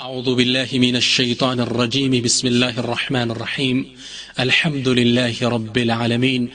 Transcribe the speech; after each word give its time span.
أعوذ 0.00 0.34
بالله 0.34 0.68
من 0.72 0.96
الشيطان 0.96 1.60
الرجيم. 1.60 2.22
بسم 2.22 2.46
الله 2.46 2.78
الرحمن 2.78 3.30
الرحيم. 3.30 3.86
الحمد 4.40 4.88
لله 4.88 5.48
رب 5.48 5.78
العالمين. 5.78 6.48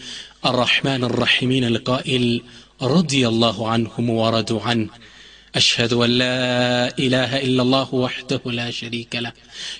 الرحمن 0.46 1.04
الرحيمين 1.04 1.64
القائل 1.64 2.42
رضي 2.82 3.28
الله 3.28 3.70
عنهم 3.70 4.10
ورضوا 4.10 4.62
عنه. 4.62 4.90
أشهد 5.56 5.94
أن 5.94 6.10
لا 6.10 6.98
إله 7.00 7.42
إلا 7.42 7.62
الله 7.62 7.96
وحده 7.96 8.42
لا 8.46 8.72
شريك 8.72 9.16
له. 9.16 9.32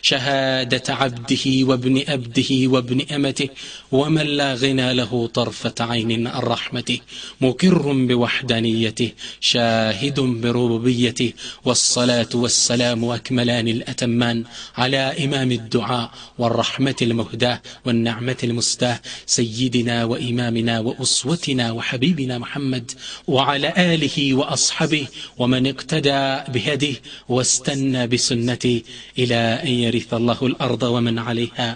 شهادة 0.02 0.84
عبده 0.94 1.46
وابن 1.46 2.04
أبده 2.08 2.52
وابن 2.52 3.02
أمته 3.12 3.50
ومن 3.92 4.22
لا 4.22 4.54
غنى 4.54 4.94
له 4.94 5.28
طرفة 5.28 5.74
عين 5.80 6.28
عن 6.28 6.42
رحمته 6.42 7.00
مكر 7.42 7.94
بوحدانيته 7.94 9.12
شاهد 9.40 10.20
بربوبيته 10.20 11.34
والصلاة 11.66 12.30
والسلام 12.34 13.06
أكملان 13.06 13.68
الأتمان 13.68 14.44
على 14.78 14.98
إمام 14.98 15.52
الدعاء 15.52 16.12
والرحمة 16.38 16.96
المهداة 17.02 17.62
والنعمة 17.86 18.38
المستاة 18.44 19.00
سيدنا 19.26 20.06
وإمامنا 20.06 20.80
وأسوتنا 20.80 21.72
وحبيبنا 21.72 22.38
محمد 22.38 22.92
وعلى 23.28 23.74
آله 23.78 24.34
وأصحابه 24.34 25.08
ومن 25.38 25.65
اقتدى 25.65 26.21
بهديه 26.53 26.97
واستنى 27.29 28.07
بسنته 28.07 28.83
إلى 29.19 29.41
أن 29.65 29.73
يرث 29.85 30.15
الله 30.15 30.41
الأرض 30.43 30.83
ومن 30.83 31.17
عليها 31.19 31.69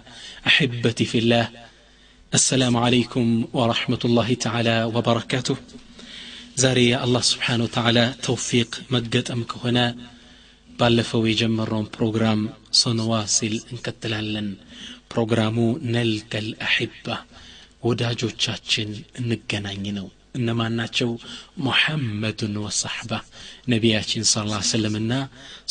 أحبتي 0.47 1.05
في 1.05 1.19
الله 1.19 1.47
السلام 2.33 2.77
عليكم 2.77 3.27
ورحمة 3.53 4.03
الله 4.05 4.29
تعالى 4.35 4.77
وبركاته 4.95 5.57
ዛሬ 6.63 6.79
የአላህ 6.87 7.23
ስብሓን 7.31 7.63
ወተዓላ 7.65 7.99
ተውፊቅ 8.25 8.73
መገጠም 8.95 9.41
ከሆነ 9.53 9.79
ባለፈው 10.79 11.23
የጀመረውን 11.31 11.89
ፕሮግራም 11.97 12.41
ሶነዋ 12.81 13.13
ሲል 13.37 13.55
እንቀጥላለን 13.73 14.49
ፕሮግራሙ 15.13 15.57
ነልቀል 15.95 16.49
አሒባ 16.67 17.07
ወዳጆቻችን 17.89 18.91
እንገናኝ 19.21 19.85
ነው 19.99 20.07
እነማን 20.36 20.74
ናቸው? 20.80 21.10
ሙሐመዱን 21.66 22.56
ወሰሕባ 22.66 23.12
ነቢያችን 23.74 24.24
ስ 24.32 24.44
ላ 24.50 24.60
ሰለምና 24.70 25.14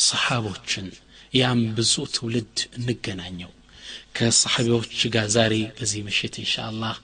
ሰሓቦችን። 0.07 0.87
ያም 1.33 1.61
ብዙ 1.77 1.93
ትውልድ 2.15 2.57
እንገናኘው። 2.77 3.51
ከሰሓቢዎች 4.17 5.01
ጋር 5.15 5.27
ዛሬ 5.35 5.55
በዚህ 5.77 6.01
ምሽት 6.07 6.35
እንሻ 6.41 6.55
አላህ 6.69 6.95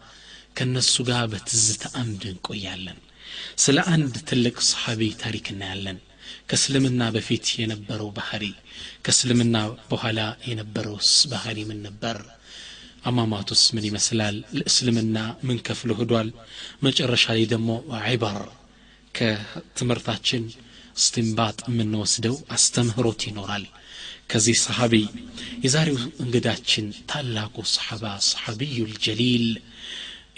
ከእነሱ 0.58 0.96
ጋር 1.10 1.24
በትዝታ 1.32 1.84
አምድ 2.02 2.24
እንቆያለን። 2.32 3.00
ስለ 3.64 3.78
አንድ 3.94 4.14
ትልቅ 4.30 4.58
ሰሓቢ 4.70 5.02
ታሪክ 5.24 5.46
እናያለን። 5.54 5.98
ከእስልምና 6.50 7.04
በፊት 7.16 7.46
የነበረው 7.62 8.10
ባህሪ 8.18 8.44
ከእስልምና 9.06 9.58
በኋላ 9.92 10.20
የነበረውስ 10.50 11.12
ባህሪ 11.32 11.58
ምን 11.70 11.80
ነበር 11.88 12.18
አሟሟቱስ 13.06 13.64
ምን 13.76 13.86
ይመስላል? 13.90 14.36
ለእስልምና 14.58 15.18
ምን 15.48 15.58
ከፍሎ 15.68 15.90
ሂዷል 16.00 16.30
መጨረሻ 16.86 17.26
ላይ 17.32 17.46
ደግሞ 17.54 17.70
ዒበር 18.06 18.38
ከትምህርታችን 19.16 20.44
እስትንባጥ 20.98 21.58
የምንወስደው 21.70 22.36
አስተምህሮት 22.56 23.22
ይኖራል። 23.30 23.66
ከዚህ 24.32 24.58
ሰሓቢ 24.64 24.94
የዛሬው 25.66 25.98
እንግዳችን 26.24 26.86
ታላቁ 27.12 27.56
ሰሓባ 27.74 28.04
ሰሓቢዩ 28.30 28.78
ልጀሊል 28.94 29.46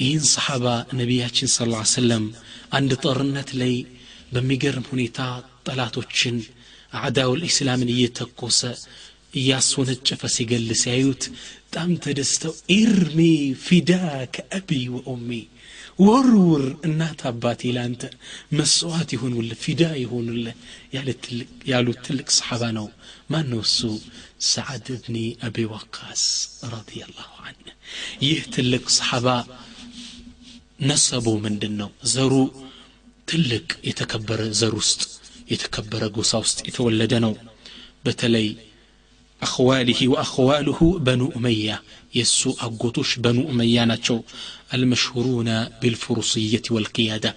ይህን 0.01 0.25
ሰሓባ 0.33 0.65
ነቢያችን 0.99 1.49
ስ 1.49 1.59
ሰለም 1.93 2.25
አንድ 2.77 2.91
ጦርነት 3.03 3.49
ላይ 3.61 3.73
በሚገርም 4.33 4.85
ሁኔታ 4.91 5.19
ጠላቶችን 5.67 6.35
አዕዳው 6.97 7.31
ልእስላምን 7.39 7.93
እየተኮሰ 7.93 8.59
እያስወነጨፈ 9.37 10.21
ሲገል 10.35 10.67
ሲያዩት 10.81 11.23
በጣም 11.63 11.89
ተደስተው 12.03 12.53
ኢርሚ 12.75 13.19
ፊዳ 13.63 13.91
ከአቢ 14.35 14.69
ወኦሚ 14.95 15.29
ወርውር 15.99 16.63
እናት 16.87 17.21
አባቴ 17.29 17.61
ለአንተ 17.75 18.01
መስዋዕት 18.57 19.09
ይሆኑል 19.15 19.49
ፊዳ 19.61 19.83
ይሆኑል 20.01 20.43
ያሉት 21.71 21.99
ትልቅ 22.05 22.27
ሰሓባ 22.37 22.63
ነው። 22.77 22.87
ማን 23.31 23.45
ነው 23.51 23.61
እሱ? 23.65 23.79
ሰዓድ 24.47 24.87
እብኒ 24.95 25.15
አቢ 25.45 25.65
ወቃስ 25.71 26.23
ረዲየላሁ 26.73 27.31
አንህ 27.47 27.73
ይህ 28.25 28.41
ትልቅ 28.55 28.83
ሰሓባ 28.97 29.27
ነሰቡ 30.81 31.27
ምንድን 31.45 31.73
ነው 31.81 31.89
ዘሩ 32.13 32.33
ትልቅ 33.27 33.67
የተከበረ 33.89 34.41
ዘር 34.59 34.73
ውስጥ 34.81 35.01
የተከበረ 35.51 36.03
ጎሳ 36.15 36.33
ውስጥ 36.43 36.59
የተወለደ 36.67 37.13
ነው። 37.25 37.33
በተለይ 38.05 38.47
أخواله 39.41 40.07
وأخواله 40.07 40.99
بنو 40.99 41.31
أمية. 41.35 41.81
يسو 42.15 42.51
أقوتوش 42.59 43.19
بنو 43.19 43.49
أمية 43.49 43.83
ناتشو 43.85 44.21
المشهورون 44.73 45.65
بالفروسية 45.81 46.61
والقيادة. 46.71 47.35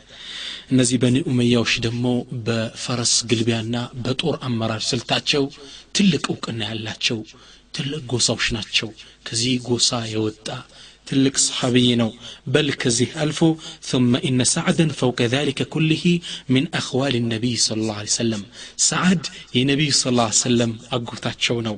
نزي 0.72 0.96
بني 0.96 1.24
أمية 1.26 1.58
وشدمو 1.58 2.26
بفرس 2.32 3.24
قلبيانا 3.30 3.90
بطور 3.94 4.38
أمرار 4.42 4.80
تشو، 4.80 5.48
تلك 5.94 6.30
أوكنا 6.30 6.72
هلاتشو 6.72 7.22
تلك 7.72 8.02
قوصا 8.08 8.34
وشناتشو 8.34 8.90
كزي 9.24 9.58
قوصا 9.58 10.04
يوتا 10.04 10.64
ትልቅ 11.09 11.35
ሰሓቢይ 11.47 11.89
ነው 12.01 12.09
በል 12.53 12.69
ከዚህ 12.81 13.09
አልፎ 13.23 13.39
ثم 13.91 14.11
إن 14.27 14.39
سعدا 14.55 14.85
فوق 15.01 15.19
ذلك 15.35 15.59
كله 15.73 16.05
من 16.53 16.63
أخوال 16.81 17.13
النبي 17.21 17.53
صلى 17.65 17.79
الله 17.83 17.97
عليه 18.01 18.15
وسلم 18.17 18.41
سعد 18.89 19.21
የነቢዩ 19.57 19.91
صلى 20.01 20.11
الله 20.13 20.27
عليه 20.29 20.45
وسلم 20.47 20.71
አጎታቸው 20.95 21.57
ነው 21.67 21.75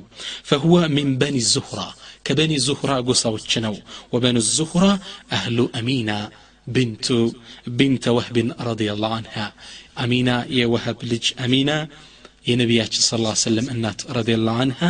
فهو 0.48 0.74
من 0.96 1.08
بني 1.22 1.40
الزهرة 1.44 1.88
كبني 2.26 2.54
الزهرة 2.60 2.94
ጎሳዎች 3.08 3.52
ነው 3.66 3.74
وبني 4.12 4.38
الزهرة 4.44 4.92
أهل 5.36 5.56
أمينة 5.80 6.18
بنت 6.76 7.06
بنت 7.80 8.04
وهب 8.16 8.36
رضي 8.70 8.88
الله 8.94 9.10
عنها 9.18 9.46
أمينة 10.04 10.36
يا 10.58 10.66
وهب 10.72 10.96
لج 11.10 11.24
أمينة 11.44 11.78
የነቢያችን 12.46 13.02
ስ 13.06 13.16
ላ 13.22 13.30
ሰለም 13.42 13.66
እናት 13.72 14.00
ረዲላሁ 14.16 14.54
አንሃ 14.64 14.80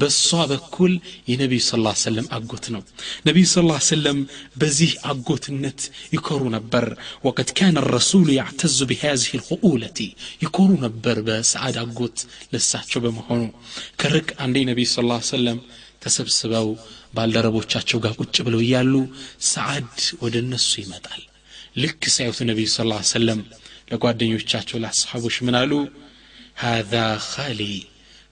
በእሷ 0.00 0.44
በኩል 0.52 0.92
የነቢዩ 1.30 1.62
ስ 1.66 1.78
ላ 1.84 1.92
ሰለም 2.02 2.26
አጎት 2.36 2.66
ነው 2.74 2.82
ነቢዩ 3.28 3.46
ስ 3.52 3.64
ላ 3.68 3.74
ሰለም 3.88 4.18
በዚህ 4.60 4.92
አጎትነት 5.10 5.80
ይኮሩ 6.14 6.42
ነበር 6.56 6.84
ወቀድ 7.26 7.50
ካነ 7.58 7.82
ረሱሉ 7.96 8.26
ያዕተዙ 8.38 8.78
ቢሃዚህ 8.92 9.32
ልክኡለቲ 9.40 9.98
ይኮሩ 10.44 10.70
ነበር 10.86 11.18
በሰዓድ 11.28 11.78
አጎት 11.84 12.18
ለሳቸው 12.54 13.02
በመሆኑ 13.06 13.42
ከርቅ 14.02 14.28
አንዴ 14.46 14.64
ነቢዩ 14.70 14.88
ስ 14.94 15.04
ላ 15.10 15.18
ሰለም 15.32 15.60
ተሰብስበው 16.04 16.70
ባልደረቦቻቸው 17.16 17.98
ጋር 18.04 18.14
ቁጭ 18.20 18.36
ብለው 18.46 18.62
እያሉ 18.64 18.94
ሰዓድ 19.50 19.92
ወደ 20.24 20.34
እነሱ 20.44 20.72
ይመጣል 20.84 21.22
ልክ 21.82 22.02
ሳዩት 22.16 22.40
ነቢዩ 22.50 22.68
ስ 22.72 22.88
ላ 22.90 23.02
ሰለም 23.12 23.40
ለጓደኞቻቸው 23.92 24.78
ለአስሓቦች 24.82 25.36
ምን 25.46 25.56
አሉ 25.60 25.72
هذا 26.58 27.06
خالي 27.30 27.76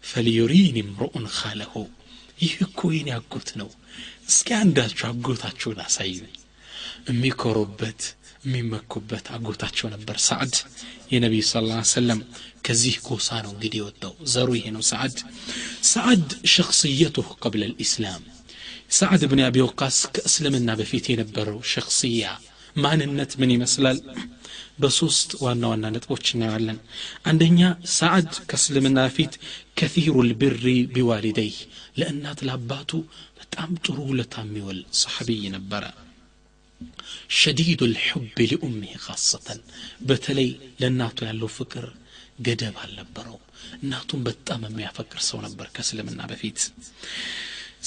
فليريني 0.02 0.80
امرؤ 0.80 1.14
خاله 1.38 1.74
ይህ 2.42 2.54
እኮ 2.66 2.80
የኔ 2.96 3.08
አጎት 3.18 3.48
ነው 3.60 3.68
እስኪ 4.30 4.48
አንዳችሁ 4.62 5.04
አጎታችሁን 5.10 5.78
አሳዩኝ 5.84 6.32
የሚኮሩበት 7.10 8.00
የሚመኩበት 8.44 9.26
አጎታቸው 9.36 9.86
ነበር 9.94 10.16
ሰዓድ 10.28 10.54
የነቢዩ 11.12 11.42
ስ 11.50 11.60
ላ 11.68 11.78
ሰለም 11.92 12.20
ከዚህ 12.66 12.94
ጎሳ 13.06 13.28
ነው 13.44 13.50
እንግዲህ 13.54 13.78
የወጣው 13.80 14.14
ዘሩ 14.34 14.48
ይሄ 14.58 14.66
ነው 14.76 14.82
ሰዓድ 14.92 15.16
ሰዓድ 15.92 16.26
ሸክስየቱሁ 16.54 17.28
ቀብለ 17.44 17.62
ልእስላም 17.72 18.22
ሰዓድ 18.98 19.22
ብን 19.32 19.42
አቢ 19.48 19.58
ወቃስ 19.66 19.98
ከእስልምና 20.14 20.70
በፊት 20.80 21.06
የነበረው 21.12 21.60
ሸክስያ 21.74 22.24
ማንነት 22.84 23.32
ምን 23.40 23.52
ይመስላል 23.56 23.98
በሶስት 24.82 25.30
ዋና 25.44 25.62
ዋና 25.72 25.90
ነጥቦች 25.94 26.26
እናየዋለን 26.34 26.78
አንደኛ 27.30 27.60
ሰዓድ 27.96 28.30
ከእስልምና 28.50 29.04
ፊት 29.16 29.34
ከቲሩ 29.78 30.14
ልብሪ 30.28 30.64
ቢዋሊደይ 30.94 31.52
ለእናት 32.00 32.40
ለአባቱ 32.48 32.90
በጣም 33.40 33.70
ጥሩ 33.84 33.98
ውለታ 34.10 34.34
የሚወል 34.44 34.80
ሰሐቢይ 35.02 35.44
ነበረ 35.56 35.84
ሸዲዱ 37.38 37.80
ልሑብ 37.90 38.38
ሊኡሚህ 38.42 38.92
ካሰተን 39.04 39.60
በተለይ 40.08 40.48
ለእናቱ 40.80 41.18
ያለው 41.28 41.50
ፍቅር 41.56 41.86
ገደብ 42.46 42.76
አልነበረው 42.84 43.38
እናቱን 43.82 44.20
በጣም 44.28 44.60
የሚያፈቅር 44.66 45.20
ሰው 45.28 45.38
ነበር 45.46 45.66
ከእስልምና 45.74 46.22
በፊት 46.30 46.58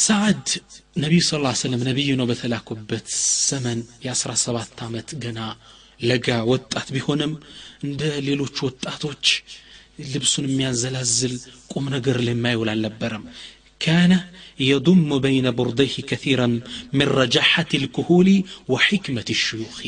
ሰዓድ 0.06 0.45
ነቢዩ 1.03 1.21
ስ 1.23 1.31
ሰለም 1.62 1.81
ነቢዩ 1.89 2.12
ነው 2.19 2.25
በተላኩበት 2.31 3.07
ዘመን 3.50 3.79
የአስራ 4.06 4.31
ሰባት 4.44 4.79
ዓመት 4.88 5.09
ገና 5.23 5.39
ለጋ 6.00 6.27
ወጣት 6.51 6.88
ቢሆንም 6.95 7.33
እንደ 7.83 8.01
ሌሎች 8.27 8.56
ወጣቶች 8.67 9.25
ልብሱን 10.13 10.47
የሚያዘላዝል 10.50 11.35
ቁም 11.73 11.85
ነገር 11.95 12.17
ላይ 12.27 12.35
የማይውል 12.35 12.71
አልነበረም 12.73 13.25
كان 13.81 14.12
يضم 14.71 15.09
بين 15.19 15.47
برديه 15.51 15.95
كثيرا 16.09 16.47
من 16.94 17.07
رجاحة 17.21 17.71
الكهول 17.73 18.29
وحكمة 18.71 19.27
الشيوخ 19.29 19.79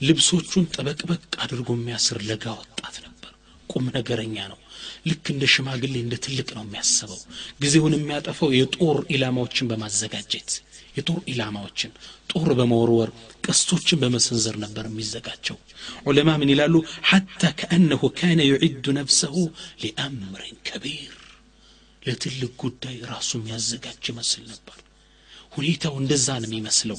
ልብሶቹን 0.00 0.64
ጠበቅበቅ 0.74 1.22
አድርጎ 1.44 1.68
የሚያስር 1.76 2.18
ለጋ 2.28 2.44
ወጣት 2.60 2.96
ነበር 3.06 3.30
ቁም 3.70 3.84
ነገረኛ 3.96 4.36
ነው 4.52 4.58
ልክ 5.08 5.24
እንደ 5.34 5.44
ሽማግሌ 5.54 5.94
እንደ 6.02 6.14
ትልቅ 6.24 6.48
ነው 6.56 6.62
የሚያስበው 6.66 7.20
ጊዜውን 7.62 7.94
የሚያጠፈው 7.96 8.50
የጦር 8.58 8.98
ኢላማዎችን 9.14 9.68
በማዘጋጀት 9.70 10.50
የጦር 10.98 11.18
ኢላማዎችን 11.32 11.92
ጦር 12.32 12.48
በመወርወር 12.58 13.10
ቀስቶችን 13.46 14.00
በመሰንዘር 14.02 14.56
ነበር 14.64 14.84
የሚዘጋጀው 14.88 15.58
ዑለማ 16.08 16.30
ምን 16.40 16.52
ይላሉ 16.54 16.74
ሐታ 17.10 17.52
ከአነሁ 17.60 18.02
ካነ 18.18 18.40
ዩዒዱ 18.50 18.94
ነፍሰሁ 19.00 19.36
ሊአምርን 19.84 20.58
ከቢር 20.68 21.14
ለትልቅ 22.02 22.52
ጉዳይ 22.64 22.98
ራሱ 23.12 23.30
የሚያዘጋጅ 23.38 24.04
ይመስል 24.12 24.44
ነበር 24.52 24.76
ሁኔታው 25.56 25.94
እንደዛ 26.00 26.26
ነው 26.42 26.48
የሚመስለው 26.48 26.98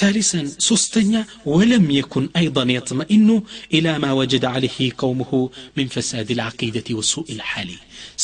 ثالثا 0.00 0.40
سوستنيا 0.68 1.22
ولم 1.54 1.84
يكن 2.00 2.24
أيضا 2.42 2.64
يطمئن 2.78 3.28
إلى 3.76 3.92
ما 3.98 4.10
وجد 4.20 4.44
عليه 4.54 4.78
قومه 5.02 5.32
من 5.76 5.86
فساد 5.94 6.28
العقيدة 6.30 6.88
وسوء 6.98 7.28
الحال 7.36 7.70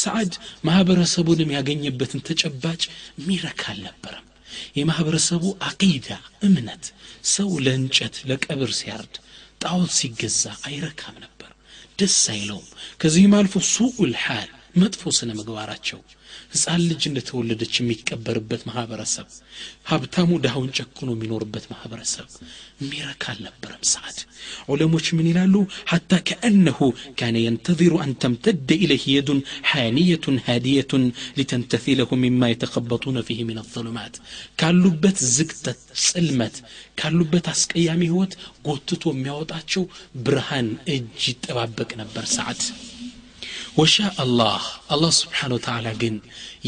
سعد 0.02 0.30
ما 0.66 0.76
برسبون 0.88 1.40
يغنيبت 1.56 2.12
تجباج 2.28 2.80
ميرك 3.28 3.60
አልነበረም 3.70 4.23
የማህበረሰቡ 4.77 5.43
አቂዳ 5.67 6.07
እምነት 6.47 6.85
ሰው 7.33 7.49
ለእንጨት 7.65 8.15
ለቀብር 8.29 8.71
ሲያርድ 8.79 9.15
ጣዖት 9.61 9.91
ሲገዛ 9.97 10.43
አይረካም 10.67 11.15
ነበር። 11.25 11.51
ደስ 11.99 12.19
አይለውም። 12.33 12.69
ከዚህም 13.01 13.35
አልፎ 13.37 13.55
ሱኡል 13.71 14.13
ሓል 14.23 14.49
መጥፎ 14.75 15.11
ስነ 15.17 15.31
ምግባራቸው 15.37 15.99
ህፃን 16.55 16.81
ልጅ 16.89 17.03
እንደተወለደች 17.09 17.73
የሚቀበርበት 17.79 18.61
ማህበረሰብ 18.67 19.27
ሀብታሙ 19.89 20.29
ድሃውን 20.43 20.69
ጨክኖ 20.77 21.09
የሚኖርበት 21.13 21.65
ማህበረሰብ 21.71 22.27
ሚረካ 22.85 23.23
አልነበረም 23.33 23.83
ሰዓድ 23.91 24.17
ዑለሞች 24.71 25.07
ምን 25.17 25.27
ይላሉ 25.29 25.55
ሐታ 25.91 26.19
ከአነሁ 26.29 26.79
ካነ 27.19 27.35
የንተዚሩ 27.43 27.93
አን 28.03 28.13
ተምተደ 28.23 28.69
ኢለህ 28.85 29.03
የዱን 29.13 29.39
ሓንየቱን 29.71 30.37
ሃዲየቱን 30.47 31.03
ሊተንተፊለሁ 31.39 32.09
ሚማ 32.23 32.49
የተከበጡነ 32.51 33.23
ፊህ 33.29 33.41
ምን 33.49 33.61
አظሉማት 33.63 34.15
ካሉበት 34.61 35.19
ዝግተት 35.35 35.79
ጽልመት 36.05 36.57
ካሉበት 37.01 37.47
አስቀያሚ 37.53 38.01
ህይወት 38.11 38.35
ጎትቶ 38.67 39.05
የሚያወጣቸው 39.13 39.85
ብርሃን 40.25 40.69
እጅ 40.95 41.23
ይጠባበቅ 41.31 41.91
ነበር 42.03 42.27
ሰዓድ 42.35 42.61
ወሻ 43.77 43.95
አላህ 44.23 44.61
አላህ 44.93 45.11
ስብሓን 45.17 45.53
ወተዓላ 45.55 45.87
ግን 46.01 46.15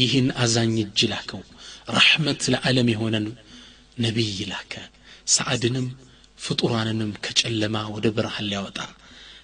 ይህን 0.00 0.26
አዛኝ 0.42 0.74
እጅ 0.82 1.00
ላከው 1.12 1.40
ረሕመት 1.96 2.40
ለዓለም 2.52 2.88
የሆነን 2.92 3.26
ነቢይ 3.98 4.38
ላከ። 4.50 4.72
ሰዓድንም 5.28 5.86
ፍጡራንንም 6.38 7.12
ከጨለማ 7.24 7.76
ወደ 7.94 8.06
ብርሃን 8.16 8.46
ሊያወጣ 8.50 8.78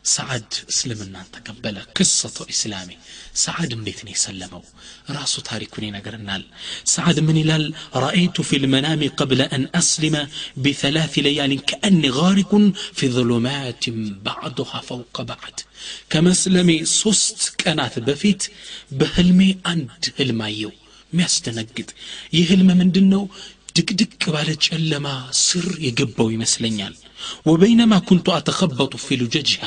سعد 0.04 0.54
اسلمنا 0.70 1.20
انت 1.24 1.48
قبله 1.48 1.82
قصته 1.96 2.46
اسلامي 2.50 2.96
سعد 3.34 3.74
مليت 3.74 4.04
ني 4.04 4.14
سلمو 4.14 4.62
راسو 5.10 5.40
تاريكوني 5.42 5.90
نغرنال 5.90 6.44
سعد 6.84 7.20
من 7.20 7.36
لال 7.42 7.74
رايت 7.94 8.40
في 8.40 8.56
المنام 8.56 9.08
قبل 9.08 9.40
ان 9.42 9.68
اسلم 9.74 10.28
بثلاث 10.56 11.18
ليال 11.18 11.60
كأني 11.64 12.10
غارق 12.10 12.52
في 12.92 13.08
ظلمات 13.08 13.84
بعضها 14.28 14.80
فوق 14.80 15.22
بعض 15.22 15.60
كمسلمي 16.10 16.84
سست 16.84 17.54
كانت 17.58 17.98
بفيت 17.98 18.42
بهلمي 18.92 19.58
عند 19.66 20.04
هلمايو 20.20 20.72
ميستنقد 21.12 21.90
يهلم 22.32 22.66
مندنو 22.66 23.22
دقدق 23.76 24.22
بالا 24.34 24.54
ጨለማ 24.66 25.06
ስር 25.46 25.66
የገባው 25.86 26.28
ይመስለኛል። 26.34 26.94
ወበይነማ 27.49 27.93
ኩንቱ 28.09 28.27
አተኸበጡ 28.37 28.93
ፊ 29.05 29.17
ሉጀጅሃ 29.21 29.63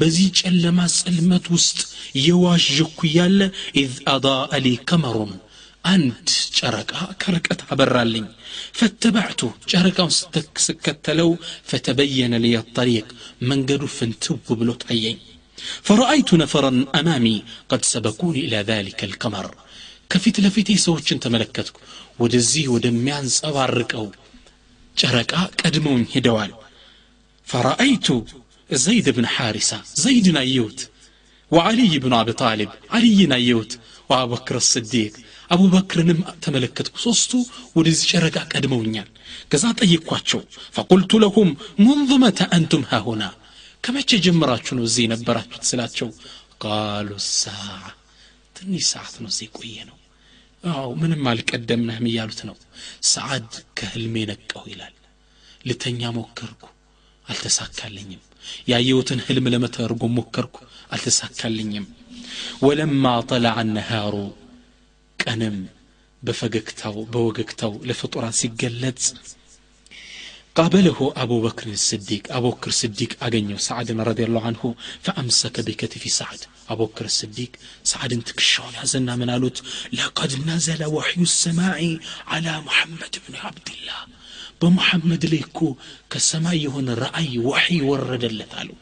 በዚህ 0.00 0.28
ጨለማ 0.40 0.78
ጽልመት 0.98 1.46
ውስጥ 1.56 1.78
የዋዥኩ 2.26 2.98
እያለ 3.10 3.40
ኢዝ 3.82 3.94
አዳአ 4.14 4.60
ሊ 4.64 4.74
ከመሩን 4.90 5.32
አንድ 5.84 6.26
ጨረቃ 6.58 6.92
ከርቀት 7.22 7.60
አበራልኝ 7.72 8.26
ፈተባዕቱ 8.78 9.40
ጨረቃውን 9.72 10.12
ስከተለው 10.66 11.30
ፈተበየነ 11.70 12.34
ልየ 12.44 12.58
ጠሪቅ 12.76 13.06
መንገዱ 13.50 13.84
ፍንትው 13.98 14.38
ብሎ 14.60 14.70
ታየኝ 14.84 15.18
فرأيت 15.88 16.30
نفرا 16.42 16.70
أمامي 17.00 17.36
قد 17.70 17.80
سبقوني 17.84 18.40
إلى 18.46 18.58
ذلك 18.70 18.98
القمر 19.08 19.46
ከፊት 20.10 20.36
ለፊቴ 20.44 20.68
ሰዎችን 20.84 21.20
ተመለከትኩ 21.24 21.76
ወደዚህ 22.22 22.64
ወደሚያንጸባርቀው 22.74 24.06
ጨረቃ 24.96 25.32
ቀድመውኝ 25.60 26.02
ሄደዋል 26.14 26.50
ፈረአይቱ 27.46 28.06
ዘይድ 28.70 29.06
ብን 29.16 29.26
ሓሪሳ 29.34 29.70
ዘይድን 30.02 30.38
አየሁት 30.42 30.80
ወዓልይ 31.50 31.94
ብኑ 32.04 32.14
አቢ 32.20 32.30
ጣሊብ 32.42 32.70
ዓልይን 32.96 33.32
አየሁት 33.38 33.72
ወአቡበክር 34.10 34.56
ስዲቅ 34.70 35.12
አቡበክርንም 35.54 36.20
ተመለከትኩ 36.44 36.94
ሶስቱ 37.06 37.32
ወደዚህ 37.76 38.06
ጨረቃ 38.12 38.38
ቀድመውኛል 38.52 39.08
ከዛ 39.52 39.64
ጠየቅኳቸው 39.80 40.40
ፈቁልቱ 40.76 41.20
ለሁም 41.24 41.50
ሙንዙ 41.84 42.10
መተ 42.24 42.40
አንቱም 42.56 42.84
ሃሁና 42.92 43.24
ከመቼ 43.84 44.10
ጀምራችሁ 44.26 44.74
ነው 44.78 44.84
እዚህ 44.88 45.04
የነበራችሁት 45.06 45.64
ስላቸው 45.70 46.08
ቃሉ 46.64 47.10
ሳዓ 47.34 47.68
ትንሽ 48.56 48.84
ሰዓት 48.92 49.14
ነው 49.22 49.30
እዚህ 49.32 49.48
ቆየ 49.58 49.76
ነው 49.90 49.98
አዎ 50.64 50.88
ምንም 51.00 51.22
አልቀደምነህም 51.30 52.06
እያሉት 52.10 52.40
ነው 52.48 52.56
ሰዓድ 53.12 53.48
ከህልሜ 53.78 54.16
ነቀው 54.30 54.64
ይላል 54.72 54.94
ልተኛ 55.68 56.10
ሞከርኩ 56.18 56.62
አልተሳካልኝም 57.32 58.22
ያየሁትን 58.70 59.20
ህልም 59.26 59.46
ለመተርጎም 59.54 60.14
ሞከርኩ 60.18 60.56
አልተሳካልኝም 60.94 61.86
ወለማ 62.66 63.04
ጠለዐ 63.30 63.58
ነሃሩ 63.76 64.16
ቀንም 65.24 65.56
በፈገግታው 66.22 66.96
በወገግታው 67.12 67.72
ለፍጡራን 67.90 68.36
ሲገለጽ 68.40 69.04
قابله 70.58 70.98
أبو 71.16 71.36
بكر 71.40 71.66
الصديق 71.68 72.22
أبو 72.38 72.50
بكر 72.50 72.68
الصديق 72.68 73.24
أغنيو 73.24 73.58
سعد 73.68 73.88
رضي 74.10 74.24
الله 74.24 74.42
عنه 74.46 74.62
فأمسك 75.02 75.56
بكتف 75.60 76.02
سعد 76.12 76.40
أبو 76.72 76.84
بكر 76.86 77.04
الصديق 77.04 77.52
سعد 77.84 78.12
تكشون 78.28 78.72
يزنا 78.82 79.16
من 79.16 79.30
قالوت 79.30 79.58
لقد 79.92 80.30
نزل 80.46 80.84
وحي 80.84 81.20
السماء 81.30 81.98
على 82.32 82.52
محمد 82.60 83.14
بن 83.28 83.34
عبد 83.36 83.68
الله 83.76 84.00
بمحمد 84.62 85.22
ليكو 85.26 85.76
كالسماء 86.10 86.66
هنا 86.74 86.94
رأي 86.94 87.38
وحي 87.38 87.80
ورد 87.80 88.24
اللتالو 88.24 88.74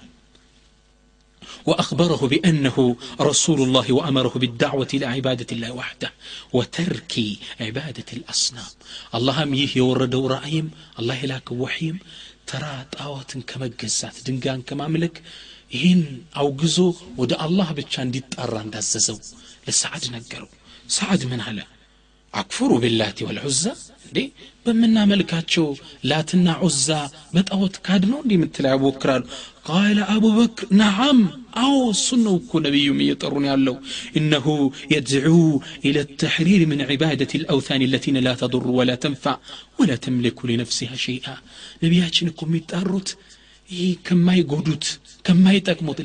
وأخبره 1.67 2.21
بأنه 2.33 2.97
رسول 3.21 3.63
الله 3.63 3.93
وأمره 3.93 4.35
بالدعوة 4.43 4.89
إلى 4.95 5.07
عبادة 5.07 5.47
الله 5.53 5.71
وحده 5.73 6.11
وترك 6.53 7.15
عبادة 7.61 8.09
الأصنام 8.13 8.73
اللهم 9.17 9.55
يه 9.55 9.73
يورد 9.77 10.15
رأيم 10.37 10.67
الله 10.99 11.21
لاك 11.31 11.49
وحيم 11.63 11.97
ترى 12.47 12.75
طاوة 12.99 13.33
كما 13.49 13.67
جزات 13.81 14.17
دنقان 14.27 14.61
كما 14.69 14.87
ملك 14.95 15.17
ይህን 15.75 16.01
አውግዞ 16.41 16.79
ወደ 17.21 17.33
አላህ 17.45 17.69
ብቻ 17.79 17.95
እንዲጠራ 18.07 18.55
እንዳዘዘው 18.67 19.19
ለሰዓድ 19.67 20.05
ነገረው 20.15 20.51
ሰዓድ 20.97 21.23
ምን 21.33 21.41
አለ 21.49 21.59
አክፍሩ 22.36 22.72
ቢላቲ 22.84 23.18
ወልዑዛ 23.28 23.64
እንዴ 24.08 24.20
በምናመልካቸው 24.66 25.66
ላትና 26.10 26.48
ዑዛ 26.66 26.88
በጣዖት 27.36 27.76
ካድ 27.86 28.04
ነው 28.12 28.20
እንዲህ 28.22 28.38
የምትላ 28.38 28.66
ያቦክራሉ 28.74 29.24
ቃለ 29.70 29.98
አቡበክር 30.14 30.68
ነዓም 30.80 31.20
አዎ 31.62 31.76
እሱን 31.94 32.22
ነው 32.28 32.36
እኮ 32.42 32.60
ነቢዩም 32.66 33.00
እየጠሩን 33.06 33.46
ያለው 33.50 33.76
እነሁ 34.20 34.46
የድዑ 34.94 35.32
ኢለ 35.88 35.98
ተሕሪር 36.22 36.64
ምን 36.72 36.82
ዒባደት 36.92 37.34
ልአውታን 37.42 37.86
ለቲነ 37.94 38.24
ላ 38.26 38.34
ተضሩ 38.42 38.66
ወላ 38.80 38.94
ተንፋ 39.06 39.24
ወላ 39.80 39.94
ተምልኩ 40.06 40.48
ሊነፍሲሃ 40.52 40.92
ሸይአ 41.06 41.28
ነቢያችን 41.84 42.30
እኮ 42.34 42.42
የሚጣሩት 42.50 43.12
ይህ 43.70 43.92
ከማይጎዱት 44.08 44.86
ከማይጠቅሙት 45.28 46.00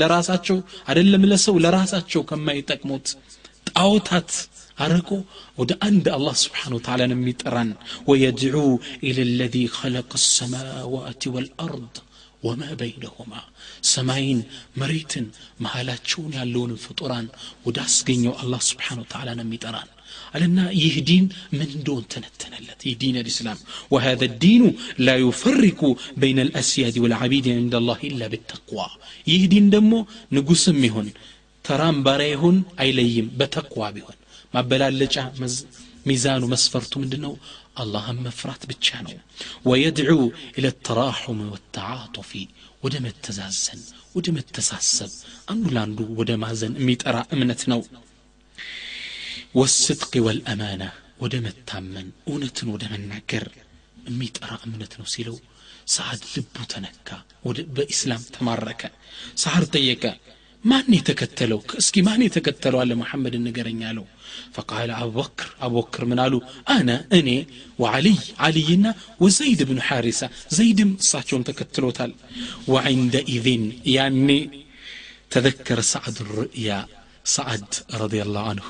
ለራሳቸው 0.00 0.56
አደለም 0.90 1.22
ለሰው 1.30 1.56
ለራሳቸው 1.64 2.22
ከማይጠቅሙት 2.30 3.06
ጣዖታት 3.70 4.30
አርቆ 4.77 5.09
ወደ 5.59 5.71
አንድ 5.87 6.05
አላህ 6.17 6.35
ስብሓን 6.43 6.75
ወተዓላን 6.77 7.13
የሚጠራን 7.15 7.71
ወየድዑ 8.09 8.57
ኢለ 9.09 9.19
ለዚ 9.39 9.55
ኸለቀ 9.77 10.11
ሰማዋት 10.29 11.23
ወልአርድ 11.35 11.95
ወማ 12.43 12.63
በይነሁማ 12.79 13.33
ሰማይን 13.91 14.39
መሬትን 14.81 15.25
መሃላቸውን 15.65 16.31
ያለውን 16.39 16.71
ፍጡራን 16.85 17.27
ወደ 17.67 17.77
አስገኘው 17.87 18.33
አላህ 18.43 18.61
ስብሓን 18.69 19.01
ወተዓላ 19.03 19.29
ነው 19.39 19.45
የሚጠራን 19.47 19.89
አለና 20.35 20.59
ይህ 20.81 20.95
ዲን 21.09 21.25
ምን 21.57 21.69
እንደሆን 21.77 22.03
ተነተነለት 22.13 22.81
ይህ 22.87 22.95
ዲን 23.01 23.15
الإسلام 23.23 23.59
وهذا 23.93 24.25
الدين 24.31 24.63
لا 25.07 25.15
يفرق 25.17 25.81
بين 26.23 26.39
الأسياد 26.47 26.95
والعبيد 27.03 27.45
عند 27.59 27.73
الله 27.81 27.99
إلا 28.09 28.25
بالتقوى 28.33 28.87
ይህ 29.31 29.41
ዲን 29.53 29.65
ደግሞ 29.75 29.93
ንጉስም 30.35 30.79
ይሁን 30.87 31.07
ተራም 31.65 31.97
ባሪያ 32.05 32.29
ይሁን 32.35 32.57
አይለይም 32.83 33.27
በተቅዋ 33.39 33.81
ቢሆን 33.95 34.16
ማበላለጫ 34.53 35.15
ሚዛኑ 36.09 36.43
መስፈርቱ 36.53 36.93
ምንድን 37.01 37.21
ነው 37.25 37.33
አላህን 37.81 38.17
መፍራት 38.25 38.63
ብቻ 38.71 38.87
ነው 39.05 39.13
ወየድዑ 39.69 40.17
ኢለ 40.57 40.67
ተራሑም 40.87 41.39
ወተዓጡፊ 41.53 42.31
ወደ 42.83 42.95
መተዛዘን 43.05 43.81
ወደ 44.15 44.27
መተሳሰብ 44.37 45.11
አንዱ 45.53 45.65
ለአንዱ 45.75 45.99
ወደ 46.19 46.31
ማዘን 46.43 46.73
የሚጠራ 46.81 47.17
እምነት 47.35 47.61
ነው 47.73 47.81
ወስድቅ 49.59 50.13
ወልአማና 50.27 50.83
ወደ 51.23 51.35
መታመን 51.45 52.07
እውነትን 52.29 52.69
ወደ 52.75 52.83
መናገር 52.93 53.45
የሚጠራ 54.07 54.53
እምነት 54.67 54.93
ነው 54.99 55.07
ሲለው 55.13 55.37
ሰዓድ 55.93 56.21
ልቡ 56.33 56.55
ተነካ 56.73 57.09
በኢስላም 57.75 58.23
ተማረከ 58.35 58.81
ሳህር 59.41 59.65
ጠየቀ 59.75 60.03
ማን 60.64 60.86
የተከተለው 60.96 61.60
እስኪ 61.80 61.96
ማን 62.06 62.20
የተከተለው 62.24 62.78
አለ 62.82 62.92
መሐመድን 63.00 63.44
ንገረኝ 63.46 63.80
አለው 63.90 64.06
ፈቃለ 64.56 64.90
አቡበክር 64.98 65.50
አቡበክር 65.66 66.02
ምን 66.10 66.20
አሉ 66.24 66.34
አነ 66.74 66.88
እኔ 67.18 67.28
ወዓልይ 67.78 68.18
አልይና 68.46 68.86
ወዘይድ 69.24 69.60
ብኑ 69.68 69.78
ሐሪሳ 69.88 70.20
ዘይድም 70.56 70.90
እሳቸውን 71.02 71.46
ተከትሎታል 71.48 72.12
ወዕንደ 72.74 73.16
ኢዝን 73.34 73.64
ያኔ 73.94 74.28
ተዘከረ 75.34 75.80
ሰዓድ 75.92 76.18
ርዕያ 76.36 76.70
ሰዓድ 77.34 77.70
ረዲየላሁ 78.02 78.44
አንሁ 78.52 78.68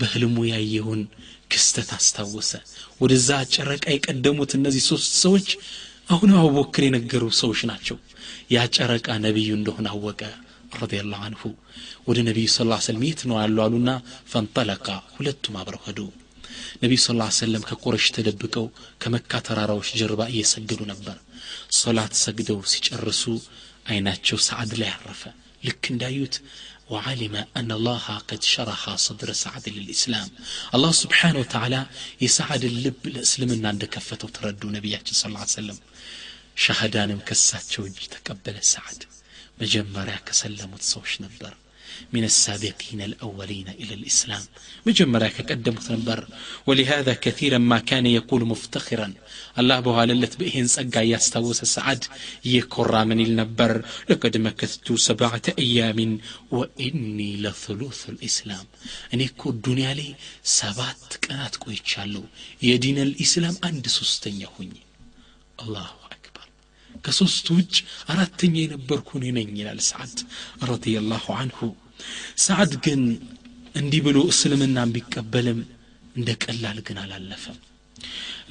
በህልሙ 0.00 0.36
ያየውን 0.52 1.02
ክስተት 1.52 1.90
አስታወሰ 1.98 2.50
ወደዛ 3.02 3.30
ጨረቃ 3.54 3.84
የቀደሙት 3.94 4.52
እነዚህ 4.58 4.82
ሶስት 4.90 5.12
ሰዎች 5.24 5.48
አሁን 6.14 6.30
አቡበክር 6.40 6.82
የነገሩ 6.86 7.24
ሰዎች 7.40 7.60
ናቸው 7.70 7.96
ያ 8.54 8.66
ጨረቃ 8.76 9.08
ነቢዩ 9.24 9.50
እንደሆነ 9.58 9.86
አወቀ 9.94 10.20
ረዲየላሁ 10.81 11.21
አንሁ 11.27 11.41
ወደ 12.07 12.17
ነቢዩ 12.29 12.47
ስ 12.55 12.67
ሰለም 12.87 13.03
የት 13.07 13.21
ነው 13.29 13.37
ያሉ 13.43 13.57
አሉና 13.65 13.91
ፈንጠለቃ 14.31 14.87
ሁለቱም 15.15 15.55
አብረው 15.61 15.81
ሄዱ 15.87 15.99
ነቢዩ 16.83 16.99
ስ 17.05 17.09
ሰለም 17.43 17.65
ከቁረሽ 17.69 18.05
ተደብቀው 18.17 18.65
ከመካ 19.03 19.41
ተራራዎች 19.47 19.89
ጀርባ 20.01 20.21
እየሰገዱ 20.33 20.81
ነበር 20.93 21.17
ሶላት 21.81 22.13
ሰግደው 22.23 22.59
ሲጨርሱ 22.73 23.23
አይናቸው 23.91 24.37
ሰዓድ 24.49 24.73
ላይ 24.81 24.91
አረፈ 24.97 25.23
ልክ 25.67 25.83
እንዳዩት 25.93 26.35
وعلم 26.93 27.35
أن 27.59 27.69
الله 27.77 28.05
قد 28.29 28.41
شرح 28.53 28.81
صدر 29.07 29.29
سعد 29.45 29.65
للإسلام 29.77 30.27
الله 30.75 30.91
سبحانه 31.03 31.39
وتعالى 31.43 31.81
يسعد 32.25 32.63
اللب 32.71 33.01
لإسلامنا 33.15 33.67
عند 33.71 33.83
كفته 33.93 34.27
تردوا 34.37 34.71
نبياتي 34.77 35.11
صلى 35.19 35.27
الله 35.29 35.43
عليه 35.45 35.59
وسلم 35.59 35.77
شهدانم 36.65 37.19
كسات 37.29 37.71
وجه 37.83 38.03
تقبل 38.15 38.55
سعد 38.73 38.99
مجمرا 39.60 40.16
كسلمت 40.26 40.82
صوش 40.82 41.20
نبر. 41.20 41.54
من 42.12 42.24
السابقين 42.24 43.00
الأولين 43.02 43.68
إلى 43.68 43.94
الإسلام. 43.94 44.42
مجمرا 44.86 45.28
كقدمت 45.28 45.90
نبر. 45.92 46.28
ولهذا 46.66 47.14
كثيرا 47.14 47.58
ما 47.58 47.78
كان 47.78 48.06
يقول 48.06 48.44
مفتخرا. 48.44 49.14
الله 49.58 49.80
بها 49.80 50.06
للت 50.06 50.36
بإهن 50.36 50.66
سقا 50.66 51.00
يستوس 51.00 51.64
سعد. 51.64 52.04
يكرى 52.44 53.04
من 53.04 53.20
النبر. 53.20 53.84
لقد 54.10 54.36
مكثت 54.36 54.92
سبعة 54.92 55.42
أيام 55.58 56.20
وإني 56.50 57.36
لثلوث 57.36 58.08
الإسلام. 58.08 58.66
أني 59.14 59.28
كو 59.28 59.50
الدنيا 59.50 59.94
لي 59.94 60.14
سبات 60.42 61.16
كانت 61.22 61.56
كويتشالو. 61.56 62.24
يدين 62.62 62.98
الإسلام 62.98 63.56
عند 63.64 63.88
سستن 63.88 64.40
يهوني 64.40 64.82
الله 65.62 66.05
أكبر 66.95 67.03
ከሶስቱ 67.05 67.47
ውጭ 67.57 67.75
አራተኛ 68.13 68.53
የነበርኩ 68.63 69.09
እኔ 69.19 69.25
ነኝ 69.37 69.49
ይላል 69.61 69.79
ሰዓድ 69.89 70.17
ረዲየላሁ 70.71 71.25
አንሁ 71.41 71.59
ሰዓድ 72.45 72.71
ግን 72.85 73.01
እንዲህ 73.81 74.01
ብሎ 74.07 74.17
እስልምናን 74.33 74.93
ቢቀበልም 74.95 75.59
እንደ 76.17 76.29
ቀላል 76.43 76.79
ግን 76.87 76.97
አላለፈም 77.03 77.59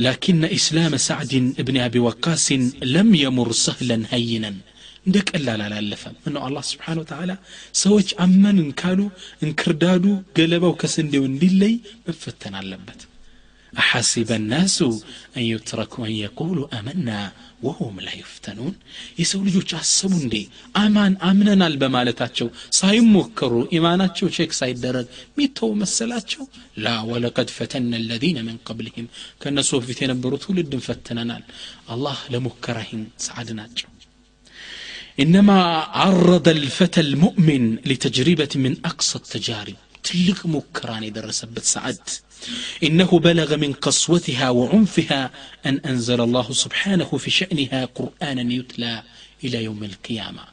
لكن 0.06 0.40
إسلام 0.58 0.92
سعد 1.08 1.32
ابن 1.62 1.76
أبي 1.86 2.00
وقاص 2.06 2.46
لم 2.96 3.08
يمر 3.24 3.48
سهلا 3.66 3.98
هينا 4.12 4.52
እንደ 5.06 5.16
ቀላል 5.28 5.60
አላለፈም 5.66 6.14
ምነው 6.24 6.42
አላህ 6.46 6.62
ስብሓን 6.70 6.98
ወተላ 7.02 7.32
ሰዎች 7.82 8.08
አመንን 8.24 8.68
ካሉ 8.80 9.00
እንክርዳዱ 9.44 10.04
ገለባው 10.38 10.72
ከስንዴው 10.80 11.24
እንዲለይ 11.30 11.74
መፈተን 12.08 12.54
አለበት 12.60 13.00
أحسب 13.78 14.32
الناس 14.32 14.76
أن 15.36 15.42
يتركوا 15.52 16.06
أن 16.06 16.14
يقولوا 16.26 16.66
آمنا 16.78 17.20
وهم 17.62 17.94
لا 18.06 18.14
يفتنون 18.20 18.74
የሰው 19.20 19.40
ልጆች 19.48 19.70
አሰቡ 19.80 20.12
እንዴ 20.22 20.36
አማን 20.82 21.14
አምነናል 21.28 21.74
በማለታቸው 21.82 22.48
ሳይሞከሩ 22.78 23.52
ኢማናቸው 23.76 24.26
ቼክ 24.36 24.50
ሳይደረግ 24.60 25.06
ሚተው 25.38 25.70
መሰላቸው 25.82 26.42
ላ 26.84 26.96
ወለቀድ 27.10 27.48
ፈተና 27.58 27.92
الذين 28.02 28.38
من 28.48 28.56
قبلهم 28.68 29.06
ከእነሱ 29.42 29.70
በፊት 29.80 29.98
የነበሩ 30.04 30.32
ትውልድን 30.44 30.84
ፈትነናል 30.88 31.44
አላህ 31.94 32.18
ለሙከራሂን 32.34 33.04
ሰዓድ 33.28 33.50
ናቸው 33.60 33.88
إنما 35.22 35.58
عرض 36.02 36.46
الفتى 36.58 37.00
المؤمن 37.06 37.62
لتجربة 37.90 38.52
من 38.64 38.72
أقصى 38.90 39.16
التجارب 39.22 39.78
تلك 40.09 40.45
مكران 40.45 41.03
درسبت 41.13 41.63
سعد. 41.63 42.05
إنه 42.83 43.19
بلغ 43.29 43.49
من 43.63 43.71
قسوتها 43.73 44.49
وعنفها 44.49 45.31
أن 45.65 45.75
أنزل 45.91 46.19
الله 46.21 46.47
سبحانه 46.53 47.09
في 47.17 47.29
شأنها 47.39 47.85
قرآنا 47.85 48.53
يتلى 48.53 49.03
إلى 49.43 49.63
يوم 49.63 49.83
القيامة. 49.83 50.43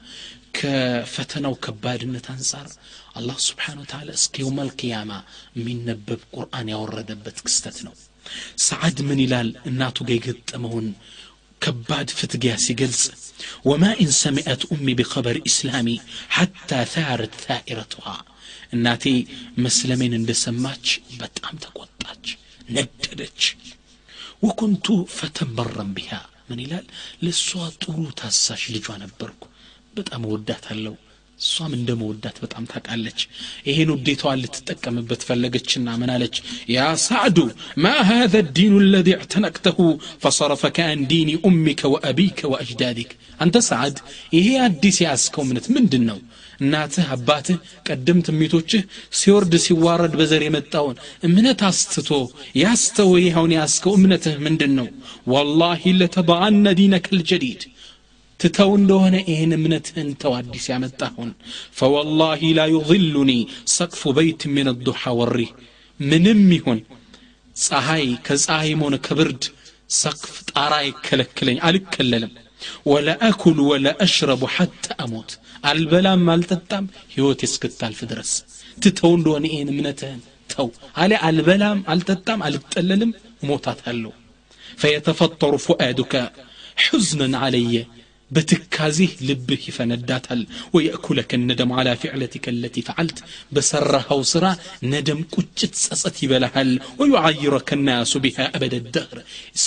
كفتنا 0.53 1.49
وكباد 1.49 2.23
أنصار. 2.31 2.69
الله 3.17 3.39
سبحانه 3.39 3.81
وتعالى 3.81 4.13
اسك 4.15 4.41
يوم 4.41 4.61
القيامة 4.61 5.19
من 5.57 5.77
نبب 5.85 6.19
قرآن 6.33 6.69
يورد 6.69 7.13
بتكستتنا 7.25 7.93
سعد 8.57 9.03
من 9.03 9.19
إلال 9.21 9.57
الناتو 9.67 10.05
جيجت 10.05 10.55
أمون 10.55 10.95
كباد 11.61 12.11
فتقيا 12.11 12.57
سيقلس. 12.57 13.13
وما 13.65 14.01
إن 14.01 14.11
سمعت 14.11 14.73
أمي 14.73 14.95
بخبر 14.95 15.43
إسلامي 15.47 16.01
حتى 16.29 16.85
ثارت 16.85 17.35
ثائرتها. 17.49 18.25
እናቴ 18.76 19.06
መስለሜን 19.66 20.16
እንደሰማች 20.20 20.86
በጣም 21.22 21.56
ተቆጣች 21.66 22.26
ነደደች 22.78 23.42
ወኩንቱ 24.46 24.88
ፈተመረም 25.18 25.92
ቢሃ 25.98 26.12
ምን 26.50 26.60
ይላል 26.64 26.86
ለእሷ 27.24 27.48
ጥሩ 27.84 27.98
ታሳሽ 28.20 28.64
ልጇ 28.76 28.88
ነበርኩ 29.04 29.44
በጣም 29.98 30.26
እወዳታለሁ 30.28 30.96
እሷም 31.40 31.72
እንደ 31.78 31.90
መወዳት 32.00 32.38
በጣም 32.44 32.64
ታውቃለች 32.70 33.20
ይሄን 33.68 33.90
ውዴታዋን 33.94 34.40
ልትጠቀምበት 34.44 35.22
ፈለገችና 35.28 35.88
ምን 36.02 36.10
አለች 36.14 36.36
ያ 36.76 36.86
ሳዕዱ 37.04 37.38
ማ 37.84 37.88
هذا 38.12 38.40
الدين 38.46 38.74
الذي 38.86 39.14
اعتنقته 39.20 39.78
فصرفك 40.24 40.78
عن 40.90 41.00
دين 41.14 41.30
أمك 41.48 41.82
وأبيك 41.94 42.40
وأجدادك 42.52 43.12
أنت 43.44 43.56
سعد 43.70 43.96
ይሄ 44.38 44.48
አዲስ 44.68 44.98
ያስከው 45.08 45.44
እምነት 45.46 45.66
ምንድን 45.76 46.04
ነው 46.10 46.20
እናትህ 46.61 47.07
አባትህ 47.15 47.59
ቀደምት 47.87 48.27
ትሚቶችህ 48.29 48.83
ሲወርድ 49.19 49.55
ሲዋረድ 49.65 50.15
በዘር 50.21 50.43
የመጣውን 50.47 50.97
እምነት 51.29 51.63
አስትቶ 51.69 52.11
ያስተው 52.63 53.11
ይኸውን 53.23 53.55
ያስከው 53.57 53.95
እምነትህ 53.99 54.37
ምንድን 54.47 54.75
ነው 54.79 54.89
ወላሂ 55.35 55.93
ለተባአነ 56.01 56.75
ዲነከ 56.81 57.09
ልጀዲድ 57.19 57.63
ትተው 58.41 58.71
እንደሆነ 58.79 59.17
ይህን 59.27 59.53
እምነትህን 59.57 60.09
ተው 60.23 60.33
አዲስ 60.39 60.65
ያመጣሁን 60.71 61.31
ፈወላሂ 61.79 62.51
ላ 62.59 62.63
ዩظሉኒ 62.73 63.33
ሰቅፉ 63.75 64.13
በይት 64.17 64.43
ምን 64.55 64.69
ዱሓ 64.87 65.13
ወሪ 65.19 65.39
ምንም 66.01 66.41
ይሁን 66.57 66.81
ፀሐይ 67.57 68.07
ከፀሐይም 68.27 68.81
ሆነ 68.85 68.97
ከብርድ 69.07 69.43
ሰቅፍ 69.97 70.35
ጣራ 70.51 70.73
አይከለክለኝ 70.83 71.59
አልከለልም 71.69 72.33
ወላ 72.92 73.10
አኩል 73.28 73.60
ወላ 73.70 73.88
አሽረቡ 74.06 74.44
ሐታ 74.56 74.96
አሞት 75.04 75.32
አልበላም 75.70 76.26
አልጠጣም 76.34 76.86
ህይወት 77.14 77.42
እስክታልፍ 77.48 78.00
ድረስ 78.12 78.32
ትተው 78.78 79.14
እንደሆነ 79.20 79.46
ይህን 79.52 79.72
እምነትህን 79.74 80.22
ተው 80.50 80.68
አለ 81.04 81.14
አልበላም 81.30 81.80
አልጠጣም 81.94 82.44
አልጠለልም 82.48 83.12
እሞታታለሁ 83.44 84.14
ፈየተፈጠሩ 84.82 85.54
ፉአዱከ 85.66 86.14
حزنا 86.78 87.38
علي 87.38 87.74
بتكازيه 88.36 89.14
لبه 89.30 89.64
فنداتل 89.78 90.42
ويأكلك 90.74 91.32
الندم 91.40 91.70
على 91.78 91.92
فعلتك 92.02 92.46
التي 92.56 92.82
فعلت 92.88 93.18
بسرها 93.56 94.14
وسرا 94.20 94.52
ندم 94.94 95.20
كجت 95.34 95.74
سست 95.86 96.18
بلهل 96.32 96.70
ويعيرك 97.00 97.70
الناس 97.78 98.12
بها 98.24 98.46
أبد 98.58 98.74
الدهر 98.82 99.18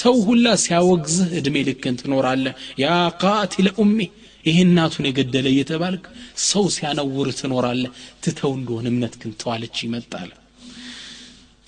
سوه 0.01 0.27
الله 0.35 0.55
سياوغزه 0.65 1.27
ادمي 1.39 1.63
لك 1.69 1.83
انت 1.91 2.01
نور 2.13 2.25
الله 2.33 2.53
يا 2.85 2.97
قاتل 3.25 3.67
أمي 3.83 4.09
ይህ 4.49 4.59
እናቱን 4.67 5.07
የገደለ 5.09 5.47
እየተባልክ 5.53 6.05
ሰው 6.51 6.65
ሲያነውር 6.75 7.29
ትኖራለህ 7.41 7.91
ትተው 8.25 8.53
እንደሆነ 8.59 8.87
እምነት 8.93 9.15
ግን 9.23 9.33
ተዋለች 9.41 9.77
ይመጣል 9.87 10.31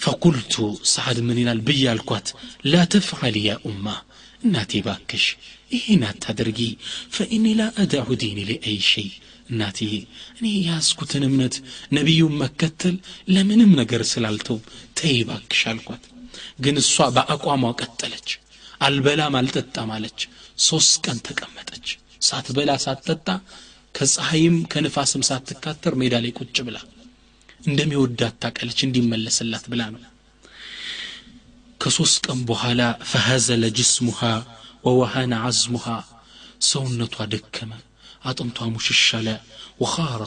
ፈቁልቱ 0.05 0.55
ሰዓድ 0.93 1.19
ምን 1.27 1.39
ይላል 1.43 1.61
ብዬ 1.67 1.83
አልኳት 1.93 2.29
ላ 2.73 2.81
ተፍዓል 2.95 3.37
ያ 3.49 3.57
ኡማ 3.71 3.87
እናቴ 4.47 4.81
ባክሽ 4.87 5.25
ይህን 5.72 6.04
አታደርጊ 6.10 6.60
ፈኢኒ 7.16 7.46
ላ 7.60 7.66
አዳዑ 7.82 8.10
ዲኒ 8.22 8.40
ሊአይ 8.50 8.78
ሸይ። 8.90 9.10
እናቴ 9.50 9.80
እኔ 10.38 10.46
የያዝኩትን 10.56 11.24
እምነት 11.28 11.56
ነቢዩን 11.98 12.34
መከተል 12.42 12.96
ለምንም 13.30 13.72
ነገር 13.80 14.02
ስላልተው 14.12 14.58
ተይ 15.00 15.18
ባክሽ 15.30 15.62
አልኳት። 15.72 16.04
ግን 16.64 16.76
እሷ 16.82 17.08
በአቋሟ 17.16 17.48
ቀጠለች። 17.82 18.30
አልበላም 18.82 19.38
አልጠጣም 19.40 19.92
አለች። 19.96 20.20
ሶስት 20.66 20.96
ቀን 21.06 21.18
ተቀመጠች። 21.28 21.88
ሳትበላ 22.22 22.72
ሳትጠጣ 22.84 23.28
ከፀሐይም 23.96 24.58
ከንፋስም 24.72 25.24
ሳትካተር 25.28 25.94
ሜዳ 26.02 26.16
ላይ 26.24 26.32
ቁጭ 26.40 26.58
ብላ 26.68 26.78
እንደሚወዳት 27.62 28.36
ታቀለች 28.44 28.80
እንዲመለስላት 28.86 29.66
ብላ 29.72 29.84
ነው። 29.94 30.04
ከሶስት 31.82 32.18
ቀን 32.26 32.40
በኋላ 32.50 32.82
ፈሀዘለ 33.10 33.64
ጅስሙሃ 33.78 34.22
ወወሃነ 34.88 35.34
አዝሙሃ 35.48 35.86
ሰውነቷ 36.68 37.16
ደከመ 37.34 37.72
አጥንቷ 38.24 38.58
ሙሽሻለ 38.74 39.28
ወኻረ 39.82 40.22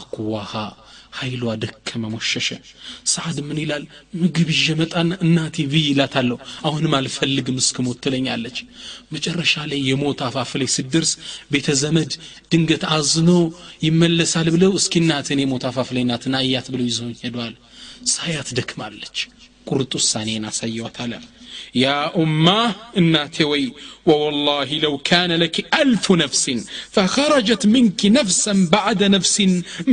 ኃይሏ 1.19 1.45
ደከመ 1.63 2.03
ሞሸሸ። 2.13 2.49
ሰዓድ 3.07 3.39
ምን 3.47 3.59
ይላል? 3.63 3.85
ምግብ 4.21 4.49
ይዤ 4.55 4.67
እናቴ 5.25 5.57
ብይ 5.73 5.85
ይላታለሁ 5.89 6.37
አሁንም 6.67 6.93
አልፈልግም 6.99 7.57
እስክሞት 7.63 7.99
ትለኛለች። 8.05 8.59
መጨረሻ 9.15 9.55
ላይ 9.71 9.81
የሞት 9.89 10.21
አፋፍ 10.29 10.53
ላይ 10.61 10.69
ስደርስ 10.77 11.13
ቤተ 11.53 11.69
ዘመድ 11.83 12.13
ድንገት 12.53 12.85
አዝኖ 12.95 13.31
ይመለሳል 13.87 14.49
ብለው 14.57 14.73
እስኪ 14.81 14.95
እናትን 15.03 15.43
የሞት 15.43 15.67
አፋፍ 15.71 15.91
ላይ 15.97 16.07
ናትና 16.11 16.37
እያት 16.47 16.69
ብለው 16.75 16.87
ይዘውኝ 16.91 17.17
ሄደዋል 17.25 17.55
ሳያት 18.13 18.49
ደክማለች። 18.59 19.19
ቁርጥ 19.67 19.93
ውሳኔን 19.99 20.47
አሳየዋት 20.51 20.97
አለ 21.05 21.13
يا 21.76 21.98
أماه 22.22 22.76
إناتي 23.00 23.44
وي 23.44 23.74
ووالله 24.06 24.70
لو 24.86 24.94
كان 25.10 25.32
لك 25.32 25.56
ألف 25.82 26.06
نفس 26.12 26.46
فخرجت 26.92 27.64
منك 27.66 28.02
نفسا 28.20 28.54
بعد 28.72 29.00
نفس 29.16 29.36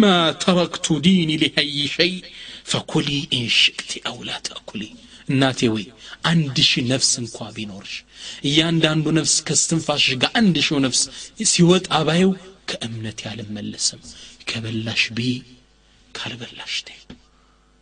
ما 0.02 0.32
تركت 0.44 0.86
ديني 1.06 1.36
لهي 1.42 1.86
شيء 1.98 2.24
فكلي 2.64 3.20
إن 3.36 3.48
شئت 3.62 3.90
أو 4.06 4.16
لا 4.28 4.38
تأكلي 4.48 4.90
እናቴ 5.32 5.60
ወይ 5.74 5.84
አንድ 6.30 6.56
ሺህ 6.68 6.84
ነፍስ 6.92 7.10
እንኳ 7.20 7.36
ቢኖርሽ 7.56 7.92
እያንዳንዱ 8.48 9.04
ነፍስ 9.18 9.34
ከስትንፋሽሽ 9.48 10.14
ጋር 10.22 10.30
አንድ 10.40 10.56
ሺው 10.66 10.78
ነፍስ 10.86 11.00
ሲወጣ 11.52 11.88
ባየው 12.08 12.32
ከእምነት 12.70 13.18
ያልመለስም 13.26 14.00
ከበላሽ 14.50 15.02
ብይ 15.18 15.32
ካልበላሽ 16.18 16.74
ተይ 16.88 16.98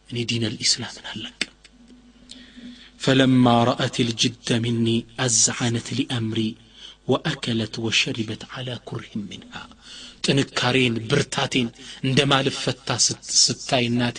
እኔ 0.08 0.18
ዲን 0.30 0.44
ልኢስላምን 0.54 1.06
አለቅም 1.12 1.53
فلما 3.04 3.56
رأت 3.64 3.96
الجد 4.00 4.48
مني 4.64 4.96
أزعنت 5.26 5.88
لأمري 5.98 6.50
وأكلت 7.10 7.74
وشربت 7.84 8.42
على 8.54 8.74
كره 8.88 9.12
منها 9.30 9.64
ጥንካሬን 10.26 10.94
ብርታቴን 11.10 11.68
እንደማልፈታ 12.06 12.88
ስታይ 13.44 13.84
እናቴ 13.90 14.18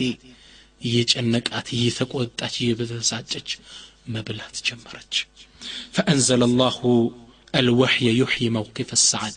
እየጨነቃት 0.87 1.67
እየተቆጣች 1.77 2.55
እየበተሳጨች 2.63 3.49
መብላት 4.15 4.55
ጀመረች 4.67 5.13
فأنزل 5.95 6.41
الله 6.49 6.77
الوحي 7.61 8.05
يحيي 8.21 8.47
موقف 8.57 8.89
السعد 8.99 9.35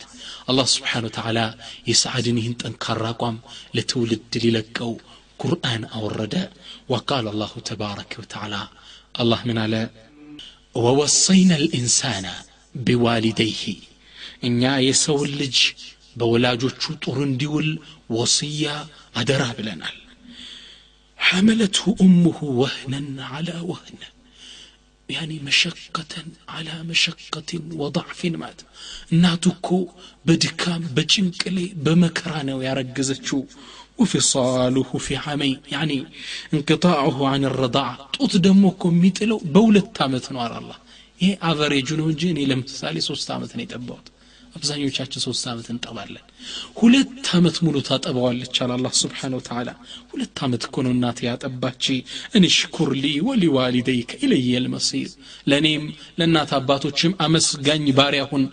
الله 0.49 0.65
سبحانه 0.75 1.05
وتعالى 1.09 1.45
يسعد 1.91 2.25
نهن 2.37 2.53
تنكر 2.61 3.03
قام 3.21 3.35
لتولد 3.75 4.33
للقو 4.45 4.91
قرآن 5.41 5.81
أورد 5.97 6.35
وقال 6.91 7.25
الله 7.33 7.53
تبارك 7.71 8.11
وتعالى 8.21 8.61
الله 9.19 9.39
من 9.49 9.57
على 9.65 9.81
ووصينا 10.75 11.55
الإنسان 11.63 12.25
بوالديه 12.87 13.63
እኛ 14.47 14.61
የሰው 14.87 15.19
ልጅ 15.41 15.57
በወላጆቹ 16.19 16.83
ጡር 17.03 17.17
እንዲውል 17.29 17.69
ወስያ 18.17 18.65
አደራ 19.21 19.43
ብለናል 19.59 19.95
حملته 21.19 21.83
أمه 22.05 22.39
وهنا 22.61 23.01
على 23.25 23.55
وهن 23.69 23.99
يعني 25.09 25.39
مشقة 25.49 26.13
على 26.55 26.83
مشقة 26.91 27.49
وضعف 27.81 28.19
مات 28.41 28.59
እናቱኮ 29.13 29.67
በድካም 30.27 30.81
በጭንቅ 30.95 31.41
ላይ 31.55 31.67
በመከራ 31.85 32.33
ነው 32.49 32.57
ያረገዘችው 32.67 33.39
ወፊሳሉሁ 34.00 34.90
ፊ 35.04 35.18
ሐመይን 35.24 35.58
ያኒ 35.74 35.92
እንቅጣዑሁ 36.54 37.18
አን 37.30 37.44
ረዳዓ 37.58 37.88
ጡት 38.16 38.34
ደግሞ 38.46 38.64
እኮ 38.74 38.84
የሚጥለው 38.94 39.40
በሁለት 39.54 39.98
ዓመት 40.06 40.26
ነው 40.34 40.40
አላላ 40.44 40.70
ይህ 41.20 41.32
አቨሬጁ 41.48 41.88
ነው 41.98 42.06
እንጂ 42.10 42.22
እኔ 42.32 42.40
ለምሳሌ 42.50 42.96
ሶስት 43.06 43.28
ዓመት 43.34 43.52
ነው 43.56 43.62
የጠባሁት። 43.64 44.06
አብዛኞቻችን 44.56 45.22
ሶስት 45.24 45.44
ዓመት 45.50 45.66
እንጠባለን። 45.72 46.22
ሁለት 46.78 47.26
ዓመት 47.36 47.56
ሙሉ 47.64 47.76
ታጠባዋለች 47.88 48.56
አለ 48.64 48.70
አላህ 48.76 48.92
ስብሓን 49.00 49.34
ወተላ 49.38 49.68
ሁለት 50.12 50.38
ዓመት 50.46 50.62
እኮ 50.68 50.82
ነው 50.86 50.92
እናት 50.96 51.18
ያጠባች። 51.26 51.84
እንሽኩር 52.36 52.90
ሊ 53.02 53.12
ወሊዋሊደይከ 53.26 54.18
ኢለየ 54.24 54.60
ልመሲር 54.64 55.10
ለእኔም 55.46 55.84
ለእናት 56.18 56.52
አባቶችም 56.58 57.14
አመስጋኝ 57.26 57.86
ባሪያ 57.98 58.24
ሁን። 58.32 58.44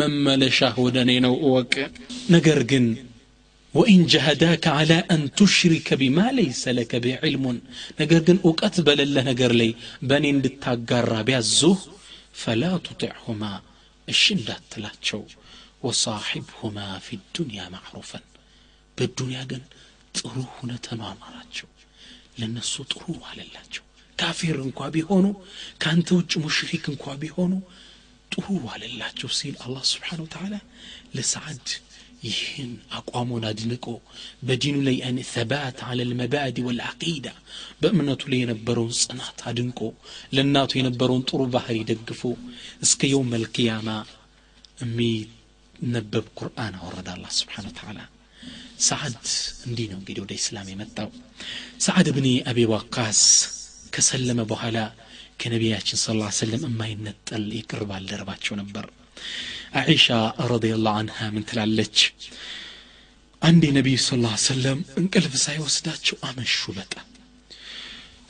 መመለሻህ 0.00 0.76
ወደ 0.84 0.98
እኔ 1.06 1.12
ነው 1.26 1.36
እወቅ። 1.46 1.74
ነገር 2.30 2.60
ግን 2.72 2.86
وإن 3.74 4.06
جهداك 4.06 4.66
على 4.66 4.94
أن 4.94 5.34
تشرك 5.34 5.94
بما 5.94 6.32
ليس 6.32 6.68
لك 6.68 6.96
بعلم. 6.96 7.60
نقر 8.00 8.18
قن 8.18 8.38
أكتبل 8.44 9.00
الله 9.00 9.22
نقر 9.22 9.52
لي. 9.52 9.74
بني 10.02 10.32
لتقر 10.32 11.22
بيزه 11.22 11.78
فلا 12.32 12.78
تطعهما. 12.78 13.62
الشندات 14.08 14.68
لا 14.76 14.90
وصاحبهما 15.82 16.98
في 16.98 17.18
الدنيا 17.20 17.68
معروفا. 17.68 18.20
بالدنيا 18.98 19.42
قن 19.50 19.62
تروحنا 20.14 20.76
تماما 20.76 21.26
راتشو 21.36 21.66
لأن 22.38 22.56
الصوت 22.56 22.92
روح 23.08 23.30
على 23.30 23.42
الله 23.42 23.60
كافر 24.18 24.62
انكوا 24.62 24.88
بيهونو. 24.88 25.42
كان 25.80 26.04
توج 26.04 26.38
مشرك 26.38 26.88
انكوا 26.88 27.14
بيهونو. 27.14 27.60
تروه 28.30 28.72
على 28.72 28.86
الله 28.86 29.06
سيل 29.28 29.56
الله 29.66 29.82
سبحانه 29.82 30.22
وتعالى 30.22 30.60
لسعد 31.14 31.68
ይህን 32.23 32.71
አቋሙን 32.97 33.43
አድንቆ 33.49 33.85
በዲኑ 34.47 34.77
ላይ 34.87 34.97
አን 35.07 35.17
ተባት 35.29 35.77
አለ 35.87 35.99
ልመባዲ 36.09 36.57
ወልዓቂዳ 36.67 37.27
በእምነቱ 37.81 38.21
ላይ 38.31 38.39
የነበረውን 38.41 38.93
ጽናት 39.01 39.39
አድንቆ 39.49 39.79
ለእናቱ 40.35 40.71
የነበረውን 40.79 41.25
ጥሩ 41.29 41.41
ባህሪ 41.55 41.77
ደግፎ 41.91 42.23
እስከ 42.87 43.01
የውም 43.11 43.31
መልቅያማ 43.35 43.87
የሚነበብ 44.81 46.27
ቁርአን 46.39 46.75
አወረደ 46.79 47.09
አላ 47.15 47.25
ስብሓን 47.39 47.67
ወተዓላ 47.69 47.99
ሰዓድ 48.87 49.15
እንዲህ 49.67 49.87
ነው 49.91 49.97
እንግዲህ 50.01 50.21
ወደ 50.25 50.33
ኢስላም 50.39 50.67
የመጣው 50.71 51.09
ሰዓድ 51.85 52.07
ብኒ 52.17 52.27
አቢ 52.51 52.59
ዋቃስ 52.73 53.21
ከሰለመ 53.95 54.41
በኋላ 54.51 54.77
ከነቢያችን 55.41 55.99
ስ 56.01 56.15
ላ 56.17 56.29
ሰለም 56.37 56.63
የማይነጠል 56.67 57.45
የቅርብ 57.57 57.91
አልደረባቸው 57.97 58.55
ነበር 58.61 58.85
አኢሻ 59.79 60.07
ረዲየላሁ 60.51 60.95
አንሃ 61.01 61.27
ምን 61.35 61.45
ትላለች 61.49 61.97
አንድ 63.41 63.61
የነቢዩ 63.67 63.97
ስ 64.05 64.17
ላ 64.23 64.31
ሰለም 64.45 64.79
እንቅልፍ 65.01 65.33
ሳይወስዳቸው 65.43 66.17
አመሹ 66.29 66.61
በጣም 66.79 67.05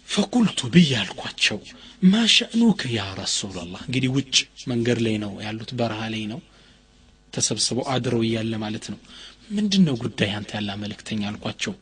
ፈቁልቱ 0.07 0.59
ብዬ 0.75 0.91
አልኳቸው 1.01 1.57
ማ 2.11 2.21
ሸእኑከ 2.35 2.81
ያ 2.97 3.01
ረሱላላህ 3.19 3.81
እንግዲህ 3.87 4.11
ውጭ 4.17 4.35
መንገድ 4.71 4.99
ላይ 5.05 5.15
ነው 5.23 5.33
ያሉት 5.45 5.71
በረሃ 5.79 6.03
ላይ 6.13 6.23
ነው 6.31 6.39
ተሰብስበው 7.33 7.85
አድረው 7.95 8.21
እያለ 8.27 8.53
ማለት 8.63 8.85
ነው 8.93 8.99
ምንድን 9.57 9.83
ነው 9.87 9.95
ጉዳይ 10.03 10.31
አንተ 10.37 10.51
ያለ 10.57 10.69
መልእክተኛ 10.81 11.21
አልኳቸው 11.29 11.73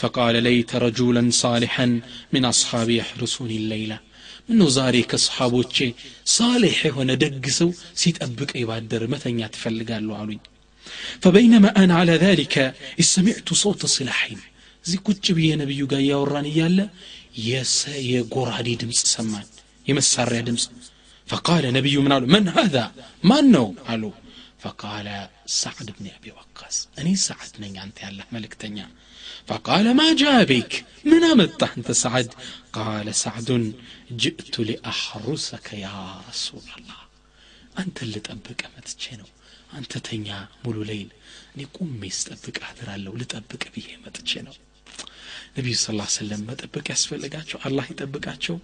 ፈቃለ 0.00 0.36
ለይተ 0.46 0.80
ረጁለን 0.84 1.28
ሳሊሐን 1.40 1.92
ምን 2.34 2.44
አስሓቢ 2.50 2.90
የሕርሱን 2.96 3.50
ለይላ 3.72 3.92
ምነው 4.48 4.68
ዛሬ 4.78 4.96
ከሰሓቦቼ 5.10 5.76
ሳሌሕ 6.36 6.78
የሆነ 6.88 7.10
ደግ 7.24 7.44
ሰው 7.60 7.70
ሲጠብቀ 8.02 8.52
ባደር 8.70 9.04
መተኛ 9.14 9.40
ትፈልጋለሁ 9.56 10.14
አሉኝ 10.22 10.40
فبينما 11.22 11.68
أنا 11.82 11.94
على 12.00 12.14
ذلك 12.26 12.54
سمعت 13.14 13.48
صوت 13.62 13.82
سلاحين 13.96 14.40
እዚህ 14.84 14.98
ቁጭ 15.08 15.26
ብዬ 15.36 15.48
ነቢዩ 15.62 15.80
ጋር 15.90 16.00
እያወራን 16.04 16.46
እያለ 16.52 16.78
የጎራዴ 18.10 18.68
ድምፅ 18.82 19.00
ሰማን 19.14 19.46
የመሳሪያ 19.88 20.40
ድምፅ 20.48 20.64
فقال 21.28 21.64
نبي 21.78 21.94
من 22.04 22.12
قالوا 22.12 22.28
من 22.34 22.44
هذا 22.56 22.84
من 23.30 23.44
نو 23.54 23.66
قالوا 23.86 24.14
فقال 24.62 25.06
سعد 25.62 25.88
بن 25.96 26.06
أبي 26.16 26.30
وقاص 26.38 26.76
أني 26.98 27.14
سعد 27.28 27.52
من 27.62 27.72
أنت 27.84 27.98
الله 28.08 28.24
ملك 28.34 28.52
تنيا 28.62 28.86
فقال 29.48 29.86
ما 30.00 30.08
جاء 30.22 30.38
بك 30.44 30.72
من 31.04 31.22
أمت 31.24 31.62
أنت 31.76 31.88
سعد 32.04 32.30
قال 32.78 33.06
سعد 33.14 33.50
جئت 34.22 34.54
لأحرسك 34.68 35.66
يا 35.72 35.98
رسول 36.28 36.66
الله 36.76 37.00
أنت 37.78 37.96
اللي 38.02 38.20
تطبق 38.20 38.60
متجنو 38.74 39.28
أنت 39.78 39.92
تنيا 40.06 40.38
مولو 40.64 40.82
ليل 40.90 41.10
እኔ 41.54 41.62
ቁሜ 41.76 42.02
ስጠብቅ 42.18 42.56
አድራለሁ 42.68 43.12
ልጠብቅ 43.20 43.62
ብዬ 43.74 43.88
መጥቼ 44.04 44.30
ነው 44.46 44.54
ነቢዩ 45.56 45.74
ስ 45.80 45.86
ሰለም 46.18 46.42
መጠበቅ 46.50 46.84
ያስፈልጋቸው 46.92 47.58
አላህ 47.66 47.86
ይጠብቃቸው 47.92 48.56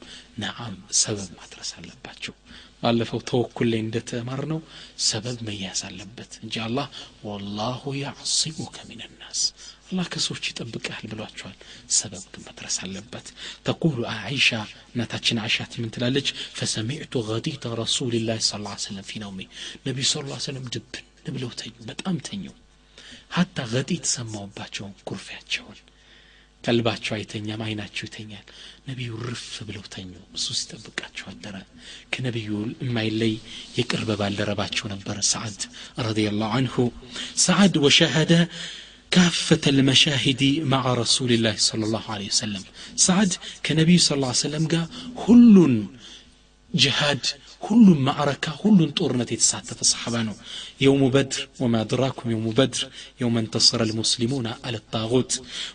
ነአም 0.43 0.77
ሰበብ 1.01 1.29
ማድረስ 1.41 1.71
አለባቸው 1.79 2.35
ባለፈው 2.83 3.21
ተወኩል 3.31 3.69
ላይ 3.73 3.81
እንደተማር 3.85 4.43
ነው 4.51 4.61
ሰበብ 5.07 5.39
መያዝ 5.49 5.81
አለበት 5.89 6.33
እንጂ 6.45 6.55
አላህ 6.67 6.87
ወላሁ 7.29 7.83
ያዕሲሙከ 8.03 8.77
ሚንናስ 8.91 9.41
አላህ 9.89 10.07
ከሰዎች 10.13 10.45
ይጠብቃል 10.51 11.05
ብሏቸዋል 11.13 11.57
ሰበብ 11.99 12.25
ግን 12.33 12.45
መድረስ 12.49 12.77
አለበት 12.85 13.27
ተቁሉ 13.69 13.99
አይሻ 14.15 14.51
እናታችን 14.93 15.43
አይሻ 15.45 15.67
ምን 15.77 15.93
ትላለች 15.97 16.31
ፈሰሚዕቱ 16.59 17.25
ገዲተ 17.31 17.75
ረሱልላህ 17.83 18.41
ስ 18.43 18.53
ሰለም 18.85 19.05
ፊ 19.11 19.21
ነውሜ 19.25 19.41
ነቢዩ 19.89 20.07
ስ 20.13 20.17
ሰለም 20.49 20.67
ድብን 20.77 21.05
ብለው 21.37 21.53
ተኙ 21.61 21.75
በጣም 21.91 22.17
ተኙ 22.29 22.45
ሀታ 23.37 23.67
ገጢት 23.73 24.05
ሰማውባቸው 24.15 24.87
ኩርፊያቸውን 25.09 25.79
ቀልባቸው 26.65 27.13
አይተኛም 27.17 27.61
አይናቸው 27.67 28.05
ይተኛል 28.09 28.47
ነቢዩ 28.89 29.11
ርፍ 29.29 29.45
ብለው 29.69 29.85
ተኙ 29.95 30.09
እሱ 30.39 30.47
ሲጠብቃቸው 30.61 31.27
አደረ 31.33 31.57
ከነቢዩ 32.15 32.51
የማይለይ 32.87 33.35
የቅርብ 33.79 34.11
ባልደረባቸው 34.21 34.87
ነበር 34.95 35.19
ሰዓድ 35.33 35.61
ረዲየላሁ 36.09 36.51
አንሁ 36.61 36.77
ሰዓድ 37.47 37.77
ወሸሃደ 37.87 38.33
كافة 39.11 39.61
المشاهد 39.67 40.43
مع 40.75 40.83
رسول 40.95 41.31
الله 41.33 41.55
صلى 41.71 41.85
الله 41.85 42.05
عليه 42.15 42.29
وسلم 42.29 42.65
سعد 43.07 43.31
كنبي 43.67 43.99
صلى 43.99 44.17
الله 44.17 44.33
عليه 44.33 44.47
وسلم 44.47 44.65
قال 44.73 44.87
كل 45.25 45.57
جهاد 46.75 47.23
ሁሉም 47.64 48.00
ማዕረካ 48.08 48.46
ሁሉን 48.62 48.92
ጦርነት 48.98 49.30
የተሳተፈ 49.34 49.80
ሰሓባ 49.90 50.16
ነው። 50.28 50.36
የውሙ 50.84 51.04
በድር 51.14 51.42
ወማ 51.62 51.84
ድራኩም 51.92 52.32
የውሙ 52.34 52.50
በድር 52.58 52.84
የውመን 53.22 53.48
ተሰረ 53.54 53.82
ልሙስሊሙና 53.90 54.50
አለጣዖት 54.68 55.34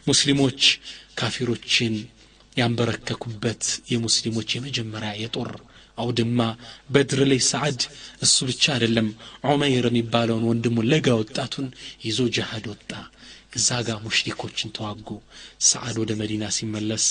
ሙስሊሞች 0.08 0.60
ካፊሮችን 1.20 1.94
ያንበረከኩበት 2.56 3.62
የሙስሊሞች 3.92 4.48
የመጀመሪያ 4.54 5.10
የጦር 5.20 5.50
አውድማ 5.98 6.40
በድር 6.90 7.20
ላይ 7.30 7.40
ሰዓድ 7.48 7.80
እሱ 8.24 8.36
ብቻ 8.48 8.64
አይደለም። 8.74 9.08
ዑመይር 9.46 9.86
የሚባለውን 9.88 10.44
ወንድሙ 10.50 10.84
ለጋ 10.90 11.16
ወጣቱን 11.20 11.66
ይዞ 12.06 12.28
ጅሃድ 12.36 12.66
ወጣ። 12.72 12.90
እዛ 13.56 13.78
ጋር 13.86 13.98
ሙሽሪኮችን 14.04 14.72
ተዋጉ። 14.76 15.08
ሰዓድ 15.68 15.96
ወደ 16.02 16.12
መዲና 16.20 16.44
ሲመለስ 16.56 17.06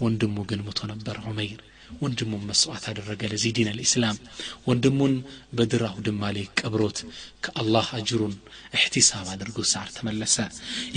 ወንድሙ 0.00 0.36
ግን 0.50 0.62
ሙቶ 0.66 0.80
ነበር 0.92 1.16
ዑመይር። 1.24 1.60
ወንድሙን 2.01 2.43
መስዋዕት 2.49 2.85
አደረገ 2.91 3.21
ለዚህ 3.31 3.51
ዲን 3.57 3.67
አልእስላም 3.71 4.17
ወንድሙን 4.67 5.13
በድር 5.57 5.83
አውድማ 5.89 6.31
ላይ 6.35 6.45
ቀብሮት 6.59 6.97
ከአላህ 7.45 7.87
አጅሩን 7.97 8.33
እሕቲሳብ 8.77 9.27
አድርጎ 9.33 9.57
ሳር 9.71 9.89
ተመለሰ 9.97 10.35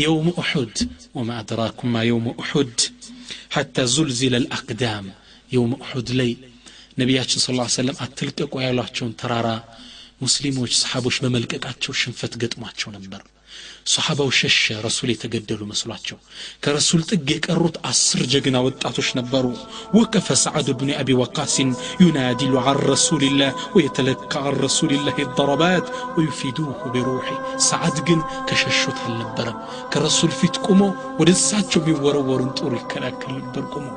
የውም 0.02 0.28
ኡሑድ 0.36 0.76
ወማ 1.18 1.30
አድራኩማ 1.42 2.04
የውም 2.08 2.26
ኡሑድ 2.36 2.76
ሐታ 3.56 3.86
ዙልዚለ 3.94 4.36
ልአቅዳም 4.44 5.06
የውም 5.54 5.74
ኡሑድ 5.82 6.10
ላይ 6.20 6.30
ነቢያችን 6.98 7.40
ስ 7.40 7.48
ሰለም 7.76 7.98
አትልቀቁ 8.04 8.52
ያሏቸውን 8.64 9.12
ተራራ 9.20 9.48
ሙስሊሞች 10.22 10.72
ሰሓቦች 10.80 11.16
በመልቀቃቸው 11.24 11.92
ሽንፈት 12.00 12.32
ገጥሟቸው 12.42 12.90
ነበር 12.96 13.20
ሰሓባው 13.85 14.29
ሸሸ 14.37 14.55
ረሱል 14.85 15.09
የተገደሉ 15.11 15.61
መስሏቸው 15.69 16.17
ከረሱል 16.63 17.01
ጥግ 17.09 17.29
የቀሩት 17.33 17.77
አስር 17.89 18.21
ጀግና 18.33 18.57
ወጣቶች 18.67 19.09
ነበሩ 19.19 19.45
ወቀፈ 19.97 20.27
ሰዓድ 20.43 20.67
ብን 20.79 20.91
አቢ 20.99 21.09
ወቃሲን 21.21 21.69
ዩናዲሉ 22.03 22.53
አን 22.63 22.79
ረሱልላህ 22.91 23.51
ወየተለካ 23.75 24.43
አን 24.43 24.55
ረሱልላህ 24.65 25.17
ضረባት 25.39 25.87
ወዩፊዱሁ 26.17 26.67
ቢሩሒ 26.93 27.27
ሰዓድ 27.67 27.97
ግን 28.07 28.19
ከሸሹት 28.49 28.99
አልነበረም 29.05 29.57
ከረሱል 29.93 30.33
ፊት 30.39 30.57
ቁሞ 30.67 30.81
ወደ 31.19 31.29
እሳቸው 31.37 31.81
የሚወረወሩን 31.83 32.53
ጦር 32.59 32.73
ይከላከል 32.79 33.33
ነበር 33.39 33.65
ቁሞ 33.73 33.87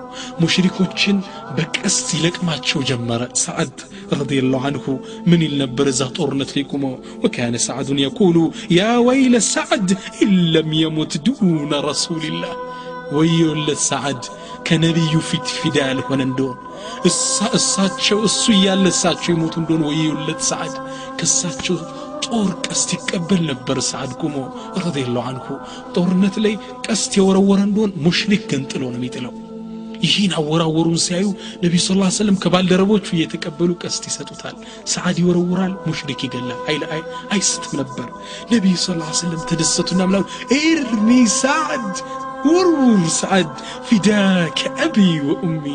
ሙሽሪኮችን 0.43 1.17
በቀስት 1.57 2.09
ይለቅማቸው 2.17 2.81
ጀመረ 2.91 3.23
ሰዓድ 3.45 3.77
ረዲየላሁ 4.19 4.63
አንሁ 4.69 4.85
ምን 5.31 5.41
ይል 5.47 5.55
ነበር 5.63 5.87
እዛ 5.93 6.03
ጦርነት 6.17 6.51
ላይ 6.57 6.65
ቁሞ 6.73 6.85
ወካነ 7.25 7.57
ሰዓዱን 7.67 8.01
የቁሉ 8.03 8.37
ያ 8.77 8.91
ወይለ 9.09 9.37
ሰዓድ 9.53 9.76
ኢለም 10.26 10.70
የሙት 10.80 11.14
ዱነ 11.26 11.72
ረሱልላህ 11.88 12.54
ወዮለት 13.12 13.82
ሰዓድ 13.88 14.22
ከነቢዩ 14.68 15.14
ፊት 15.30 15.48
ፊዳ 15.58 15.78
ያልሆነ 15.90 16.22
እንደሆን 16.28 16.58
እሳቸው 17.58 18.20
እሱ 18.28 18.44
እያለ 18.56 18.86
እሳቸው 18.94 19.32
የሞቱ 19.34 19.56
እንደሆን 19.62 19.84
ወዮለት 19.90 20.42
ሰዓድ 20.50 20.76
ከእሳቸው 21.20 21.78
ጦር 22.26 22.50
ቀስት 22.66 22.90
ይቀበል 22.98 23.42
ነበር 23.52 23.78
ሰዓድ 23.90 24.12
ቁሞ 24.22 24.36
ረዲየላሁ 24.84 25.24
አንሁ 25.32 25.48
ጦርነት 25.96 26.38
ላይ 26.46 26.56
ቀስት 26.88 27.12
የወረወረ 27.20 27.62
እንደሆን 27.68 27.96
ሙሽሪክ 28.06 28.44
ገንጥሎ 28.54 28.84
ነው 28.86 29.00
የሚጥለው 29.00 29.34
ይህን 30.06 30.32
አወራወሩን 30.40 30.98
ሲያዩ 31.04 31.26
ነቢዩ 31.64 31.82
ስ 31.84 32.18
ሰለም 32.18 32.38
ከባልደረቦቹ 32.44 33.06
እየተቀበሉ 33.16 33.72
ቀስት 33.84 34.04
ይሰጡታል 34.10 34.56
ሰዓድ 34.94 35.18
ይወረውራል 35.22 35.74
ሙሽሪክ 35.88 36.22
ይገላል 36.28 36.84
አይስትም 37.36 37.74
ነበር 37.82 38.08
ነቢዩ 38.54 38.76
ስ 38.78 38.88
ሰለም 39.22 39.44
ተደሰቱና 39.52 40.02
ምላሉ 40.10 40.24
ኤርሚ 40.60 41.10
ሰዓድ 41.38 41.94
ወርውር 42.48 43.04
ሰዓድ 43.20 43.50
ፊዳከ 43.88 44.60
አቢ 44.86 44.96
ወኡሚ 45.28 45.66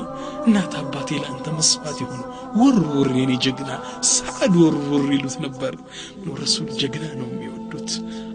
እናት 0.47 0.73
አባቴ 0.81 1.09
ለአንተ 1.23 1.47
መስዋዕት 1.59 1.99
የሆኑ 2.03 2.21
ወርውር 2.61 3.09
የኔ 3.21 3.33
ጀግና 3.45 3.71
ሰዓድ 4.13 4.55
ወርውር 4.63 5.05
ይሉት 5.17 5.37
ነበር 5.47 5.73
ረሱል 6.43 6.69
ጀግና 6.81 7.05
ነው 7.21 7.29
የሚወዱት 7.33 7.91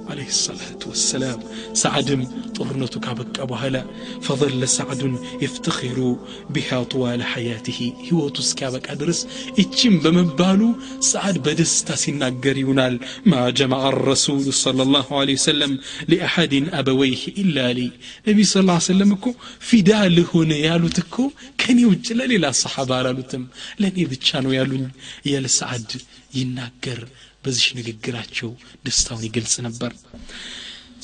عليه 0.08 0.26
الصلاة 0.26 0.78
والسلام. 0.86 1.40
سعد 1.72 2.28
طرنة 2.54 2.86
كابك 2.86 3.40
أبو 3.40 3.54
هلا 3.54 3.84
فظل 4.22 4.68
سعد 4.68 5.18
يفتخر 5.42 6.16
بها 6.50 6.82
طوال 6.82 7.22
حياته. 7.22 7.92
هو 8.12 8.28
تسكابك 8.28 8.90
أدرس. 8.90 9.26
إتشم 9.58 9.98
بمبالو 9.98 10.74
سعد 11.00 11.38
بدستا 11.38 11.94
سناقر 11.94 12.56
ينال 12.56 13.00
ما 13.26 13.50
جمع 13.50 13.88
الرسول 13.88 14.52
صلى 14.52 14.82
الله 14.82 15.20
عليه 15.20 15.34
وسلم 15.34 15.78
لأحد 16.08 16.68
أبويه 16.72 17.26
إلا 17.38 17.72
لي. 17.72 17.90
نبي 18.28 18.44
صلى 18.44 18.60
الله 18.60 18.72
عليه 18.72 18.82
وسلم 18.82 19.34
في 19.60 19.80
دال 19.80 20.24
هنا 20.34 20.54
يالو 20.54 20.88
تكو 20.88 21.30
كان 21.58 21.78
يوجل 21.78 22.18
للا 22.18 22.48
الصحابة 22.48 23.02
لالوتم 23.02 23.46
لن 23.80 23.92
يبتشانو 23.96 24.52
يالو 24.52 24.88
يال 25.24 25.50
سعد 25.50 25.92
يناقر. 26.34 27.08
በዚህ 27.45 27.67
ንግግራቸው 27.79 28.49
ደስታውን 28.85 29.25
ይገልጽ 29.27 29.53
ነበር 29.67 29.91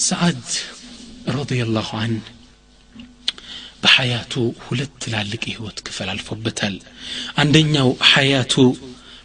ሰዓድ 0.08 0.44
ረዲየላሁ 1.38 1.90
አን 2.02 2.14
በሐያቱ 3.84 4.34
ሁለት 4.68 4.94
ትላልቅ 5.04 5.42
የህይወት 5.48 5.80
ክፍል 5.88 6.10
አልፎበታል 6.14 6.76
አንደኛው 7.42 7.90
ሐያቱ 8.12 8.56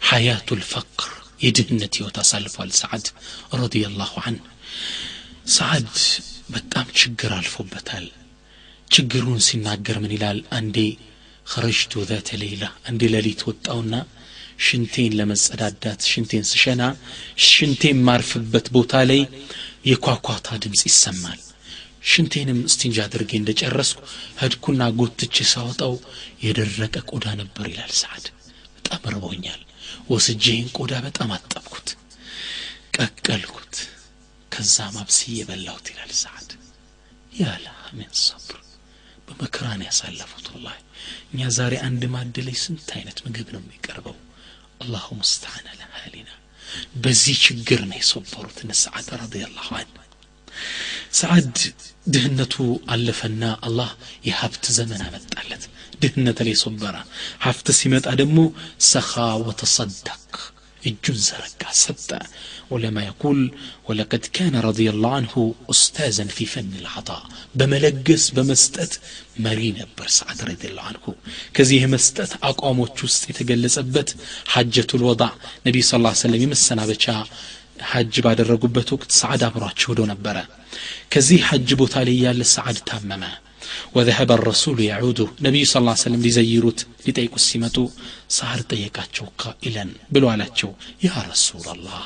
ሐያቱ 0.09 0.49
ልፈቅር 0.61 1.11
የድህነት 1.45 1.93
ህይወት 1.99 2.17
አሳልፏል 2.23 2.69
ሰዓድ 2.81 3.05
ረዲየላሁ 3.61 4.13
አን 4.27 4.37
ሰዓድ 5.57 5.89
በጣም 6.55 6.87
ችግር 7.01 7.31
አልፎበታል 7.39 8.05
ችግሩን 8.87 9.41
ሲናገር 9.47 9.97
ምን 10.03 10.13
ይላል 10.17 10.39
አንዴ 10.59 10.77
خرجت 11.45 11.93
ذات 12.09 12.29
ليلة 12.35 12.69
عندي 12.87 13.07
ليلة 13.07 13.41
وطاونا 13.47 13.99
ሽንቴን 14.58 15.12
ለመጸዳዳት 15.18 16.00
ሽንቴን 16.10 16.44
ስሸና 16.50 16.82
ሽንቴን 17.48 17.98
ማርፍበት 18.08 18.66
ቦታ 18.74 19.02
ላይ 19.10 19.20
የኳኳታ 19.88 20.56
ድምፅ 20.62 20.82
ይሰማል። 20.88 21.40
ሽንቴንም 22.08 22.58
እስቲንጃ 22.68 22.98
አድርጌ 23.06 23.30
እንደጨረስኩ 23.38 24.00
ህድኩና 24.40 24.82
ጎትቼ 24.98 25.36
ሳወጣው 25.52 25.94
የደረቀ 26.44 26.96
ቆዳ 27.10 27.26
ነበር 27.40 27.66
ይላል 27.72 27.92
ሰዓድ። 28.00 28.26
በጣም 28.76 29.02
ርቦኛል። 29.14 29.60
ወስጄ 30.10 30.44
ይህን 30.50 30.70
ቆዳ 30.78 30.92
በጣም 31.06 31.30
አጠብኩት። 31.36 31.88
ቀቀልኩት። 32.96 33.74
ከዛ 34.52 34.76
ማብስዬ 34.94 35.34
የበላሁት 35.38 35.86
ይላል 35.92 36.12
ሰዓድ። 36.22 36.50
ያለ 37.32 37.66
ምን 37.98 38.12
ሰብር። 38.22 38.60
በመከራን 39.28 39.82
ያሳለፉት 39.86 40.46
ወላ 40.54 40.68
እኛ 41.32 41.48
ዛሬ 41.56 41.74
አንድ 41.86 42.02
ማድ 42.12 42.36
ላይ 42.46 42.56
ስንት 42.62 42.88
አይነት 42.96 43.18
ምግብ 43.24 43.48
ነው 43.54 43.62
የሚቀርበው 43.64 44.16
አላሁ 44.81 45.05
ሙስተዓን 45.19 45.65
አለ 45.71 45.81
ሀሊና 45.97 46.29
በዚህ 47.03 47.35
ችግር 47.45 47.81
ነው 47.89 47.97
የሰበሩት 47.99 48.57
እነ 48.63 48.71
ሰዓድ 48.83 49.09
ረዲየላሁ 49.21 49.69
አን 49.79 49.89
ሰዓድ 51.19 51.57
ድህነቱ 52.13 52.55
አለፈና 52.93 53.43
አላህ 53.67 53.89
የሀብት 54.27 54.65
ዘመን 54.77 55.01
አመጣለት 55.07 55.63
ድህነት 56.01 56.39
ላይ 56.47 56.55
ሶበራ 56.63 56.95
ሀብት 57.45 57.67
ሲመጣ 57.79 58.07
ደግሞ 58.21 58.39
ሰኻ 58.87 59.11
ወተሰደቅ 59.47 60.26
እጁን 60.81 61.17
ዘረጋ 61.25 61.63
ሰጠ 61.81 62.09
ዑለማ 62.73 62.97
የቁል 63.03 63.39
ወለቀድ 63.87 64.25
ካነ 64.35 64.55
ረዲየላሁ 64.65 65.11
አንሁ 65.19 65.33
ኡስታዘን 65.73 66.29
ፊ 66.35 66.47
ፈን 66.53 66.67
ልዓጣ 66.83 67.09
በመለገስ 67.59 68.25
በመስጠት 68.37 68.93
መሪ 69.45 69.61
ነበር 69.79 70.07
ሰዓድ 70.17 70.39
ረዲየላሁ 70.49 70.85
አንሁ 70.91 71.05
ከዚህ 71.57 71.79
የመስጠት 71.83 72.33
አቋሞች 72.49 72.97
ውስጥ 73.07 73.23
የተገለጸበት 73.31 74.11
ሐጀቱል 74.55 75.03
ወዳዕ 75.09 75.31
ነቢይ 75.67 75.85
ስ 75.85 75.93
ሰለም 76.23 76.43
የመሰናበቻ 76.43 77.05
ሐጅ 77.91 78.15
ባደረጉበት 78.25 78.89
ወቅት 78.95 79.11
ሰዓድ 79.21 79.41
አብሯቸው 79.47 79.89
ሄዶ 79.91 80.01
ነበረ 80.11 80.37
ከዚህ 81.13 81.39
ሐጅ 81.47 81.69
ቦታ 81.81 82.03
ላይ 82.07 82.17
ያለ 82.25 82.43
ሰዓድ 82.53 82.77
ታመመ 82.89 83.23
وذهب 83.94 84.32
الرسول 84.32 84.80
يعود. 84.80 85.28
نبي 85.40 85.64
صلى 85.64 85.80
الله 85.80 85.90
عليه 85.90 86.00
وسلم 86.00 86.22
لزيروت 86.26 86.86
لتيك 87.06 87.34
السمتو 87.34 87.90
صار 88.28 88.60
تيكاتشو 88.60 89.24
قائلا 89.38 89.86
بلوالاتشو 90.12 90.70
يا 91.02 91.26
رسول 91.30 91.66
الله 91.76 92.02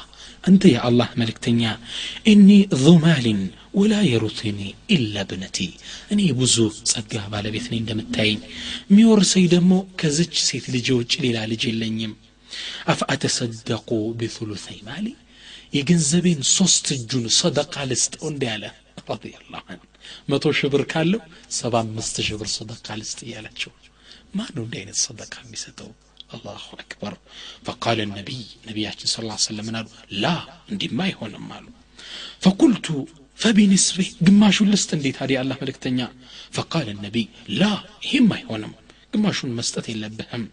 أنت 0.48 0.64
يا 0.64 0.88
الله 0.88 1.08
ملك 1.16 1.38
تنيا 1.38 1.78
إني 2.28 2.68
ضمال 2.74 3.26
ولا 3.74 4.02
يرثني 4.02 4.74
إلا 4.90 5.20
ابنتي. 5.20 5.70
أني 6.12 6.32
بزو 6.32 6.70
صدقها 6.84 7.28
بالا 7.28 7.50
بثنين 7.50 7.84
دمتين 7.84 8.40
ميور 8.90 9.22
سيدمو 9.22 9.88
كزج 9.98 10.34
سيت 10.34 10.70
لجوج 10.70 11.10
للا 11.22 11.46
لجلنيم 11.46 12.12
أفأتصدق 12.86 13.88
بثلثي 14.18 14.78
مالي 14.86 15.14
يجنزبين 15.74 16.42
صوست 16.42 16.92
الجن 16.92 17.28
صدق 17.28 17.78
على 17.78 17.92
استون 17.92 18.34
رضي 19.10 19.34
الله 19.42 19.62
عنه 19.68 19.91
መቶ 20.28 20.52
ሺህ 20.58 20.70
ብር 20.72 20.84
ካለው 20.92 21.22
ሰባ 21.52 21.74
አምስት 21.84 22.16
ሺህ 22.26 22.36
ብር 22.40 22.48
ሰደቃ 22.54 22.86
ልስጥ 23.00 23.18
እያላቸው 23.26 23.72
ማን 24.34 24.50
ነው 24.56 24.62
እንዲህ 24.64 24.78
አይነት 24.80 24.98
ሰደቃ 25.00 25.34
የሚሰጠው? 25.42 25.88
አላሁ 26.34 26.66
አክበር። 26.76 27.14
ፈቃለ 27.66 27.98
ነቢይ 28.12 28.38
ነቢያችን 28.68 29.08
ስ 29.08 29.16
ላ 29.22 29.32
አሉ? 29.74 29.88
ላ 30.22 30.26
እንዲማ 30.72 30.98
አይሆንም 31.06 31.48
አሉ። 31.56 31.66
ፈቁልቱ 32.44 32.86
ፈቢንስቤ 33.38 33.98
ግማሹን 34.26 34.70
ልስጥ 34.72 34.90
እንዴት? 34.96 35.16
ታዲያ 35.18 35.36
አላህ 35.42 35.56
መልእክተኛ። 35.62 36.00
ፈቃለ 36.56 36.88
ነቢይ 37.04 37.26
ላ 37.60 37.62
ይህም 38.06 38.28
አይሆንም 38.36 38.72
ግማሹን 39.14 39.50
መስጠት 39.58 39.86
የለብህም። 39.90 40.44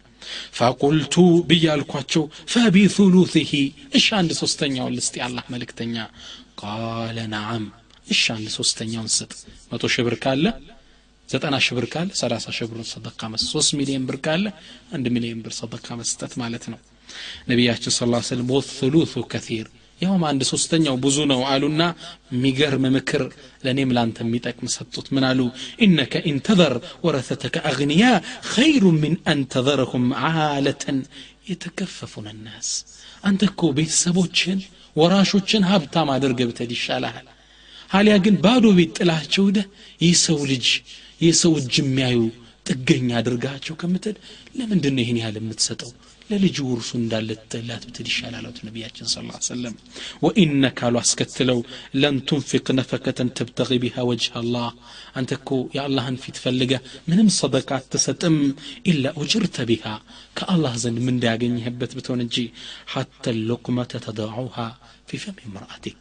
ፈቁልቱ 0.58 1.14
ብያልኳቸው 1.48 2.24
ፈቢثሉثህ 2.52 3.52
እሺ 3.94 4.06
አንድ 4.18 4.32
ሶስተኛውን 4.42 4.96
ልስጥ 4.98 5.14
የአላህ 5.20 5.44
መልእክተኛ። 5.54 5.96
ቃለ 6.60 7.18
ነዓም 7.34 7.64
እሺ 8.10 8.22
አንድ 8.36 8.48
ሶስተኛውን 8.58 9.10
ስጥ 9.16 9.32
መቶ 9.72 9.90
ሺህ 9.94 10.04
ብር 10.06 10.16
ካለ 10.24 10.44
ዘጠና 11.28 11.56
ሺህ 11.64 11.74
ብር 11.78 11.86
ካለ 11.92 12.08
ሰላሳ 12.20 12.46
ሺህ 12.56 12.68
ብር 12.70 12.80
ሰደቃ 12.92 13.20
መስጠት 13.32 13.50
ሶስት 13.54 13.72
ሚሊዮን 13.80 14.06
ብር 14.08 14.18
ካለ 14.24 14.46
አንድ 14.96 15.06
ሚሊዮን 15.16 15.42
ብር 15.44 15.54
ሰደቃ 15.60 15.86
መስጠት 16.00 16.32
ማለት 16.42 16.64
ነው 16.72 16.80
ነቢያችን 17.50 17.92
ስ 17.92 18.00
ስለም 18.30 18.48
ወሉቱ 18.54 19.22
ከር 19.32 19.68
ያውም 20.00 20.22
አንድ 20.28 20.42
ሶስተኛው 20.50 20.94
ብዙ 21.04 21.16
ነው 21.30 21.40
አሉና 21.52 21.82
ሚገርም 22.42 22.84
ምክር 22.94 23.22
ለእኔም 23.64 23.90
ላንተ 23.96 24.18
የሚጠቅም 24.24 24.68
ሰጡት 24.74 25.06
ምን 25.14 25.24
አሉ 25.30 25.40
ኢነከ 25.86 26.22
ኢንተዘር 26.30 26.74
ወረሰተከ 27.04 27.56
አግንያ 27.70 28.04
ኸይሩ 28.52 28.84
ምን 29.02 29.14
አንተዘረሁም 29.32 30.06
አለተን 30.22 31.00
የተከፈፉን 31.50 32.28
ናስ 32.46 32.70
አንተ 33.24 33.42
እኮ 33.50 33.72
ቤተሰቦችን 33.78 34.58
ወራሾችን 34.96 35.66
ሀብታም 35.70 36.08
አድርገህ 36.14 36.48
ብትሄድ 36.50 36.72
ይሻልሃል 36.76 37.26
ሀሊያ 37.90 38.14
ግን 38.24 38.34
ባዶ 38.44 38.66
ቤት 38.78 38.90
ጥላቸው 38.98 39.46
ደ 39.56 39.60
የሰው 40.00 40.38
ልጅ 40.50 40.66
የሰው 41.20 41.52
እጅ 41.60 41.74
የሚያዩ 41.80 42.20
ጥገኛ 42.66 43.08
አድርጋቸው 43.20 43.74
ከምትል 43.80 44.16
ለምንድን 44.58 44.94
ነው 44.96 45.02
ይህን 45.04 45.18
ያህል 45.20 45.36
የምትሰጠው 45.40 45.90
ለልጁ 46.30 46.58
ውርሱ 46.68 46.90
እንዳለትላት 46.98 47.82
ብትል 47.88 48.06
ይሻላል 48.10 48.34
አሉት 48.40 48.58
ነቢያችን 48.66 49.08
ስ 49.12 49.16
ሰለም 49.48 49.74
ወኢነ 50.24 50.70
ካሉ 50.78 50.94
አስከትለው 51.00 51.58
ለን 52.02 52.16
ቱንፊቅ 52.28 52.66
ነፈከተን 52.78 53.30
ተብተቂ 53.38 53.78
ቢሃ 53.84 54.04
ወጅህ 54.10 54.34
አላህ 54.40 54.68
አንተ 55.20 55.30
እኮ 55.38 55.50
የአላህን 55.76 56.16
ፊት 56.24 56.38
ፈልገ 56.44 56.72
ምንም 57.08 57.28
ሰደቃ 57.38 57.70
አትሰጥም 57.78 58.36
ኢላ 58.92 59.14
ኡጅርተ 59.22 59.66
ቢሃ 59.70 59.84
ከአላህ 60.40 60.74
ዘንድ 60.84 61.00
ምን 61.00 61.14
እንዳያገኝህበት 61.14 61.94
ብትሆን 61.98 62.22
እንጂ 62.26 62.36
ሐተ 62.94 63.34
ሉቅመተ 63.48 64.02
ተዳዑሃ 64.06 64.56
ፊ 65.08 65.20
ፈም 65.22 65.38
ምርአቲክ 65.54 66.00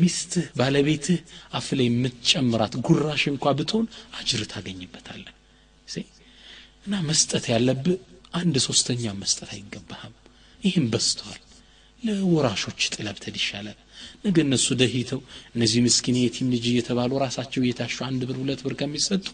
ሚስትህ 0.00 0.46
ባለቤትህ 0.58 1.18
አፍ 1.58 1.68
ላይ 1.78 1.88
የምትጨምራት 1.90 2.76
ጉራሽ 2.86 3.24
እንኳ 3.32 3.54
ብትሆን 3.58 3.88
አጅር 4.20 4.42
ታገኝበታለን 4.52 5.32
እና 6.86 6.96
መስጠት 7.06 7.44
ያለብህ 7.52 7.96
አንድ 8.36 8.56
ሶስተኛ 8.66 9.12
መስጠት 9.20 9.50
አይገባህም። 9.54 10.14
ይህም 10.60 10.86
በስተዋል 10.92 11.42
ለወራሾች 12.02 12.80
ጥለብተድ 12.94 13.36
ይሻላል። 13.40 13.78
ነገ 14.24 14.36
እነሱ 14.44 14.66
ደሂተው 14.80 15.20
እነዚህ 15.54 15.80
ምስኪን 15.86 16.16
የቲም 16.18 16.48
ልጅ 16.54 16.64
እየተባሉ 16.70 17.12
ራሳቸው 17.22 17.60
እየታሹ 17.62 17.96
አንድ 18.08 18.22
ብር 18.28 18.36
ሁለት 18.42 18.60
ብር 18.66 18.74
ከሚሰጡ 18.80 19.24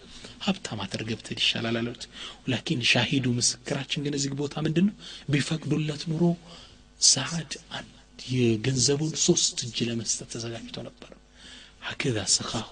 ሀብታም 0.44 0.82
አድርገብተድ 0.84 1.38
ይሻላል 1.42 1.76
አሉት። 1.80 2.04
ላኪን 2.52 2.80
ሻሂዱ 2.92 3.26
ምስክራችን 3.38 4.04
ግን 4.06 4.16
እዚህ 4.18 4.34
ቦታ 4.40 4.54
ምንድን 4.66 4.86
ነው 4.88 4.96
ቢፈቅዱለት 5.32 6.04
ኑሮ 6.12 6.24
ሰዓድ 7.08 7.52
የገንዘቡን 8.32 9.12
ሶስት 9.26 9.58
እጅ 9.66 9.78
ለመስጠት 9.88 10.28
ተዘጋጅቶ 10.34 10.76
ነበር። 10.88 11.10
ሀከዛ 11.86 12.18
ሰኻሁ 12.34 12.70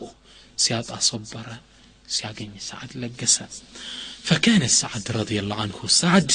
ሲያጣ 0.59 0.91
ሰበረ 1.09 1.49
ሲያገኝ 2.16 2.52
ሰዓድ 2.70 2.92
ለገሰ 3.02 3.38
فكان 4.28 4.68
سعد 4.68 5.12
رضي 5.12 5.40
الله 5.40 5.56
عنه 5.66 5.88
سعد 5.88 6.32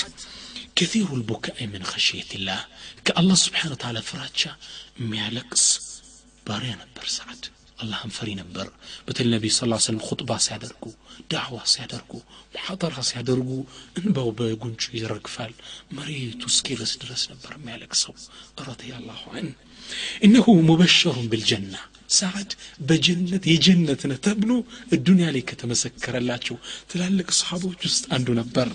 كثير 0.79 1.15
البكاء 1.15 1.67
من 1.67 1.85
خشية 1.85 2.31
الله 2.35 2.61
كالله 3.05 3.35
سبحانه 3.35 3.73
وتعالى 3.73 4.03
فراتشا 4.03 4.57
ميالكس 4.99 5.81
باريا 6.47 6.75
نبر 6.83 7.07
سعد 7.07 7.47
الله 7.83 7.97
فري 7.97 8.35
نبر 8.35 8.73
بتل 9.09 9.25
النبي 9.27 9.49
صلى 9.49 9.63
الله 9.63 9.77
عليه 9.77 9.85
وسلم 9.85 9.99
خطبة 10.09 10.37
سيادركو 10.39 10.91
دعوة 11.31 11.65
سيادركو 11.65 12.21
محاضرة 12.55 13.01
سيادركو 13.01 13.65
انبو 13.99 14.31
بيقونشو 14.31 14.91
يرقفال 14.95 15.53
مريتو 15.97 16.49
سكيرس 16.49 16.97
درس 16.97 17.31
نبر 17.31 17.53
ميالكسو 17.67 18.13
رضي 18.69 18.91
الله 18.99 19.21
عنه 19.35 19.53
إنه 22.05 22.29
مبشر 22.29 22.41
بالجنة 22.41 22.41
سعد 22.41 22.53
بجنة 22.89 23.41
يجنة 23.47 24.17
تبنو 24.25 24.65
الدنيا 24.93 25.31
لك 25.31 25.51
تمسكر 25.61 26.17
اللاتشو 26.19 26.57
تلالك 26.89 27.29
أصحابه 27.29 27.71
جست 27.85 28.13
عنده 28.13 28.33
نبر 28.41 28.69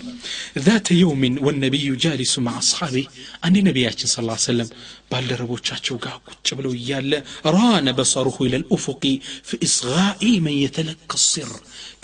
ذات 0.58 0.90
يوم 0.90 1.22
والنبي 1.46 1.96
جالس 1.96 2.38
مع 2.38 2.58
أصحابه 2.58 3.06
أن 3.44 3.56
النبي 3.56 3.90
صلى 3.90 4.22
الله 4.22 4.32
عليه 4.38 4.50
وسلم 4.52 4.68
ባልደረቦቻቸው 5.12 5.96
ጋር 6.04 6.16
ቁጭ 6.28 6.48
ብለው 6.58 6.72
እያለ 6.78 7.12
ራነ 7.56 7.86
በሰሩሁ 7.98 8.36
ኢለል 8.46 8.64
ኡፉቂ 8.76 9.02
ፊ 9.48 9.58
ኢስጋኢ 9.66 10.22
መን 10.46 10.56
የተለቀ 10.64 11.12
ሲር 11.30 11.50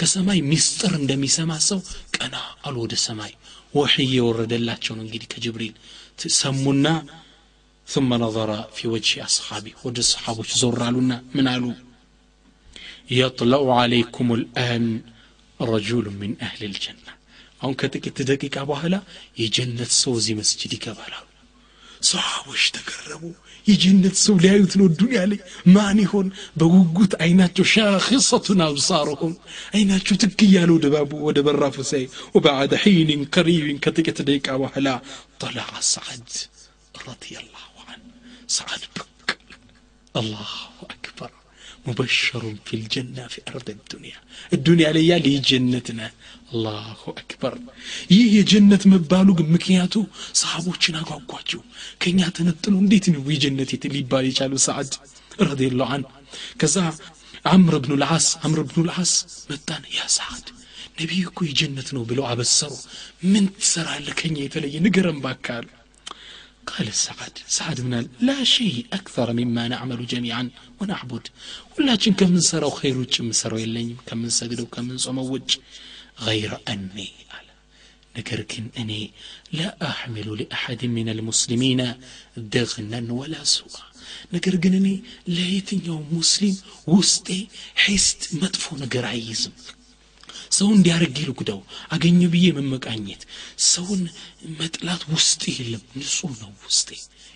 ከሰማይ 0.00 0.40
ሚስጥር 0.50 0.92
እንደሚሰማ 1.00 1.52
ሰው 1.68 1.80
ቀና 2.16 2.34
አሉ 2.68 2.76
ወደ 2.84 2.94
ሰማይ 3.06 3.32
ወሕይ 3.78 4.08
የወረደላቸው 4.18 4.94
ነው 4.98 5.04
እንግዲህ 5.06 5.28
ከጅብሪል 5.32 5.74
ሰሙና 6.42 6.86
ثم 7.88 8.10
نظر 8.16 8.50
في 8.76 8.84
وجه 8.88 9.24
أصحابه 9.24 9.72
وجه 9.84 10.00
أصحابه 10.00 10.44
زرالنا 10.56 11.16
من 11.34 11.48
قالوا 11.48 11.74
يطلع 13.12 13.62
عليكم 13.80 14.26
الآن 14.34 14.84
رجل 15.60 16.04
من 16.20 16.30
أهل 16.42 16.60
الجنة 16.70 17.12
አሁን 17.62 17.74
ከጥቂት 17.80 18.16
ደቂቃ 18.30 18.56
በኋላ 18.70 18.94
የጀነት 19.40 19.90
ሰው 20.02 20.12
እዚህ 20.20 20.34
መስጅድ 20.38 20.72
ይገባላሉ 20.76 21.26
ሰሃቦች 22.10 22.62
ተገረሙ 22.76 23.22
የጀነት 23.66 24.16
ሰው 24.22 24.34
ሊያዩት 24.44 24.72
ነው 24.80 24.86
ዱንያ 25.00 25.20
ላይ 25.30 25.38
ማን 25.74 25.98
ይሆን 26.04 26.28
በጉጉት 26.60 27.12
አይናቸው 27.24 27.66
ሻኪሰቱን 27.74 28.62
አብሳረሁም 28.66 29.34
አይናቸው 29.76 30.16
ትክ 30.22 30.40
እያለ 30.48 30.70
ወደ 30.78 30.88
ባቡ 30.94 31.12
ወደ 31.28 31.38
በራፉ 31.48 31.84
ሳይ 31.92 32.04
ወበዓደ 32.36 32.72
ሒንን 32.84 33.22
ቀሪብን 33.36 33.78
ከጥቂት 33.86 34.18
ደቂቃ 34.30 34.48
በኋላ 34.64 34.88
ጠለዐ 35.42 35.70
ሰዓድ 35.94 36.26
ረዲየላሁ 37.06 37.55
سعد 38.56 38.82
بك 38.96 39.30
الله 40.14 40.52
أكبر 40.94 41.30
مبشر 41.86 42.42
في 42.66 42.74
الجنة 42.80 43.24
في 43.32 43.40
أرض 43.50 43.68
الدنيا 43.70 44.18
الدنيا 44.56 44.88
ليا 44.96 45.16
لي 45.24 45.34
جنتنا 45.48 46.06
الله 46.54 46.98
أكبر 47.22 47.52
ይህ 48.14 48.24
የጀነት 48.38 48.82
መባሉ 48.92 49.28
ግን 49.38 49.48
ምክንያቱ 49.56 49.94
ሰሃቦችን 50.40 50.98
አጓጓቸው 51.00 51.60
ከእኛ 52.02 52.20
ተነጥሎ 52.36 52.74
እንዴት 52.84 53.06
ነው 53.14 53.22
የጀነት 53.34 53.70
ሊባል 53.94 54.24
የቻሉ 54.28 54.52
ሰዓድ 54.68 54.90
ረዲየላሁ 55.48 55.88
አን 55.96 56.02
ከዛ 56.60 56.76
አምር 57.54 57.74
ብኑ 57.84 57.92
ልዓስ 58.02 58.26
አምር 58.46 58.60
ብኑ 58.70 58.78
ልዓስ 58.88 59.12
መጣን 59.50 59.84
ያ 59.98 60.02
ሰዓድ 60.18 60.46
ነቢይ 61.00 61.22
እኮ 61.28 61.38
የጀነት 61.50 61.88
ነው 61.96 62.02
ብለው 62.10 62.24
አበሰሩ 62.32 62.72
ምን 63.32 63.44
ትሰራለ 63.62 64.06
ከኛ 64.20 64.36
የተለየ 64.44 64.76
ንገረን 64.86 65.18
ባካሉ 65.24 65.66
قال 66.66 66.94
سعد 66.94 67.34
سعد 67.48 67.80
من 67.80 68.08
لا 68.20 68.44
شيء 68.44 68.86
أكثر 68.92 69.32
مما 69.32 69.68
نعمل 69.68 70.06
جميعا 70.06 70.50
ونعبد 70.80 71.28
ولكن 71.78 72.12
كم 72.14 72.30
من 72.30 72.40
سروا 72.40 72.78
خير 72.78 72.98
وجه 72.98 73.22
من 73.22 73.32
سروا 73.32 73.60
يلين 73.60 73.96
كم 74.06 74.18
من 74.18 74.30
سجدوا 74.30 74.66
كم 74.66 74.84
من 74.84 74.98
صموا 74.98 75.30
وجه 75.30 75.58
غير 76.20 76.58
أني 76.68 77.10
لكن 78.16 78.66
أني 78.78 79.10
لا 79.52 79.76
أحمل 79.90 80.28
لأحد 80.40 80.86
من 80.86 81.08
المسلمين 81.08 81.94
دغنا 82.36 83.12
ولا 83.12 83.44
سوء 83.44 83.92
ነገር 84.34 84.54
ግን 84.64 84.74
እኔ 84.80 84.88
ለየትኛው 85.36 85.98
ሙስሊም 86.16 86.56
ውስጤ 86.94 87.28
ሒስት 87.84 88.20
መጥፎ 88.42 88.64
ነገር 88.82 89.04
አይይዝም 89.12 89.54
ሰው 90.58 90.68
እንዲያደርግ 90.76 91.16
ልጉዳው 91.28 91.60
አገኘ 91.94 92.20
ብዬ 92.34 92.46
መመቃኘት 92.58 93.22
ሰውን 93.70 94.02
መጥላት 94.60 95.02
ውስጤ 95.14 95.42
የለም 95.58 95.84
ንጹህ 96.00 96.34
ነው 96.42 96.52
ውስጤ 96.66 96.88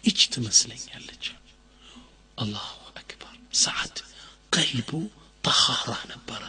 ይች 0.05 0.21
ትመስለኛለች 0.35 1.25
አላሁ 2.43 2.67
አክበር 3.01 3.35
ሰዓድ 3.63 3.97
ቀልቡ 4.53 4.91
ጠኻራ 5.45 5.93
ነበረ 6.13 6.43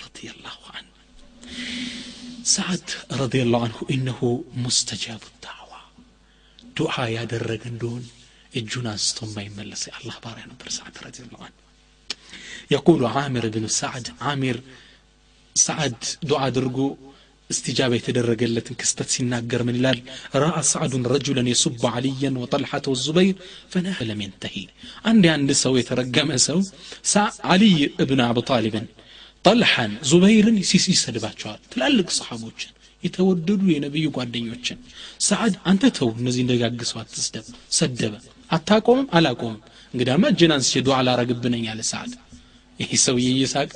ረዲየላሁ 0.00 0.60
አንሁ 0.72 0.90
ሰዓድ 2.54 2.86
ረዲየላሁ 3.20 3.60
አንሁ 3.68 3.80
ኢነሁ 3.96 4.20
ሙስተጃቡ 4.64 5.24
ዳዕዋ 5.44 5.72
ዱዓ 6.78 6.94
ያደረገ 7.16 7.62
እንደሆን 7.72 8.04
እጁን 8.60 8.86
አንስቶ 8.92 9.18
የማይመለስ 9.28 9.82
የአላህ 9.88 10.16
ባሪያ 10.24 10.46
ነበር 10.52 10.70
ሰዓድ 10.78 10.96
ረዲየላሁ 11.06 11.42
አንሁ 11.48 11.60
يقول 12.70 13.00
عامر 13.06 13.44
بن 13.48 13.64
سعد 13.70 14.06
عامر 14.20 14.56
ሰዓድ 15.65 15.99
ዱዓ 16.29 16.41
አድርጎ 16.47 16.79
استجابة 17.53 17.95
يتدرج 17.99 18.41
التي 18.49 18.73
كستت 18.79 19.09
سناجر 19.15 19.61
من 19.67 19.75
الال 19.79 19.99
رأى 20.43 20.61
سعد 20.73 20.93
رجلا 21.13 21.43
يسب 21.53 21.83
عليا 21.95 22.31
وطلحة 22.41 22.85
والزبير 22.91 23.35
فنهى 23.71 24.03
لم 24.09 24.19
ينتهي 24.25 24.65
عندي 25.09 25.29
عند 25.35 25.49
سو 25.63 25.73
يترجم 25.81 26.29
سو 26.47 26.59
سع 27.13 27.25
علي 27.51 27.75
ابن 28.03 28.19
أبو 28.29 28.41
طالب 28.51 28.75
طلحا 29.47 29.85
زبيرا 30.11 30.51
سيسي 30.69 30.93
سدباتشوال 31.03 31.59
تلالق 31.71 32.09
صحابوش 32.19 32.61
የተወደዱ 33.05 33.61
የነቢዩ 33.73 34.07
ጓደኞችን 34.15 34.77
ሰዓድ 35.27 35.53
አንተ 35.69 35.83
ተው 35.97 36.09
እነዚህ 36.19 36.41
እንደጋግ 36.45 36.81
ሰው 36.89 36.97
አትስደብ 37.03 37.45
ሰደበ 37.77 38.13
አታቆምም 38.55 39.07
አላቆምም 39.17 39.59
እንግዳማ 39.93 40.23
እጅን 40.33 40.53
አንስቼ 40.55 40.81
ዱዓ 40.87 40.97
ላረግብነኝ 41.07 41.63
አለ 41.73 41.81
ሰዓድ 41.91 42.11
ይህ 42.81 42.91
ሰውዬ 43.05 43.27
እየሳቀ 43.35 43.71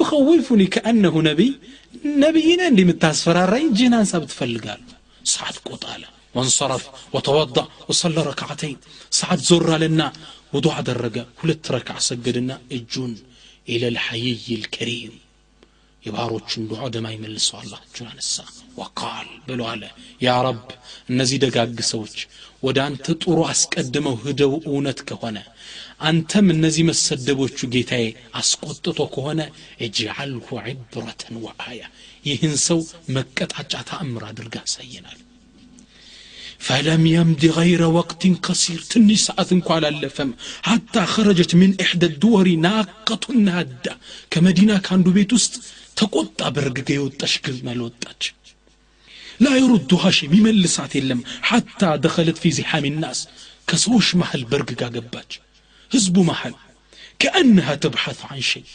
يخوفني 0.00 0.66
كأنه 0.66 1.22
نبي. 1.22 1.58
نبينا 2.04 2.68
اللي 2.68 2.84
متاسفرارين 2.84 3.72
جينا 3.72 4.00
انساب 4.00 4.28
فلقال 4.28 4.80
سعد 5.24 5.54
قطالة 5.64 6.06
وانصرف 6.34 6.88
وتوضع 7.12 7.66
وصلى 7.88 8.22
ركعتين. 8.22 8.76
سعد 9.10 9.38
زر 9.38 9.76
لنا 9.76 10.12
وضع 10.52 10.80
درجة 10.80 11.26
كل 11.42 11.56
ركعة 11.70 11.98
سجدنا 11.98 12.60
الجن 12.72 13.16
إلى 13.68 13.88
الحي 13.88 14.38
الكريم 14.50 15.12
የባሮቹን 16.03 16.65
ዱዓ 16.69 16.79
ወደማይመልሰው 16.87 17.57
አላህ 17.61 17.79
እጁን 17.87 18.07
አነሳ 18.11 18.35
ወቃል 18.81 19.29
ብሎ 19.47 19.61
አለ 19.71 19.83
ያ 20.25 20.35
ረብ 20.47 20.61
እነዚህ 21.11 21.37
ደጋግ 21.43 21.77
ሰዎች 21.91 22.15
ወደ 22.65 22.77
አንተ 22.87 23.15
ጥሩ 23.23 23.37
አስቀድመው 23.53 24.15
ህደው 24.25 24.53
እውነት 24.71 24.99
ከሆነ 25.09 25.37
አንተም 26.09 26.47
እነዚህ 26.55 26.83
መሰደቦቹ 26.89 27.67
ጌታዬ 27.75 28.05
አስቆጥቶ 28.41 28.99
ከሆነ 29.15 29.41
እጅዓልሁ 29.87 30.47
ዕብረተን 30.65 31.37
ወአያ 31.45 31.81
ይህን 32.29 32.55
ሰው 32.67 32.81
መቀጣጫ 33.17 33.73
ተአምር 33.91 34.25
አድርጋ 34.31 34.57
ያሳየናል 34.65 35.19
فلم 36.59 37.03
يمد 37.15 37.43
غير 37.59 37.81
وقت 37.99 38.21
قصير 38.45 38.79
تني 38.91 39.15
ساعة 39.17 39.51
قال 39.59 39.83
اللفم 39.85 40.29
حتى 40.69 41.01
خرجت 41.05 41.51
من 41.61 41.81
إحدى 41.83 42.05
الدور 42.05 42.45
ناقة 42.67 43.23
نادة 43.47 43.93
كمدينة 44.31 44.77
كان 44.77 45.01
بيت 45.17 45.31
وسط 45.33 45.53
تقطع 45.99 46.49
برقق 46.55 46.89
يوتش 46.91 47.33
ما 47.65 47.73
لوتش 47.79 48.25
لا 49.39 49.53
يردها 49.61 50.09
شيء 50.17 50.29
مملسات 50.35 50.95
يلم 50.95 51.19
حتى 51.49 51.89
دخلت 52.05 52.37
في 52.37 52.49
زحام 52.51 52.85
الناس 52.85 53.19
كسوش 53.67 54.07
محل 54.21 54.43
برقق 54.51 54.81
قباج 54.95 55.29
ህዝቡ 55.91 56.15
መሃል 56.29 56.55
ከአንሃ 57.21 57.67
ተብሐት 57.83 58.19
አን 58.29 58.41
ሸይ 58.49 58.65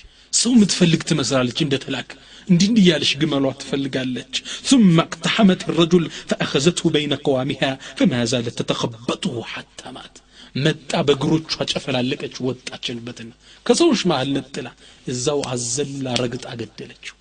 ሰው 0.41 0.53
የምትፈልግ 0.57 1.01
ትመስላለች 1.09 1.59
እንደ 1.65 1.75
ተላክ 1.85 2.11
እንዲህ 2.51 2.67
እንዲህ 2.71 2.85
ያለች 2.91 3.11
ግመሏ 3.23 3.47
ትፈልጋለች 3.63 4.35
ثم 4.71 4.97
اقتحمت 5.07 5.61
الرجل 5.69 6.05
فأخذته 6.29 6.85
بين 6.97 7.13
قوامها 7.27 7.71
فما 7.99 8.21
زالت 8.33 8.55
تتخبطه 8.61 9.35
حتى 9.53 9.89
مات 9.97 10.15
መጣ 10.58 10.92
በእግሮቿ 11.08 11.52
ጨፈላለቀች 11.72 12.36
ወጣችንበትና 12.48 13.32
ከሰዎች 13.66 14.02
መሃል 14.10 14.30
ነጥላ 14.36 14.68
እዛው 15.08 15.40
አዘላ 15.52 16.16
ረግጣ 16.22 16.46
ገደለችው። 16.62 17.16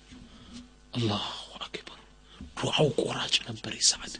አላሁ 0.93 1.25
አክበር! 1.59 1.97
ዱዓው 2.59 2.89
ቆራጭ 3.01 3.35
ነበር 3.49 3.73
ይስዓድ 3.79 4.13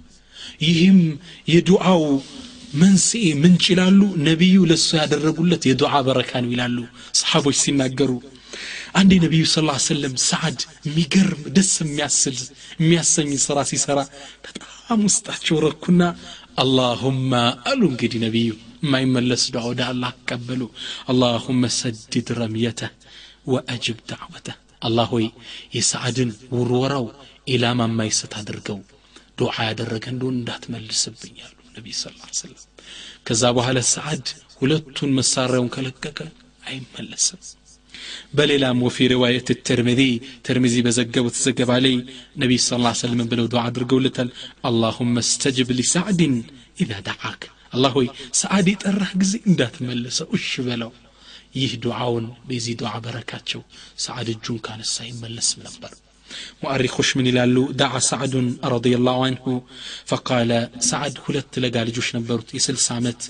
ይህም 0.65 0.99
የዱዓው 1.47 2.03
መንስኤ 2.79 3.25
ምንጭ 3.41 3.63
ይላሉ። 3.73 3.99
ነቢዩ 4.27 4.57
ለእሱ 4.69 4.89
ያደረጉለት 4.99 5.63
የዱዓ 5.69 5.93
በረካ 6.07 6.31
ነው 6.43 6.51
ይላሉ 6.53 6.77
ሰሓቦች 7.19 7.57
ሲናገሩ። 7.61 8.11
አንድ 8.99 9.11
ነቢዩ 9.23 9.43
ስ 9.47 9.57
ሰለም 9.87 10.13
ሰዓድ 10.25 10.59
የሚገርም 10.87 11.41
ደስ 11.55 11.71
የሚያሰኝ 12.79 13.31
ስራ 13.45 13.57
ሲሰራ 13.71 13.99
በጣም 14.45 14.99
ውስጣቸው 15.07 15.57
ረኩና 15.65 16.01
አላሁማ 16.62 17.32
አሉ 17.70 17.80
እንግዲህ 17.92 18.20
ነቢዩ 18.24 18.50
የማይመለስ 18.82 19.42
ዱዓ 19.54 19.62
ወደ 19.70 19.82
አላህ 19.90 20.10
አቀበሉ 20.14 20.62
አላሁመ 21.12 21.70
ሰድድ 21.78 22.28
ረምየተ 22.40 22.80
ወአጅብ 23.52 23.98
ዳዕወተ 24.10 24.48
አላህ 24.82 25.08
ሆይ 25.14 25.26
የሰዓድን 25.76 26.30
ውርወራው 26.56 27.06
ኢላማ 27.54 27.82
የማይሰት 27.88 28.32
አድርገው 28.40 28.78
ዱዓ 29.40 29.54
ያደረገ 29.68 30.04
እንደሆን 30.12 30.38
እንዳትመልስብኛሉ 30.40 31.54
ነቢይ 31.76 31.94
ስ 31.94 32.04
ሰለም 32.40 32.62
ከዛ 33.26 33.42
በኋላ 33.56 33.78
ሰዓድ 33.92 34.24
ሁለቱን 34.58 35.14
መሳሪያውን 35.18 35.70
ከለቀቀ 35.74 36.18
አይመለስም 36.68 37.40
በሌላም 38.38 38.78
ወፊ 38.86 39.06
ሪዋየት 39.12 39.48
ትርሚዚ 39.68 40.02
ትርሚዚ 40.46 40.74
በዘገቡት 40.86 41.36
ዘገባ 41.46 41.72
ላይ 41.84 41.94
ነቢይ 42.42 42.60
ስ 42.62 42.70
ሰለም 43.02 43.28
ብለው 43.32 43.48
ዱዓ 43.52 43.62
አድርገውለታል 43.68 44.28
አላሁመ 44.68 45.14
እስተጅብ 45.24 45.70
ሊሳዕድን 45.78 46.34
ኢዛ 46.84 46.92
ደዓክ 47.08 47.42
አላህ 47.76 47.92
ሆይ 47.98 48.08
ሰዓድ 48.40 48.66
የጠራህ 48.70 49.12
ጊዜ 49.22 49.34
እንዳትመለሰው 49.50 50.28
እሽ 50.38 50.48
በለው 50.66 50.90
ይህ 51.56 51.72
ዱዓውን 51.84 52.26
በዚህ 52.48 52.74
ዱዓ 52.80 52.92
በረካቸው 53.04 53.62
ሰዓድ 54.04 54.28
እጁን 54.34 54.58
ካነሳ 54.66 54.96
ይመለስም 55.08 55.60
ነበር 55.68 55.92
ሙአሪኮች 56.62 57.08
ምን 57.18 57.26
ይላሉ 57.30 57.56
ዳዓ 57.80 57.96
ሰዓዱን 58.08 58.46
ረዲየላሁ 58.72 59.18
አንሁ 59.26 59.44
ፈቃለ 60.10 60.52
ሰዓድ 60.90 61.16
ሁለት 61.24 61.56
ለጋ 61.64 61.76
ልጆች 61.88 62.08
ነበሩት 62.16 62.50
የስልሳ 62.56 62.86
ዓመት 63.00 63.22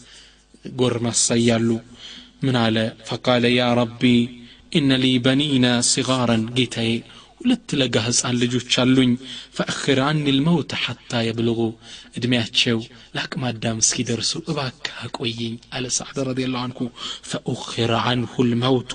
ጎርማሳ 0.81 1.27
እያሉ 1.40 1.68
ምን 2.46 2.57
አለ 2.62 2.77
ፈቃለ 3.09 3.44
ያ 3.57 3.64
ረቢ 3.81 4.03
ኢነ 4.72 4.90
ሊ 5.03 5.09
በኒና 5.25 5.66
ሲጋረን 5.90 6.44
ጌታዬ 6.57 6.92
ሁለት 7.40 7.70
ለጋ 7.81 7.96
ህፃን 8.05 8.37
ልጆች 8.42 8.72
አሉኝ 8.83 9.12
ፈእኽር 9.57 9.98
አኒ 10.05 10.25
ልመውት 10.37 10.72
ሐታ 10.83 11.22
የብልጉ 11.27 11.61
እድሜያቸው 12.18 12.79
ለአቅመ 13.14 13.42
አዳም 13.51 13.79
እስኪደርሱ 13.85 14.33
እባክህ 14.51 14.98
አቆየኝ 15.07 15.55
አለ 15.77 15.87
ሰዓድ 15.98 16.18
ረዲ 16.29 16.46
ላሁ 16.53 16.62
አንሁ 16.66 16.81
ፈኡኽር 17.31 17.92
አንሁ 18.05 18.35
ልመውቱ 18.51 18.92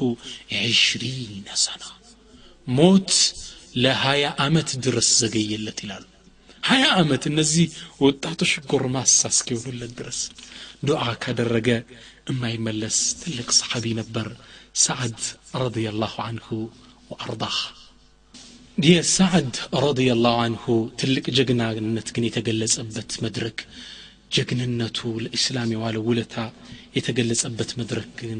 ዕሽሪነ 0.61 1.47
ሰና 1.63 1.83
ሞት 2.67 3.11
ለሀያ 3.83 4.25
ዓመት 4.45 4.69
ድረስ 4.85 5.09
ዘገየለት 5.21 5.79
ይላሉ 5.85 6.05
ሀያ 6.63 6.85
ዓመት 7.01 7.23
እነዚህ 7.29 7.67
ወጣቶች 8.05 8.53
ጎርማሳ 8.71 9.19
እስኪሆኑለት 9.33 9.91
ድረስ 9.99 10.19
ዱዓ 10.87 11.03
ካደረገ 11.23 11.69
የማይመለስ 12.29 12.97
ትልቅ 13.21 13.49
ሰሓቢ 13.59 13.85
ነበር 13.99 14.27
ሰዓድ 14.85 15.19
ረዲየላሁ 15.63 16.15
አንሁ 16.27 16.47
ወአርዳህ 17.11 17.57
የሰዓድ 18.87 19.53
ረዲየላሁ 19.85 20.35
አንሁ 20.45 20.63
ትልቅ 21.01 21.25
ጀግናነት 21.37 22.09
ግን 22.15 22.25
የተገለጸበት 22.27 23.11
መድረክ 23.25 23.59
ጀግንነቱ 24.35 24.99
ለእስላም 25.23 25.71
የዋለው 25.73 26.03
ውለታ 26.09 26.35
የተገለጸበት 26.97 27.71
መድረክ 27.79 28.11
ግን 28.21 28.39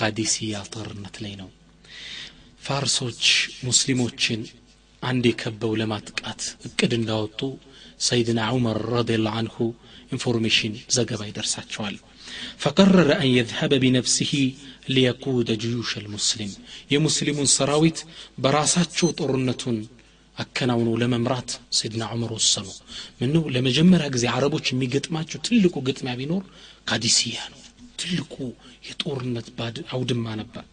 ቃዲሲያ 0.00 0.56
ጦርነት 0.74 1.16
ላይ 1.24 1.34
ነው 1.42 1.50
ፋርሶች 2.66 3.22
ሙስሊሞችን 3.66 4.40
አንድ 5.02 5.24
የከበው 5.30 5.72
ለማጥቃት 5.80 6.42
እቅድ 6.68 6.92
እንዳወጡ 6.98 7.40
ሰይድና 8.06 8.40
ዑመር 8.54 8.80
ረዲየላሁ 8.96 9.34
አንሁ 9.42 9.56
ኢንፎርሜሽን 10.14 10.74
ዘገባ 10.96 11.22
ይደርሳቸዋል 11.30 11.96
فقرر 12.58 13.08
أن 13.22 13.28
يذهب 13.38 13.72
بنفسه 13.74 14.32
ሊየቁደ 14.87 15.49
ጅዩሽ 15.61 15.91
ልሙስሊም 16.03 16.53
የሙስሊሙን 16.93 17.49
ሰራዊት 17.55 17.99
በራሳቸው 18.43 19.09
ጦርነቱን 19.19 19.77
አከናውነው 20.37 20.95
ለመምራት 21.01 21.49
ሰይድና 21.77 22.03
ዑመር 22.13 22.31
ወሰኑ። 22.35 22.67
ምነው? 23.19 23.43
ለመጀመሪያ 23.55 24.07
ጊዜ 24.15 24.25
አረቦች 24.33 24.65
የሚገጥማቸው 24.71 25.39
ትልቁ 25.47 25.75
ግጥሚያ 25.87 26.13
ቢኖር 26.19 26.43
ካዲስያ 26.87 27.37
ነው። 27.53 27.59
ትልቁ 27.99 28.35
የጦርነት 28.87 29.47
አውድማ 29.91 30.25
ነበር። 30.41 30.63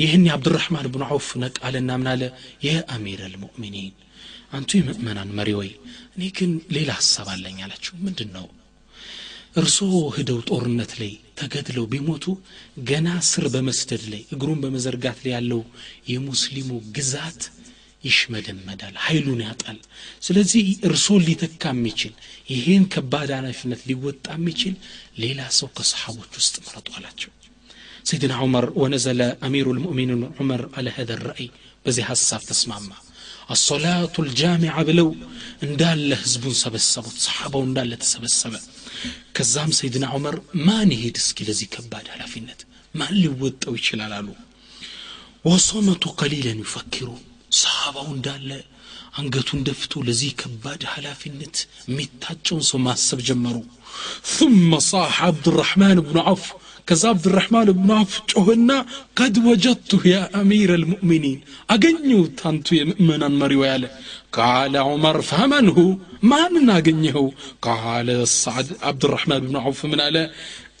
ይህን 0.00 0.24
የአብድራህማን 0.26 0.88
ብን 0.92 1.04
ዐውፍ 1.08 1.28
ነቃለና 1.42 1.90
ምናለ 2.00 2.22
የአሚር 2.66 3.20
አልሙእሚኒን 3.26 3.92
አንቱ 4.52 4.70
የምእመናን 4.78 5.30
መሪ 5.38 5.50
ወይ 5.58 5.70
እኔ 6.14 6.24
ግን 6.38 6.50
ሌላ 6.76 6.90
ሀሳብ 6.98 7.28
አለኝ 7.32 7.56
አላቸው። 7.64 7.94
ምንድን 8.04 8.30
ነው 8.36 8.46
እርስዎ 9.56 9.92
ህደው 10.16 10.38
ጦርነት 10.50 10.92
ላይ 11.00 11.12
ተገድለው 11.39 11.85
ቢሞቱ 11.93 12.25
ገና 12.89 13.09
ስር 13.29 13.45
በመስደድ 13.53 14.03
ላይ 14.13 14.21
እግሩን 14.35 14.59
በመዘርጋት 14.65 15.19
ላይ 15.25 15.33
ያለው 15.37 15.61
የሙስሊሙ 16.11 16.69
ግዛት 16.97 17.41
ይሽመደመዳል 18.03 18.95
ኃይሉን 19.05 19.41
ያጣል 19.47 19.79
ስለዚህ 20.27 20.65
እርሶን 20.89 21.25
ሊተካ 21.29 21.63
የሚችል 21.75 22.13
ይሄን 22.53 22.85
ከባድ 22.93 23.31
ኃላፊነት 23.39 23.81
ሊወጣ 23.89 24.27
የሚችል 24.37 24.75
ሌላ 25.23 25.49
ሰው 25.59 25.69
ከሰሓቦች 25.79 26.33
ውስጥ 26.41 26.55
መረጡ 26.67 26.89
አላቸው 26.99 27.31
سيدنا 28.09 28.35
عمر 28.43 28.65
ونزل 28.81 29.19
أمير 29.47 29.65
المؤمنين 29.75 30.21
عمر 30.39 30.61
على 30.77 30.89
هذا 30.97 31.13
الرأي 31.17 31.47
በዚህ 31.85 32.03
ሐሳብ 32.11 32.41
ተስማማ 32.49 32.89
አሶላቱ 33.53 34.15
ልጃሚዓ 34.29 34.75
ብለው 34.89 35.07
እንዳለ 35.65 36.09
ህዝቡን 36.23 36.55
ሰበሰቡት 36.63 37.17
ሰሓባው 37.25 37.61
እንዳለ 37.67 37.91
ተሰበሰበ 38.03 38.53
ከዛም 39.37 39.71
ሰይድና 39.79 40.05
ዑመር 40.15 40.35
ማን 40.67 40.89
ይሄድ 40.95 41.17
እስኪ 41.23 41.47
ለዚህ 41.49 41.67
ከባድ 41.75 42.05
ኃላፊነት 42.13 42.59
ማን 42.95 43.13
ሊወጣው 43.21 43.73
ይችላል 43.79 44.13
አሉ 44.19 44.27
ወሶመቱ 45.45 46.03
ቀሊለን 46.21 46.61
ዩፈኪሩ 46.65 47.09
ሰሓባው 47.59 48.07
እንዳለ 48.15 48.49
አንገቱን 49.19 49.61
ደፍቶ 49.67 50.01
ለዚህ 50.07 50.31
ከባድ 50.41 50.81
ኃላፊነት 50.93 51.55
የሚታጨውን 51.91 52.65
ሰው 52.71 52.81
ማሰብ 52.87 53.21
ጀመሩ 53.29 53.57
ثم 54.35 54.69
صاح 54.91 55.13
عبد 55.27 55.45
الرحمن 55.51 55.97
بن 56.07 56.17
عوف 56.27 56.43
ከዛ 56.87 57.03
አብድራሕማን 57.13 57.69
ብኑ 57.77 57.89
አፍ 57.97 58.13
ጮህና 58.31 58.71
ቀድ 59.19 59.35
ወጀድቱ 59.47 59.99
ያ 60.11 60.19
አሚር 60.39 60.71
ልሙእሚኒን 60.81 61.39
አገኘሁት 61.73 62.39
አንቱ 62.49 62.67
የምእመናን 62.77 63.35
መሪው 63.41 63.63
ያለ 63.69 63.85
ቃለ 64.37 64.75
ዑመር 64.89 65.19
ፈመንሁ 65.29 65.77
ማንን 66.31 66.67
አገኘኸው 66.77 67.27
ቃለ 67.67 68.09
ሰዓድ 68.35 68.69
አብድራሕማን 68.91 69.43
ብኑ 69.45 69.55
ዐውፍ 69.63 69.81
ምን 69.91 70.01
አለ 70.07 70.17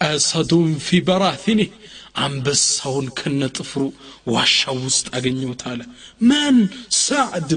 አሰዱን 0.07 0.69
ፊ 0.85 0.99
በራቲኒህ 1.07 1.71
አንበሳውን 2.14 3.06
ከነጥፍሩ 3.18 3.82
ዋሻው 4.28 4.76
ውስጥ 4.84 5.06
አገኘሁት 5.16 5.62
አለ። 5.70 5.80
ማን? 6.22 6.58
ሳዕድ 7.00 7.50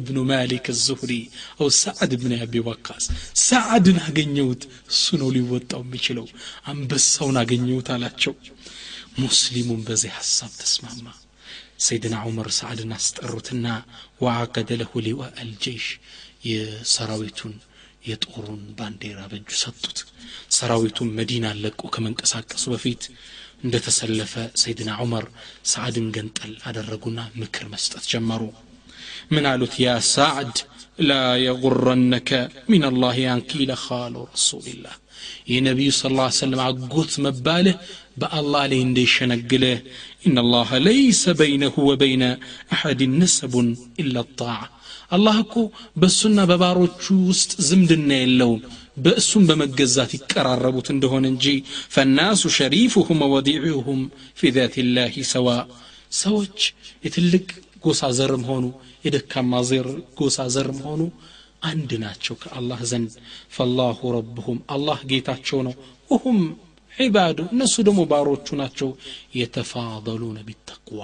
ብኑ 0.00 0.18
ማሊክ 0.30 0.66
ዙሁሪ 0.82 1.12
አው 1.56 1.68
ሳዕድ 1.78 2.12
ብን 2.22 2.32
አቢ 2.38 2.62
ወቃስ። 2.66 3.04
ሳዕድን 3.44 3.98
አገኘሁት 4.06 4.62
እሱ 4.92 5.16
ነው 5.22 5.30
ሊወጣው 5.36 5.82
የሚችለው። 5.86 6.26
አንበሳውን 6.70 7.38
አገኘሁት 7.42 7.90
አላቸው። 7.94 8.34
ሙስሊሙን 9.20 9.82
በዚህ 9.88 10.12
ሐሳብ 10.18 10.52
ተስማማ። 10.60 11.06
ሰይድና 11.84 12.16
ዑመር 12.26 12.48
ሳዕድን 12.58 12.92
አስጠሩትና 12.96 13.66
ወአቀደ 14.20 14.70
ለሁ 14.80 14.92
ሊዋ 15.06 15.22
አልጀይሽ 15.40 15.86
የሰራዊቱን 16.48 17.54
የጦሩን 18.08 18.62
ባንዲራ 18.78 19.20
በእጁ 19.30 19.50
ሰጡት። 19.60 19.98
ሰራዊቱን 20.56 21.10
መዲና 21.18 21.46
ለቆ 21.62 21.82
ከመንቀሳቀሱ 21.94 22.64
በፊት 22.72 23.02
እንደተሰለፈ 23.65 24.33
ሰይድና 24.61 24.91
ዑመር 25.03 25.25
ሳዕድን 25.71 26.07
ገንጠል 26.17 26.53
አደረጉና 26.69 27.19
ምክር 27.41 27.65
መስጠት 27.73 28.03
ጀመሩ 28.11 28.41
ምን 29.33 29.45
አሉት 29.51 29.73
ያ 29.85 29.89
ሳዕድ 30.13 30.57
ላ 31.09 31.13
የጉረነከ 31.45 32.29
ምን 32.71 32.83
አላህ 32.89 33.17
አንኪለ 33.33 33.71
ኻሉ 33.85 34.15
ረሱልላህ 34.33 34.95
የነቢዩ 35.53 35.91
ስ 35.97 36.11
ላ 36.17 36.27
ሰለም 36.39 36.61
አጎት 36.67 37.13
መባልህ 37.25 37.75
በአላህ 38.21 38.63
ላይ 38.71 38.79
እንደይሸነግልህ 38.87 39.77
إن 40.27 40.37
الله 40.37 40.69
ليس 40.89 41.23
بينه 41.41 41.75
وبين 41.79 42.23
أحد 42.75 42.99
نسب 43.19 43.53
إلا 44.01 44.19
الطاعة 44.19 44.67
አላህ 45.15 45.35
እኮ 45.43 45.55
በእሱና 46.01 46.39
በባሮቹ 46.49 47.03
ውስጥ 47.29 47.51
ዝምድና 47.67 48.09
የለውም 48.19 48.59
በእሱም 48.96 49.44
በመገዛት 49.48 50.10
ይቀራረቡት 50.16 50.88
እንደሆነ 50.94 51.24
እንጂ 51.32 51.46
ፈናሱ 51.94 52.42
ሸሪፉሁም 52.56 53.20
ወዲዑሁም 53.32 54.00
ፊ 54.38 54.50
ዛቲላሂ 54.56 55.14
ሰዋ። 55.32 55.48
ሰዎች 56.18 56.58
የትልቅ 57.04 57.46
ጎሳ 57.84 58.10
ዘርም 58.18 58.44
ሆኑ 58.50 58.64
የደካማ 59.06 59.54
ዘር 59.70 59.88
ጎሳ 60.18 60.46
ዘርም 60.54 60.78
ሆኑ 60.86 61.00
አንድ 61.62 61.90
ናቸው 62.02 62.34
ከአላህ 62.42 62.80
ዘንድ። 62.90 63.12
ፈላሁ 63.56 64.00
ረብሁም 64.16 64.58
አላህ 64.74 64.98
ጌታቸው 65.10 65.60
ነው። 65.66 65.74
ወሁም 66.10 66.38
ዒባዱ 66.92 67.38
እነሱ 67.52 67.74
ደግሞ 67.86 68.00
ባሮቹ 68.10 68.46
ናቸው። 68.60 68.88
የተፋደሉነ 69.38 70.38
ቢተቅዋ 70.48 71.00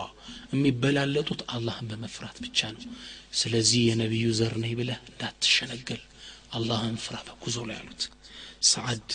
የሚበላለጡት 0.52 1.40
አላህን 1.54 1.88
በመፍራት 1.90 2.36
ብቻ 2.44 2.70
ነው። 2.74 2.84
ስለዚህ 3.40 3.80
የነቢዩ 3.88 4.28
ዘር 4.38 4.54
ነኝ 4.62 4.72
ብለህ 4.78 5.00
እንዳትሸነገል። 5.10 6.02
አላህን 6.50 6.96
ፍራ 7.04 7.16
በጉዞ 7.26 7.58
ላይ 7.68 7.76
ያሉት 7.80 8.02
ሰዓድ 8.70 9.08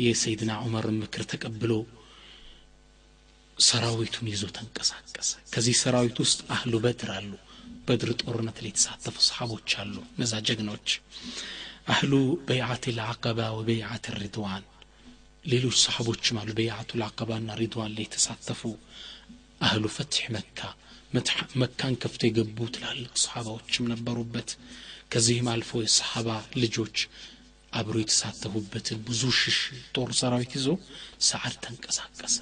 የሰይድና 0.00 0.52
ዑመርን 0.64 0.98
ምክር 1.02 1.22
ተቀብሎ 1.30 1.72
ሰራዊቱን 3.56 4.26
ይዞ 4.32 4.44
ተንቀሳቀሰ። 4.56 5.30
ከዚህ 5.52 5.74
ሰራዊት 5.80 6.18
ውስጥ 6.24 6.40
አህሉ 6.54 6.74
በድር 6.84 7.10
አሉ። 7.16 7.32
በድር 7.86 8.10
ጦርነት 8.22 8.58
ላይ 8.62 8.70
የተሳተፉ 8.72 9.16
ሰሓቦች 9.28 9.70
አሉ። 9.82 9.96
እነዛ 10.14 10.32
ጀግኖች 10.48 10.88
አህሉ 11.92 12.12
በይዓት 12.48 12.84
ልዓቀባ 12.96 13.40
ወበይዓት 13.56 14.06
ሪድዋን 14.18 14.64
ሌሎች 15.44 15.76
ሰሓቦችም 15.84 16.38
አሉ። 16.40 16.50
በይዓቱ 16.58 16.90
ልዓቀባና 17.00 17.50
ሪድዋን 17.60 17.92
ላይ 17.96 18.04
የተሳተፉ 18.06 18.62
አህሉ 19.60 19.84
ፈትሕ 19.96 20.24
መካ 20.34 20.60
መካን 21.60 21.94
ከፍቶ 22.02 22.22
የገቡ 22.26 22.58
ትላልቅ 22.74 23.14
ሰሓባዎችም 23.22 23.88
ነበሩበት 23.92 24.50
ከዚህም 25.10 25.48
አልፎ 25.52 25.80
የሰሓባ 25.82 26.28
ልጆች 26.62 26.96
አብሮ 27.72 27.96
የተሳተፉበትን 28.00 28.98
ብዙ 29.08 29.22
ሽሽ 29.40 29.58
ጦር 29.96 30.10
ሰራዊት 30.20 30.52
ይዞ 30.56 30.68
ሰዓድ 31.28 31.54
ተንቀሳቀሰ። 31.64 32.36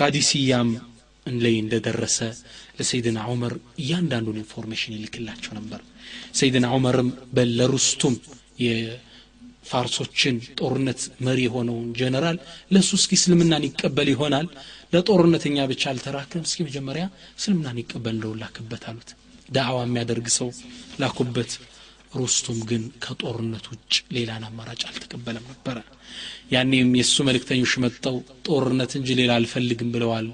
ቃዲስያም 0.00 0.70
ላይ 1.26 1.54
እንደደረሰ 1.62 2.18
ለሰይድና 2.78 3.18
ዑመር 3.30 3.54
እያንዳንዱን 3.82 4.40
ኢንፎርሜሽን 4.42 4.94
ይልክላቸው 4.96 5.52
ነበር። 5.58 5.80
ሰይድና 6.38 6.66
ዑመርም 6.76 7.08
በለሩስቱም 7.36 8.14
የፋርሶችን 8.64 10.36
ጦርነት 10.60 11.00
መሪ 11.26 11.40
የሆነውን 11.46 11.88
ጀነራል 12.00 12.38
ለእሱ 12.74 12.90
እስኪ 13.00 13.12
እስልምናን 13.20 13.66
ይቀበል 13.68 14.10
ይሆናል 14.14 14.46
ለጦርነተኛ 14.94 15.66
ብቻ 15.72 15.82
አልተራክም 15.92 16.44
እስኪ 16.48 16.60
መጀመሪያ 16.68 17.04
እስልምናን 17.40 17.80
ይቀበል 17.82 18.14
እንደው 18.16 18.32
አሉት። 18.90 19.10
ዳዕዋ 19.48 19.78
የሚያደርግ 19.84 20.26
ሰው 20.38 20.48
ላኩበት 21.02 21.52
ሩስቱም 22.12 22.58
ግን 22.68 22.82
ከጦርነት 23.04 23.64
ውጭ 23.72 23.94
ሌላን 24.16 24.44
አማራጭ 24.48 24.80
አልተቀበለም 24.88 25.46
ነበረ። 25.50 25.78
ያኔም 26.52 26.90
የእሱ 26.98 27.16
መልእክተኞች 27.28 27.72
መጠው 27.84 28.16
ጦርነት 28.46 28.92
እንጂ 28.98 29.16
ሌላ 29.20 29.32
አልፈልግም 29.38 29.90
ብለዋል። 29.94 30.28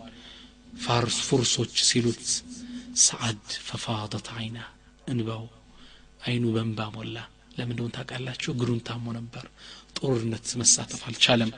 ፋርስ 0.85 1.19
ፉርሶች 1.27 1.75
ሲሉት 1.89 2.25
ሰዓድ 3.05 3.43
ፈፋደት 3.67 4.29
አይና 4.37 4.59
እንባው 5.09 5.45
አይኑ 6.27 6.45
በንባ 6.55 6.81
ሞላ። 6.95 7.17
ለምን 7.57 7.73
እንደሆን 7.73 7.93
ታውቃላችሁ? 7.97 8.51
እግሩን 8.55 8.81
ታሞ 8.87 9.05
ነበር 9.17 9.45
ጦርነት 9.99 10.49
መሳተፍ 10.61 11.03
አልቻለም 11.11 11.51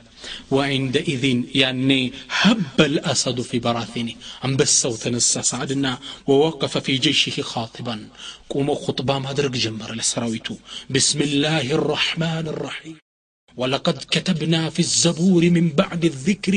ወዒንደኢዝን 0.56 1.40
ያኔ 1.60 1.90
ሀበ 2.40 2.76
ልአሰዱ 2.94 3.38
ፊ 3.50 3.60
በራሲኒ 3.64 4.08
አንበሳው 4.48 4.94
ተነሳ 5.02 5.42
ሰዓድና 5.50 5.86
ወወቀፈ 6.30 6.74
ፊ 6.86 6.96
ጀይሽህ 7.06 7.38
ካጢባን 7.52 8.02
ቁሞ 8.54 8.68
ኹጥባ 8.84 9.18
ማድረግ 9.26 9.56
ጀመረ 9.64 9.90
ለሰራዊቱ 10.00 10.48
ብስም 10.94 11.20
ላህ 11.44 11.66
ራሕማን 11.90 12.48
ራሒም 12.66 12.96
ولقد 13.56 13.98
كتبنا 14.14 14.70
في 14.70 14.80
الزبور 14.80 15.42
من 15.50 15.66
بعد 15.72 16.02
الذكر 16.04 16.54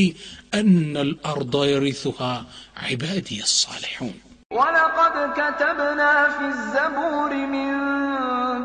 أن 0.54 0.98
الأرض 0.98 1.54
يرثها 1.66 2.34
عبادي 2.78 3.38
الصالحون 3.44 4.16
ولقد 4.54 5.34
كتبنا 5.34 6.30
في 6.30 6.46
الزبور 6.46 7.34
من 7.34 7.74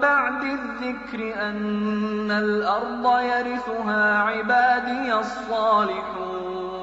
بعد 0.00 0.42
الذكر 0.42 1.42
أن 1.42 2.30
الأرض 2.30 3.20
يرثها 3.20 4.18
عبادي 4.18 5.14
الصالحون 5.14 6.73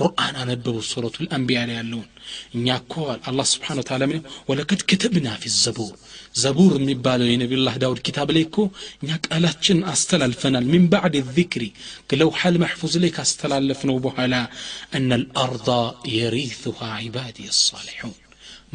ቁርአን 0.00 0.34
አነበቡ 0.42 0.76
ሱረቱ 0.88 1.16
ልአንቢያ 1.24 1.60
ላይ 1.68 1.76
ያለውን 1.78 2.08
እኛ 2.56 2.76
እኮ 2.80 2.94
አላህ 3.30 3.46
ስብሓን 3.52 3.80
ታላ 3.88 4.08
ምን 4.10 4.20
ወለቀድ 4.48 4.80
ክትብና 4.90 5.28
ፊ 5.42 5.52
ዘቡር 5.56 5.92
ዘቡር 6.42 6.72
የሚባለው 6.78 7.28
የነቢዩላህ 7.30 7.76
ዳውድ 7.82 8.00
ኪታብ 8.06 8.30
ላይ 8.36 8.44
እኮ 8.48 8.58
እኛ 9.00 9.18
ቃላችን 9.26 9.78
አስተላልፈናል 9.92 10.66
ሚን 10.72 10.84
ባዕድ 10.92 11.16
ዚክሪ 11.36 11.64
ከለውሐል 12.10 12.56
መሕፉዝ 12.64 12.96
ላይ 13.04 13.12
ካስተላለፍ 13.16 13.82
ነው 13.90 13.98
በኋላ 14.06 14.34
እነ 14.98 15.10
ልአርض 15.22 15.68
የሪثሃ 16.16 16.78
ዒባድ 17.06 17.38
ሳሊሑን 17.62 18.16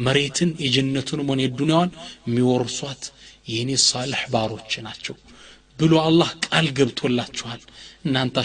መሬትን 0.06 0.50
የጀነቱንም 0.64 1.30
ሆነ 1.32 1.40
የዱንያዋን 1.44 1.92
የሚወርሷት 2.28 3.04
የእኔ 3.50 3.70
ሳልሕ 3.84 4.22
ባሮች 4.32 4.72
ናቸው 4.86 5.16
ብሎ 5.78 5.94
አላህ 6.08 6.30
ቃል 6.44 6.66
ገብቶላችኋል 6.76 7.62
እናንተ 8.06 8.36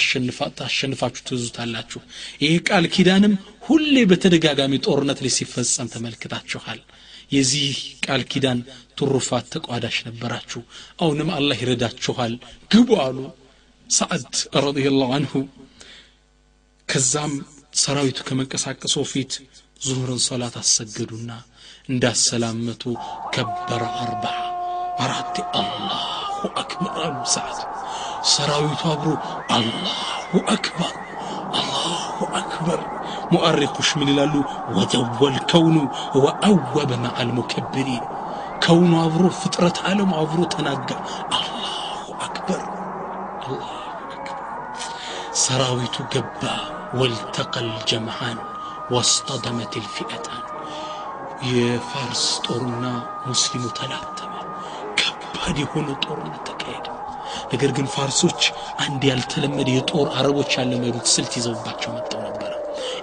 አሸንፋችሁ 0.65 1.23
ትዙታላችሁ። 1.29 2.01
ይህ 2.43 2.55
ቃል 2.67 2.85
ኪዳንም 2.95 3.33
ሁሌ 3.67 3.95
በተደጋጋሚ 4.11 4.73
ጦርነት 4.85 5.19
ላይ 5.23 5.33
ሲፈጸም 5.37 5.91
ተመልክታችኋል። 5.93 6.79
የዚህ 7.31 7.75
ቃል 8.05 8.21
ኪዳን 8.31 8.59
ትሩፋት 8.97 9.45
ተቋዳሽ 9.53 9.97
ነበራችሁ። 10.07 10.61
አሁንም 11.01 11.29
አላህ 11.37 11.59
ይረዳችኋል። 11.63 12.33
ግቡ 12.71 12.89
አሉ 13.05 13.17
ሰዓድ 13.89 14.25
ረዲየላሁ 14.65 15.09
አንሁ። 15.17 15.33
ከዛም 16.89 17.33
ሰራዊቱ 17.81 18.19
ከመንቀሳቀሱ 18.27 18.95
ፊት 19.11 19.33
ዙሁርን 19.81 20.21
ሶላት 20.25 20.55
አሰገዱና 20.61 21.29
እንዳሰላመቱ 21.89 22.83
ከበረ 23.33 23.83
አርባ 24.01 24.25
አራት 25.03 25.37
አላሁ 25.59 26.01
አክበር 26.61 26.97
አሉ 27.05 27.15
ሰዓድ 27.33 27.60
ሰራዊቱ 28.32 28.82
አብሮ 28.92 29.10
አላሁ 29.56 30.30
አክበር 30.54 30.94
አላሁ 31.52 32.18
አክበር 32.40 32.80
ሙአሪኮች 33.30 33.90
ምን 33.98 34.10
ይላሉ 34.12 34.34
ወደወል 34.76 35.36
ከውኑ 35.52 35.76
ወአወበ 36.24 36.90
መዓል 37.04 37.30
ሙከብሪን 37.38 38.04
ከውኑ 38.64 38.92
አብሮ 39.04 39.24
ፍጥረት 39.40 39.78
ዓለም 39.90 40.12
አብሮ 40.22 40.40
ተናጋ 40.54 40.90
አላሁ 41.38 41.72
አክበር 42.26 42.62
አላሁ 43.44 43.72
አክበር 44.08 44.38
ሰራዊቱ 45.44 45.96
ገባ 46.14 46.42
ወልተቀል 47.00 47.70
ጀምዓን 47.90 48.38
واصطدمت 48.90 49.72
الفئتان 49.76 50.42
የፋርስ 51.46 52.22
ጦርና 52.46 52.84
ሙስሊሙ 53.28 53.64
ተላተመ 53.78 54.34
ከባድ 55.00 55.56
የሆነ 55.62 55.88
ጦርነት 56.04 56.46
ተካሄደ 56.48 56.49
ነገር 57.51 57.71
ግን 57.77 57.87
ፋርሶች 57.93 58.41
አንድ 58.79 59.01
ያልተለመደ 59.09 59.69
የጦር 59.73 60.07
አረቦች 60.17 60.51
ያለመዱት 60.57 61.07
ስልት 61.13 61.33
ይዘውባቸው 61.39 61.91
መጥተው 61.95 62.21
ነበረ። 62.27 62.51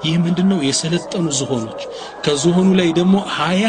ይህ 0.04 0.16
ምንድን 0.24 0.48
ነው 0.52 0.58
የሰለጠኑ 0.66 1.26
ዝሆኖች። 1.38 1.80
ከዝሆኑ 2.24 2.68
ላይ 2.80 2.90
ደግሞ 2.98 3.16
ሀያ 3.36 3.66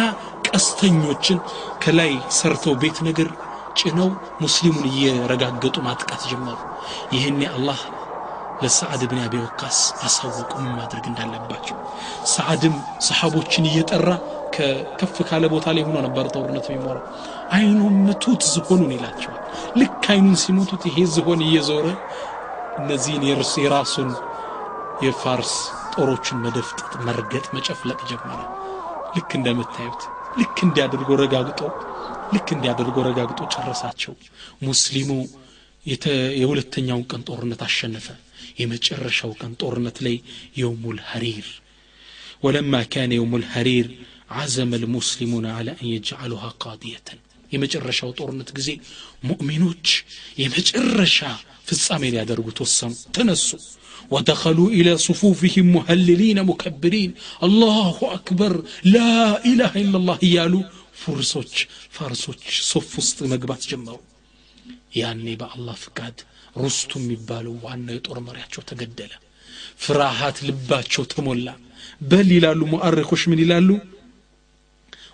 ቀስተኞችን 0.50 1.40
ከላይ 1.82 2.12
ሰርተው 2.38 2.76
ቤት 2.82 3.00
ነገር 3.08 3.30
ጭነው 3.76 4.10
ሙስሊሙን 4.42 4.86
እየረጋገጡ 4.92 5.76
ማጥቃት 5.88 6.22
ጀመሩ። 6.32 6.58
ይህኔ 7.12 7.42
አላህ 7.54 7.80
ለሰዓድ 8.60 9.02
ብን 9.10 9.20
አቢ 9.24 9.34
ወቃስ 9.44 9.78
አሳወቁ 10.06 10.52
ምን 10.62 10.74
ማድረግ 10.80 11.06
እንዳለባቸው። 11.10 11.78
ሰዓድም 12.32 12.76
ሰሓቦችን 13.08 13.68
እየጠራ 13.70 14.10
ከፍ 14.98 15.16
ካለ 15.28 15.46
ቦታ 15.54 15.68
ላይ 15.76 15.84
ሆኖ 15.88 15.98
ነበር 16.06 16.26
ጦርነት 16.34 16.66
የሚሞረው 16.70 17.04
አይኑን 17.57 17.97
ምቱት 18.07 18.43
ዝሆኑን 18.53 18.93
ይላቸዋል 18.97 19.41
ልክ 19.81 20.05
አይኑን 20.15 20.37
ሲመቱት 20.43 20.83
ይሄ 20.91 21.07
ዝሆን 21.15 21.41
እየዞረ 21.47 21.87
እነዚህን 22.79 23.25
የራሱን 23.65 24.11
የፋርስ 24.99 25.53
ጦሮችን 25.95 26.43
መደፍጠጥ 26.45 26.93
መርገጥ 27.07 27.47
መጨፍለቅ 27.57 28.01
ጀመረ 28.11 28.41
ልክ 29.17 29.31
እንደምታዩት 29.39 30.03
ልክ 30.41 30.59
እንዲያደርጎ 30.67 31.11
ረጋግጦ 31.23 31.61
ልክ 32.35 32.49
እንዲያደርጎ 32.57 32.97
ረጋግጦ 33.09 33.41
ጨረሳቸው 33.55 34.15
ሙስሊሙ 34.67 35.11
የሁለተኛውን 36.41 37.05
ቀን 37.13 37.23
ጦርነት 37.29 37.63
አሸነፈ 37.67 38.07
የመጨረሻው 38.61 39.33
ቀን 39.41 39.53
ጦርነት 39.63 39.99
ላይ 40.07 40.17
የውሙል 40.61 40.99
ሐሪር 41.11 41.49
ወለማ 42.45 42.83
ካነ 42.95 43.13
የውሙል 43.19 43.47
ሐሪር 43.55 43.89
عزم 44.31 44.75
المسلمون 44.75 45.47
على 45.49 45.71
أن 45.73 45.87
يجعلها 45.89 46.49
قاضية 46.61 47.09
የመጨረሻው 47.54 48.12
ጦርነት 48.20 48.50
ጊዜ 48.60 48.70
ሙእሚኖች 49.30 49.88
የመጨረሻ 50.44 51.20
ፍጻሜ 51.70 52.04
ሊያደርጉ 52.16 52.48
ተወሰኑ 52.60 52.94
ተነሱ። 53.18 53.50
ودخلوا 54.12 54.70
إلى 54.78 54.92
صفوفهم 55.08 55.66
مهللين 55.78 56.38
مكبرين 56.52 57.12
الله 57.48 57.98
أكبر 58.18 58.54
لا 58.96 59.46
إله 59.52 59.72
إلا 59.84 59.98
الله 60.02 60.18
يالو 60.36 60.62
فرسوش 61.02 61.56
فارسوش 61.96 62.44
صفوست 62.74 63.18
مقبات 63.32 63.62
جمعوا 63.72 64.04
يعني 65.02 65.34
بقى 65.42 65.54
الله 65.58 65.74
فقاد 65.86 66.16
رستم 66.58 67.12
يبالو 67.12 67.54
وأنه 67.64 67.92
يطور 67.98 68.18
مريحቸው 68.20 68.62
تقدل 68.70 69.12
لبات 69.90 70.38
ልባቸው 70.44 71.04
تمولا 71.14 71.56
بل 72.02 72.32
يلالو 72.32 72.66
مؤرخوش 72.66 73.28
من 73.28 73.40
يلالو 73.40 73.80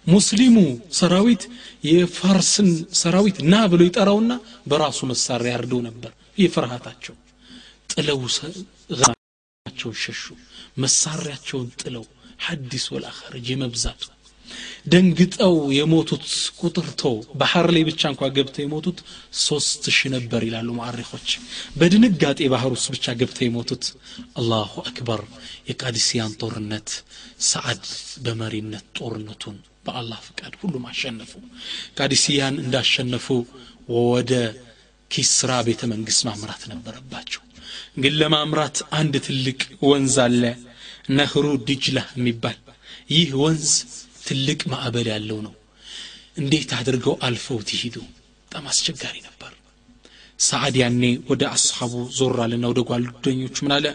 ሙስሊሙ 0.07 0.57
ሰራዊት 0.93 1.43
የፋርስን 1.87 2.69
ሰራዊት 2.99 3.37
ና 3.51 3.61
ብሎ 3.71 3.81
ይጠራውና 3.87 4.33
በራሱ 4.67 4.99
መሳሪያ 5.11 5.53
ያርደው 5.55 5.79
ነበር። 5.87 6.11
ይህ 6.37 6.49
ፍርሃታቸው 6.55 7.15
ጥለው 7.89 8.19
ሸሹ። 10.03 10.23
መሳሪያቸውን 10.77 11.67
ጥለው 11.81 12.05
ሐዲስ 12.45 12.85
ወልአኸረጅ 12.93 13.47
የመብዛቱ 13.51 14.01
ደንግጠው 14.93 15.55
የሞቱት 15.77 16.25
ቁጥር 16.61 16.87
ተው 17.01 17.13
ባህር 17.41 17.67
ላይ 17.75 17.83
ብቻ 17.89 18.01
እንኳ 18.11 18.29
ገብተው 18.35 18.63
የሞቱት 18.65 18.97
ሶስት 19.41 19.83
ሺህ 19.95 20.09
ነበር 20.15 20.41
ይላሉ 20.47 20.69
ማዕሪኮች 20.79 21.29
በድንጋጤ 21.79 22.49
ባህር 22.53 22.73
ውስጥ 22.75 22.87
ብቻ 22.95 23.15
ገብተው 23.21 23.45
የሞቱት 23.47 23.85
አላሁ 24.41 24.73
አክበር 24.83 25.23
የቃዲስያን 25.69 26.35
ጦርነት 26.41 26.89
ሰዓድ 27.49 27.83
በመሪነት 28.25 28.85
ጦርነቱን 28.99 29.57
በአላህ 29.85 30.19
ፍቃድ 30.27 30.53
ሁሉም 30.61 30.85
አሸነፉ 30.91 31.31
ቃዲስያን 31.97 32.55
እንዳሸነፉ 32.61 33.27
ወደ 34.05 34.31
ኪስራ 35.11 35.51
ቤተ 35.67 35.81
መንግስት 35.91 36.21
ማምራት 36.27 36.63
ነበረባቸው። 36.71 37.41
ግን 37.97 38.13
ለማምራት 38.21 38.77
አንድ 38.99 39.13
ትልቅ 39.25 39.59
ወንዝ 39.89 40.15
አለ 40.23 40.41
ነህሩ 41.17 41.45
ዲጅላ 41.67 41.99
የሚባል። 42.17 42.57
ይህ 43.13 43.29
ወንዝ 43.41 43.69
ትልቅ 44.25 44.59
ማዕበል 44.71 45.07
ያለው 45.13 45.39
ነው። 45.47 45.53
እንዴት 46.37 46.71
አድርገው 46.77 47.15
አልፈውት 47.25 47.69
ይሂዱ? 47.75 47.95
በጣም 48.45 48.65
አስቸጋሪ 48.71 49.15
ነበር። 49.27 49.51
ሰዓድ 50.39 50.75
ያኔ 50.81 51.01
ወደ 51.29 51.43
አስሓቡ 51.55 51.93
ዞር 52.17 52.37
አለና 52.45 52.65
ወደ 52.71 52.81
ጓደኞቹ 52.89 53.57
ምን 53.65 53.73
አለ? 53.75 53.85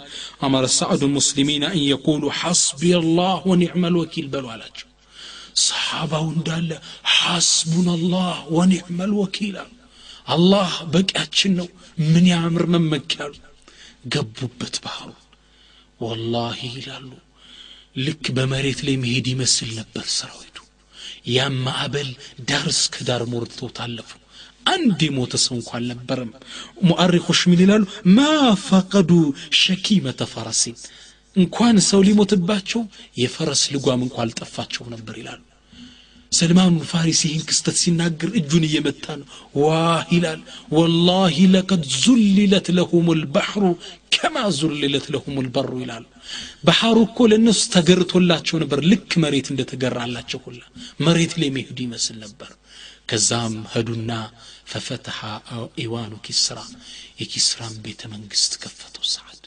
አመረ 0.41 0.65
ሰዓዱ 0.77 1.03
ሙስሊሚን 1.17 1.65
አን 1.69 1.77
የቁሉ 1.85 2.23
ሐስቢ 2.41 2.83
አላህ 3.01 3.35
ወኒዕመ 3.51 3.83
ልወኪል 3.95 4.27
በሉ 4.33 4.47
አላቸው። 4.55 4.87
ሰሓባው 5.65 6.27
እንዳለ 6.35 6.71
ሐስቡን 7.17 7.89
አላህ 7.97 8.29
ወኒዕመ 8.57 8.99
ልወኪል 9.13 9.57
አሉ። 9.63 9.71
አላህ 10.29 10.71
በቂያችን 10.93 11.53
ነው 11.59 11.69
ምን 12.09 12.27
ያምር 12.33 12.65
መመኪያሉ 12.75 13.35
ገቡበት 14.13 14.77
ባህሩ 14.85 15.11
ወላሂ 16.01 16.61
ይላሉ 16.77 17.11
ልክ 17.97 18.25
በመሬት 18.37 18.81
ላይ 18.87 18.97
መሄድ 18.97 19.27
ይመስል 19.33 19.71
ነበር 19.79 20.05
ሰራዊቱ። 20.15 20.57
ያም 21.29 21.55
ማዕበል 21.65 22.11
ዳር 22.49 22.67
እስከ 22.75 23.05
ዳር 23.09 23.23
ሞርተው 23.33 23.71
ታለፉ 23.79 24.11
አንድ 24.67 24.99
የሞተ 25.05 25.35
ሰው 25.45 25.55
እንኳ 25.59 25.71
አልነበረም። 25.79 26.31
ሙአሪኮች 26.85 27.41
ምን 27.51 27.63
ይላሉ? 27.65 27.83
ማ 28.17 28.21
ፈቀዱ 28.67 29.11
ሸኪመተ 29.61 30.21
ፈረሲን። 30.33 30.77
እንኳን 31.37 31.77
ሰው 31.89 32.01
ሊሞትባቸው 32.07 32.83
የፈረስ 33.19 33.63
ልጓም 33.75 34.03
እንኳ 34.07 34.17
አልጠፋቸው 34.25 34.85
ነበር 34.95 35.15
ይላሉ 35.21 35.41
ሰልማኑ 36.32 36.78
ፋሪስ 36.92 37.20
ይህን 37.26 37.44
ክስተት 37.50 37.76
ሲናገር 37.82 38.30
እጁን 38.40 38.64
እየመታ 38.68 39.06
ነው 39.20 39.28
ዋህ 39.62 40.02
ይላል 40.16 40.42
ወላሂ 40.78 41.36
ለቀድ 41.54 41.84
ዙልለት 42.04 42.68
ለሁም 42.78 43.08
ልባሕሩ 43.22 43.64
ከማ 44.16 44.38
ዙልለት 44.60 45.06
ለሁም 45.14 45.38
ልበሩ 45.46 45.72
ይላሉ 45.84 46.04
ባህሩ 46.68 46.98
እኮ 47.08 47.28
ለእነሱ 47.32 47.62
ተገርቶላቸው 47.76 48.58
ነበር 48.64 48.80
ልክ 48.92 49.12
መሬት 49.24 49.48
እንደተገራላቸው 49.54 50.42
ሁላ 50.48 50.62
መሬት 51.08 51.34
ላይ 51.42 51.52
መሄዱ 51.58 51.78
ይመስል 51.88 52.18
ነበር 52.26 52.52
ከዛም 53.12 53.56
ሄዱና 53.74 54.12
ፈፈተሐ 54.72 55.20
ኢዋኑ 55.84 56.14
ኪስራ 56.28 56.60
የኪስራን 57.22 57.76
ቤተ 57.86 58.02
መንግስት 58.16 58.54
ከፈተው 58.64 59.06
ሰዓድ 59.16 59.42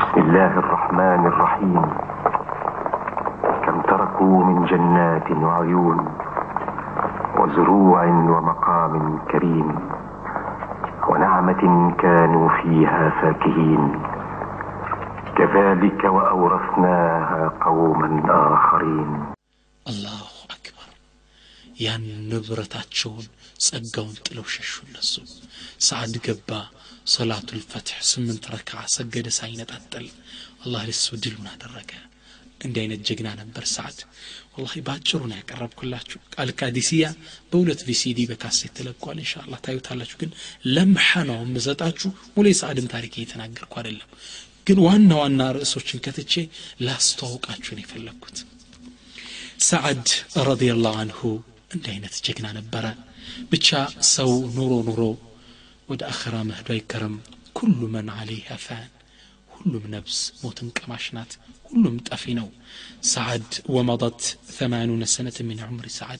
بسم 0.00 0.16
الله 0.24 0.52
الرحمن 0.62 1.22
الرحيم 1.32 1.74
كم 2.24 2.33
تركوا 3.94 4.44
من 4.44 4.56
جنات 4.66 5.28
وعيون 5.44 5.98
وزروع 7.38 7.98
ومقام 8.32 8.94
كريم 9.30 9.68
ونعمة 11.08 11.62
كانوا 12.02 12.48
فيها 12.58 13.02
فاكهين 13.18 13.84
كذلك 15.38 16.00
وأورثناها 16.16 17.42
قوما 17.66 18.10
آخرين 18.54 19.10
አላሁ 19.86 20.26
አክበር 20.54 20.88
ያን 21.84 22.02
ንብረታቸውን 22.30 23.26
ጸጋውን 23.66 24.16
ጥለው 24.26 24.46
ሸሹ 24.54 24.72
እነሱ 24.86 25.14
ሰዓድ 25.86 26.14
ገባ 26.26 26.50
ሰላቱ 27.14 27.48
ልፈትሕ 27.58 27.98
ስምንት 28.10 28.44
ረክዓ 28.54 28.80
ሰገደ 28.96 29.28
ሳይነጣጠል 29.38 30.06
አላህ 30.64 30.82
ለሱ 30.90 31.06
ድሉን 31.24 31.48
አደረገ 31.54 31.92
እንዲህ 32.64 32.80
አይነት 32.82 33.00
ጀግና 33.08 33.28
ነበር 33.40 33.64
ሰዓድ 33.74 33.98
ወላሂ 34.54 34.80
በአጭሩ 34.86 35.20
ነው 35.28 35.36
ያቀረብኩላችሁ 35.38 36.18
አልቃዲሲያ 36.42 37.04
በሁለት 37.50 37.80
ቪሲዲ 37.88 38.20
በካሴት 38.30 38.72
ተለቋል 38.78 39.18
እንሻ 39.22 39.34
አላህ 39.44 39.60
ታዩታላችሁ 39.66 40.16
ግን 40.22 40.30
ለምሐ 40.74 41.10
ነው 41.30 41.38
የምሰጣችሁ 41.44 42.10
ሙሉ 42.36 42.46
የሰዓድን 42.52 42.90
ታሪክ 42.94 43.14
እየተናገርኩ 43.18 43.74
አይደለም 43.82 44.10
ግን 44.66 44.78
ዋና 44.86 45.10
ዋና 45.20 45.42
ርዕሶችን 45.56 46.02
ከትቼ 46.06 46.34
ላስተዋውቃችሁን 46.86 47.80
የፈለግኩት 47.82 48.38
ሰዓድ 49.68 50.06
ረዲየላሁ 50.48 50.94
አንሁ 51.02 51.20
እንዲህ 51.74 51.90
አይነት 51.94 52.14
ጀግና 52.26 52.48
ነበረ 52.58 52.86
ብቻ 53.52 53.68
ሰው 54.10 54.30
ኑሮ 54.56 54.72
ኑሮ 54.88 55.02
ወደ 55.88 56.02
አኸራ 56.12 56.36
መህዶ 56.48 56.68
አይከረም 56.76 57.14
ኩሉ 57.58 57.80
መን 57.94 58.08
አለይሃ 58.16 58.56
ፋን 58.64 58.88
ሁሉም 59.54 59.84
ነብስ 59.94 60.18
ሞትን 60.42 60.68
ቀማሽ 60.78 61.06
ናት 61.16 61.32
كلهم 61.75 61.97
تأفينو 61.97 62.49
سعد 63.01 63.43
ومضت 63.75 64.21
ثمانون 64.59 65.05
سنة 65.05 65.37
من 65.39 65.59
عمر 65.59 65.87
سعد. 65.87 66.19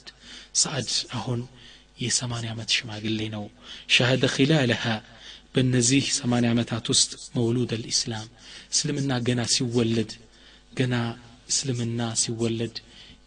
سعد 0.53 0.87
أهون 1.13 1.47
يسمان 2.01 2.45
عمت 2.45 2.69
شما 2.69 2.95
قلينو 2.95 3.49
شهد 3.87 4.25
خلالها 4.25 4.95
بالنزيه 5.55 6.07
سمان 6.19 6.45
عمت 6.45 6.73
تست 6.73 7.09
مولود 7.35 7.73
الإسلام. 7.73 8.27
سلمنا 8.79 9.15
قنا 9.25 9.43
سيولد. 9.55 10.11
قنا 10.77 11.01
سلمنا 11.57 12.07
سيولد. 12.23 12.75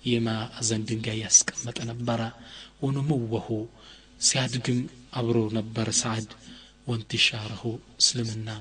يما 0.07 0.37
أزن 0.61 0.85
دنقا 0.89 1.15
يسكمت 1.23 1.79
نبرا 1.89 2.29
ونموه 2.83 3.49
سعد 4.31 4.53
قم 4.65 4.79
أبرو 5.19 5.45
نبر 5.59 5.91
سعد. 6.03 6.29
وانتشاره 6.87 7.63
سلمنا. 8.09 8.57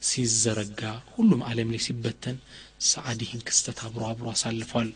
سيزرقا. 0.00 0.92
كلهم 1.16 1.42
عالم 1.48 1.68
ليس 1.72 1.88
بتن 1.92 2.36
ሰዓድ 2.80 3.20
ይህን 3.24 3.42
ክስተት 3.46 3.78
አብሮ 3.86 4.02
አብሮ 4.08 4.26
አሳልፏል። 4.32 4.88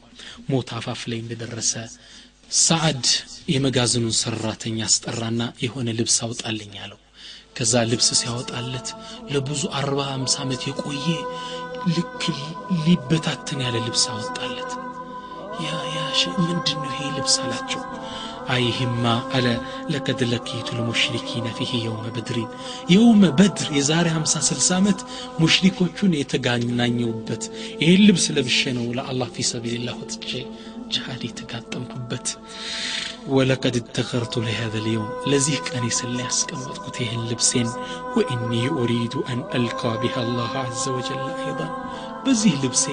ሞት 0.49 0.69
አፋፍ 0.77 1.03
ላይ 1.11 1.19
እንደደረሰ 1.23 1.73
ሰዓድ 2.61 3.05
የመጋዘኑን 3.53 4.17
ሰራተኛ 4.21 4.79
አስጠራና 4.87 5.43
የሆነ 5.65 5.89
ልብስ 5.99 6.17
አውጣልኝ 6.27 6.75
አለው። 6.85 7.01
ከዛ 7.57 7.83
ልብስ 7.91 8.09
ሲያወጣለት 8.21 8.89
ለብዙ 9.33 9.63
አርባ 9.79 10.01
አምሳ 10.15 10.37
ዓመት 10.45 10.63
የቆየ 10.69 11.07
ልክ 11.91 12.23
ሊበታተን 12.85 13.61
ያለ 13.67 13.77
ልብስ 13.87 14.05
አወጣለት። 14.13 14.73
ያ 15.63 15.71
ያ 15.95 16.01
ምንድን 16.41 16.79
ነው 16.83 16.91
ይሄ 16.93 17.01
ልብስ 17.17 17.35
አላቸው 17.43 17.83
أيهما 18.55 19.39
ألا 19.39 19.61
لقد 19.91 20.23
لقيت 20.23 20.73
المشركين 20.73 21.45
فيه 21.59 21.85
يوم 21.85 22.03
بدر. 22.17 22.49
يوم 22.91 23.21
بدر 23.21 23.69
يزار 23.73 24.09
همسا 24.09 24.41
سلسامت 24.41 25.07
مشركو 25.41 25.87
كون 26.01 26.15
يتقاني 26.15 26.65
نانيوبت 26.65 27.53
يلبس 27.81 28.31
إيه 28.31 28.37
لبشنو؟ 28.37 28.93
لا 28.93 29.11
الله 29.11 29.27
في 29.27 29.43
سبيل 29.43 29.81
الله 29.81 29.97
تجي 30.03 30.47
جهالي 30.91 31.29
تقاتم 31.29 31.85
كبت. 31.85 32.39
ولقد 33.29 33.77
ادخرت 33.77 34.39
لهذا 34.39 34.79
اليوم 34.79 35.09
لذي 35.27 35.57
كان 35.57 35.89
كما 35.89 36.27
اسكم 36.27 36.59
اللبسين. 37.01 37.71
وإني 38.17 38.69
أريد 38.69 39.15
أن 39.15 39.45
ألقى 39.55 40.01
بها 40.03 40.23
الله 40.23 40.49
عز 40.49 40.89
وجل 40.89 41.31
أيضا. 41.47 41.69
በዚህ 42.26 42.54
ልብሴ 42.64 42.86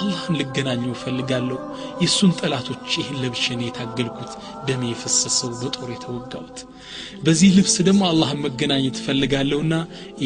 አላህን 0.00 0.36
ልገናኘው 0.40 0.92
እፈልጋለሁ 0.94 1.58
የእሱን 2.02 2.30
ጠላቶች 2.40 2.86
ይህን 2.98 3.18
ለብሸን 3.22 3.64
የታገልኩት 3.64 4.32
ደሜ 4.68 4.82
የፈሰሰው 4.90 5.50
በጦር 5.60 5.88
የተወጋሁት 5.94 6.58
በዚህ 7.24 7.50
ልብስ 7.58 7.74
ደግሞ 7.88 8.02
አላህን 8.10 8.42
መገናኘት 8.46 9.00
እፈልጋለሁና 9.00 9.74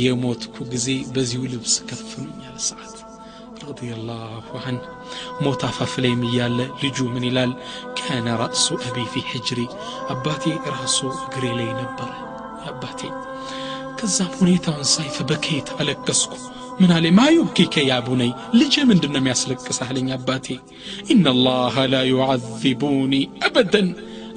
የሞትኩ 0.02 0.66
ጊዜ 0.74 0.86
በዚሁ 1.16 1.42
ልብስ 1.54 1.74
ከፍኑኛል 1.90 2.58
ሰዓት 2.68 2.94
ረዲየላሁ 3.64 4.30
አንሁ 4.62 4.84
ሞት 5.44 5.62
አፋፍ 5.68 5.92
ላይም 6.04 6.22
እያለ 6.28 6.58
ልጁ 6.82 6.98
ምን 7.12 7.24
ይላል 7.28 7.52
ካነ 7.98 8.26
ራእሱ 8.42 8.66
አቢ 8.88 9.06
ፊ 9.12 9.22
ሕጅሪ 9.30 9.60
አባቴ 10.14 10.44
ራሱ 10.74 10.98
እግሬ 11.18 11.44
ላይ 11.58 11.70
ነበረ 11.80 12.10
አባቴ 12.70 13.00
ከዛም 13.98 14.32
ሁኔታውን 14.40 14.86
ሳይ 14.92 15.08
ፈበከይት 15.16 15.68
አለቀስኩ 15.78 16.32
ምን 16.80 16.90
አለ 16.94 17.06
ማ 17.16 17.24
ዩብኪከ 17.34 17.84
ያ 17.88 17.96
ቡነይ 18.06 18.30
ልጄ 18.60 18.74
ምንድን 18.90 19.12
ነው 19.14 19.20
የሚያስለቅስህ 19.22 19.88
አለኝ 19.88 20.08
አባቴ 20.16 20.46
ኢነላሃ 21.14 21.84
ላ 21.92 22.00
ዩዓዚቡኒ 22.10 23.14
አበደን 23.48 23.88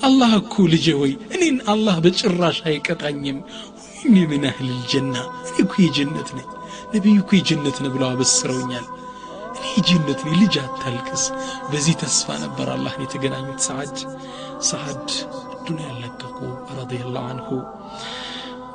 አላህ 0.07 0.31
እኮ 0.41 0.65
ልጄ 0.73 0.87
ሆይ 0.99 1.13
እኔን 1.35 1.57
አላህ 1.73 1.95
በጭራሽ 2.03 2.57
አይቀጣኝም 2.69 3.39
ወይኔ 3.79 4.15
ምን 4.31 4.45
ያህል 4.49 4.69
ልጀና 4.73 5.15
እኔ 5.47 5.55
እኮ 5.63 5.73
የጀነት 5.85 6.29
ነኝ 6.37 6.47
ነቢዩ 6.93 7.15
እኮ 7.23 7.31
የጀነት 7.39 7.79
ነው 7.83 7.91
ብለው 7.95 8.07
አበስረውኛል 8.11 8.85
እኔ 9.55 9.65
የጀነት 9.77 10.21
ነኝ 10.27 10.35
ልጅ 10.41 10.55
አታልቅስ 10.63 11.23
በዚህ 11.71 11.97
ተስፋ 12.03 12.37
ነበር 12.45 12.69
አላህን 12.75 13.03
የተገናኙት 13.05 13.61
ሰዓድ 13.67 13.95
ሰዓድ 14.69 15.07
ዱንያ 15.65 15.89
ለቀቁ 16.03 16.37
ረዲየላሁ 16.77 17.25
አንሁ 17.31 17.49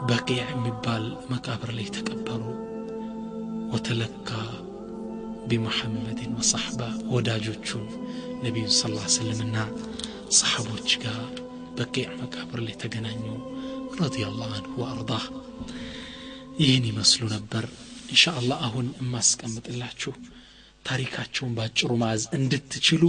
በቂዕ 0.09 0.42
የሚባል 0.46 1.05
መቃብር 1.32 1.70
ላይ 1.78 1.88
ተቀበሩ 1.96 2.42
ወተለካ 3.74 4.30
ቢሙሐመድን 5.50 6.32
ወሰሕባ 6.38 6.80
ወዳጆቹን 7.14 7.84
ነቢዩን 8.44 8.72
ስ 8.78 8.90
ላ 8.94 9.07
ስልምና 9.14 9.57
ሰሓቦች 10.38 10.90
ጋር 11.05 11.22
በቂዕ 11.78 12.09
መቃብር 12.20 12.61
ላይ 12.66 12.76
ተገናኙ 12.82 13.24
ረዲየላሁ 14.00 14.50
አንሁ 14.59 14.74
ወአርዳህ 14.82 15.24
ይህን 16.62 16.84
ይመስሉ 16.90 17.22
ነበር 17.36 17.64
እንሻ 18.09 18.24
አላህ 18.40 18.59
አሁን 18.68 18.86
የማስቀምጥላችሁ 19.00 20.12
ታሪካቸውን 20.84 21.53
ባጭሩ 21.57 21.90
መያዝ 22.00 22.22
እንድትችሉ 22.38 23.03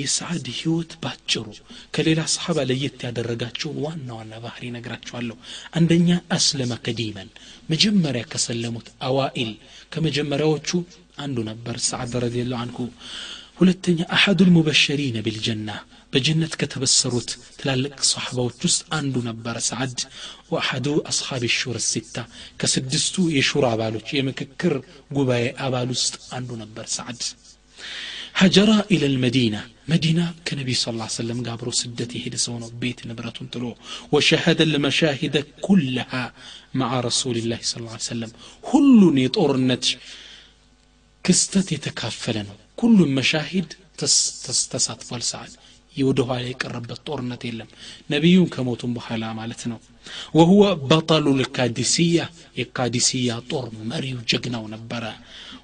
የሰዓድ 0.00 0.46
ህይወት 0.58 0.90
ባጭሩ 1.04 1.44
ከሌላ 1.94 2.20
ሰሓባ 2.32 2.58
ለየት 2.70 2.98
ያደረጋቸውን 3.06 3.78
ዋና 3.84 4.08
ዋና 4.18 4.32
ባህሪ 4.44 4.64
ነግራችኋለሁ 4.74 5.36
አንደኛ 5.78 6.08
አስለመ 6.36 6.74
ቀዲመን 6.84 7.30
መጀመሪያ 7.72 8.24
ከሰለሙት 8.32 8.88
አዋኢል 9.08 9.52
ከመጀመሪያዎቹ 9.92 10.70
አንዱ 11.24 11.38
ነበር 11.50 11.76
ሰዓድ 11.88 12.14
ረዲየላሁ 12.24 12.58
አንሁ 12.64 12.78
ሁለተኛ 13.60 13.98
አሐዱ 14.16 14.40
ልሙበሸሪነ 14.48 15.18
ቢልጀና 15.26 15.70
በጀነት 16.12 16.52
ከተበሰሩት 16.60 17.30
ትላልቅ 17.60 17.94
ሰሓባዎች 18.10 18.58
ውስጥ 18.66 18.82
አንዱ 18.98 19.22
ነበረ 19.28 19.56
ሰዓድ 19.68 19.96
ወአሐዱ 20.52 20.86
አስሓብ 21.10 21.44
ሹር 21.56 21.78
ሲታ 21.86 22.16
ከስድስቱ 22.60 23.24
የሹር 23.36 23.66
አባሎች 23.70 24.08
የምክክር 24.18 24.74
ጉባኤ 25.16 25.46
አባል 25.66 25.90
ውስጥ 25.96 26.14
አንዱ 26.38 26.50
ነበር 26.62 26.86
ሰዓድ 26.96 27.22
ሀጀራ 28.40 28.72
ኢለ 28.94 29.04
ልመዲና 29.14 29.56
መዲና 29.88 30.20
ከነቢዩ 30.46 30.76
ስ 30.80 30.92
ላ 30.98 31.06
ሰለም 31.16 31.40
ጋር 31.46 31.52
አብሮ 31.56 31.70
ስደት 31.80 32.12
የሄደ 32.16 32.36
ሰው 32.44 32.54
ነው 32.62 32.70
ቤት 32.82 33.00
ንብረቱን 33.08 33.48
ጥሎ 33.54 33.64
ወሸሀደ 34.14 34.60
ልመሻሂደ 34.72 35.36
ኩልሃ 35.66 36.12
መዓ 36.80 36.92
ረሱልላህ 37.08 37.60
ስ 37.64 37.84
ሰለም 38.08 38.32
ሁሉን 38.70 39.18
የጦርነት 39.24 39.86
ክስተት 41.24 41.68
የተካፈለ 41.74 42.36
ነው 42.48 42.56
ሁሉም 42.82 43.12
መሻሂድ 43.18 43.70
ተሳትፏል 44.72 45.24
ሰዓድ 45.30 45.54
ወደ 45.96 46.20
ኋላ 46.28 46.42
የቀረበት 46.46 46.98
ጦርነት 47.08 47.42
የለም 47.48 47.68
ነቢዩን 48.12 48.48
ከሞቱም 48.54 48.94
በኋላ 48.96 49.24
ማለት 49.38 49.62
ነው 49.70 49.78
ወሁወ 50.38 50.62
በጠሉ 50.90 51.26
ልካዲስያ 51.38 52.18
የካዲስያ 52.60 53.38
ጦር 53.50 53.66
መሪው 53.92 54.18
ጀግናው 54.32 54.64
ነበረ 54.74 55.04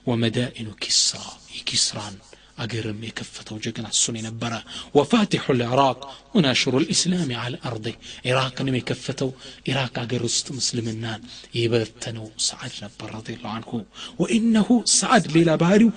ወመዳኢኑ 0.06 0.68
ኪስራ 0.84 1.20
የኪስራን 1.56 2.16
أجرم 2.59 3.03
يكفته 3.03 3.55
وجقنا 3.55 3.89
السنين 3.89 4.25
نبرا 4.25 4.63
وفاتح 4.93 5.49
العراق 5.49 5.99
وناشر 6.33 6.77
الإسلام 6.77 7.35
على 7.35 7.57
الأرض. 7.57 7.95
عراق 8.25 8.61
نمي 8.61 8.81
كفته 8.81 9.33
عراق 9.69 9.99
أجرست 9.99 10.51
مسلم 10.51 10.77
مسلمنا 10.77 11.21
يبتنو 11.55 12.31
سعد 12.37 12.71
نبرا 12.83 13.17
رضي 13.17 13.33
الله 13.33 13.49
عنه. 13.49 13.85
وإنه 14.19 14.83
سعد 14.85 15.27
بلا 15.27 15.55
باريو 15.55 15.91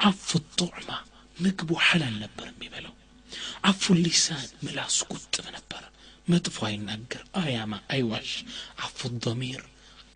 عف 0.00 0.36
الطعمة 0.36 0.98
مقبو 1.40 1.76
حلال 1.76 2.14
نبرا 2.14 2.52
ميبلو 2.60 2.90
عف 3.64 3.90
اللسان 3.90 4.48
ملاس 4.62 5.02
قد 5.02 5.40
نبرة 5.48 5.88
مدفع 6.28 6.68
النقر 6.68 7.24
أياما 7.36 7.80
أيوش. 7.90 8.44
عف 8.78 9.06
الضمير 9.06 9.64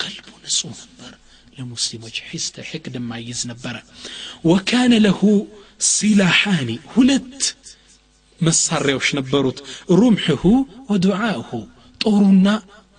ቀልቡ 0.05 0.27
ንጹህ 0.43 0.79
ነበር 0.83 1.11
ለሙስሊሞች 1.57 2.17
ሒስተ 2.29 2.65
ሕቅድ 2.69 2.95
ማይዝ 3.09 3.41
ነበረ 3.51 3.75
ወካነ 4.49 4.93
ለሁ 5.05 5.21
ሲላሓኒ 5.89 6.69
ሁለት 6.93 7.39
መሳሪያዎች 8.39 9.07
ነበሩት 9.17 9.57
ሩምሕሁ 9.99 10.43
ወዱዓእሁ 10.91 11.49
ጦሩና 12.01 12.47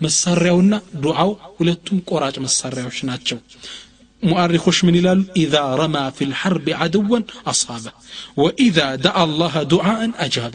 መሳሪያውና 0.01 0.75
ዱዓው 1.05 1.31
ሁለቱም 1.57 1.99
ቆራጭ 2.11 2.37
መሳሪያዎች 2.47 2.99
ናቸው 3.11 3.39
ሙአሪኮች 4.23 4.79
ምን 4.87 4.97
ይላሉ 4.99 5.21
ኢዛ 5.43 5.55
ረማ 5.81 5.97
ፊ 6.17 6.27
ልሐርብ 6.31 6.67
አድወን 6.85 7.23
አሳበ 7.53 7.85
ወኢዛ 8.43 8.79
ደአ 9.05 9.15
አላህ 9.25 9.55
ዱዓአን 9.73 10.13
አጃበ 10.25 10.55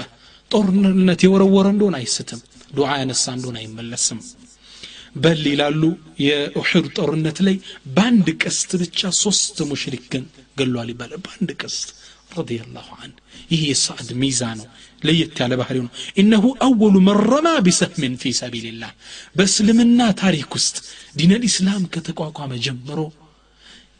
ጦርነት 0.52 1.22
የወረወረ 1.26 1.68
እንደሆን 1.74 1.95
አይስትም 2.00 2.41
ዱዓ 2.78 2.89
ያነሳ 3.02 3.26
እንደሆን 3.38 3.58
አይመለስም 3.62 4.20
بل 5.17 5.41
ይላሉ 5.53 5.83
يا 6.29 6.39
ጦርነት 6.97 7.39
ላይ። 7.47 7.57
لي 8.27 8.33
ቀስት 8.43 8.71
ብቻ 8.83 9.01
ሶስት 9.23 9.57
مشركا 9.71 10.07
ግን 10.13 10.25
ገሏል 10.59 10.89
ይባላል። 10.93 11.21
በአንድ 11.25 11.51
ቀስት 11.63 11.89
رضي 12.41 12.59
الله 12.67 12.89
عنه 13.01 13.17
يهي 13.55 13.75
صعد 13.87 14.09
ميزانه 14.23 14.67
ليت 15.07 15.43
على 15.45 15.57
بحرين 15.61 15.89
إنه 16.21 16.45
أول 16.69 16.95
من 17.07 17.17
رمى 17.33 17.55
بسهم 17.67 18.13
في 18.23 18.31
سبيل 18.43 18.67
الله 18.73 18.91
بس 19.39 19.55
لمنا 19.69 20.07
تاريخ 20.23 20.49
است 20.61 20.77
دين 21.19 21.33
الإسلام 21.39 21.83
كتقوى 21.95 22.29
قام 22.39 22.53
جمرو 22.67 23.09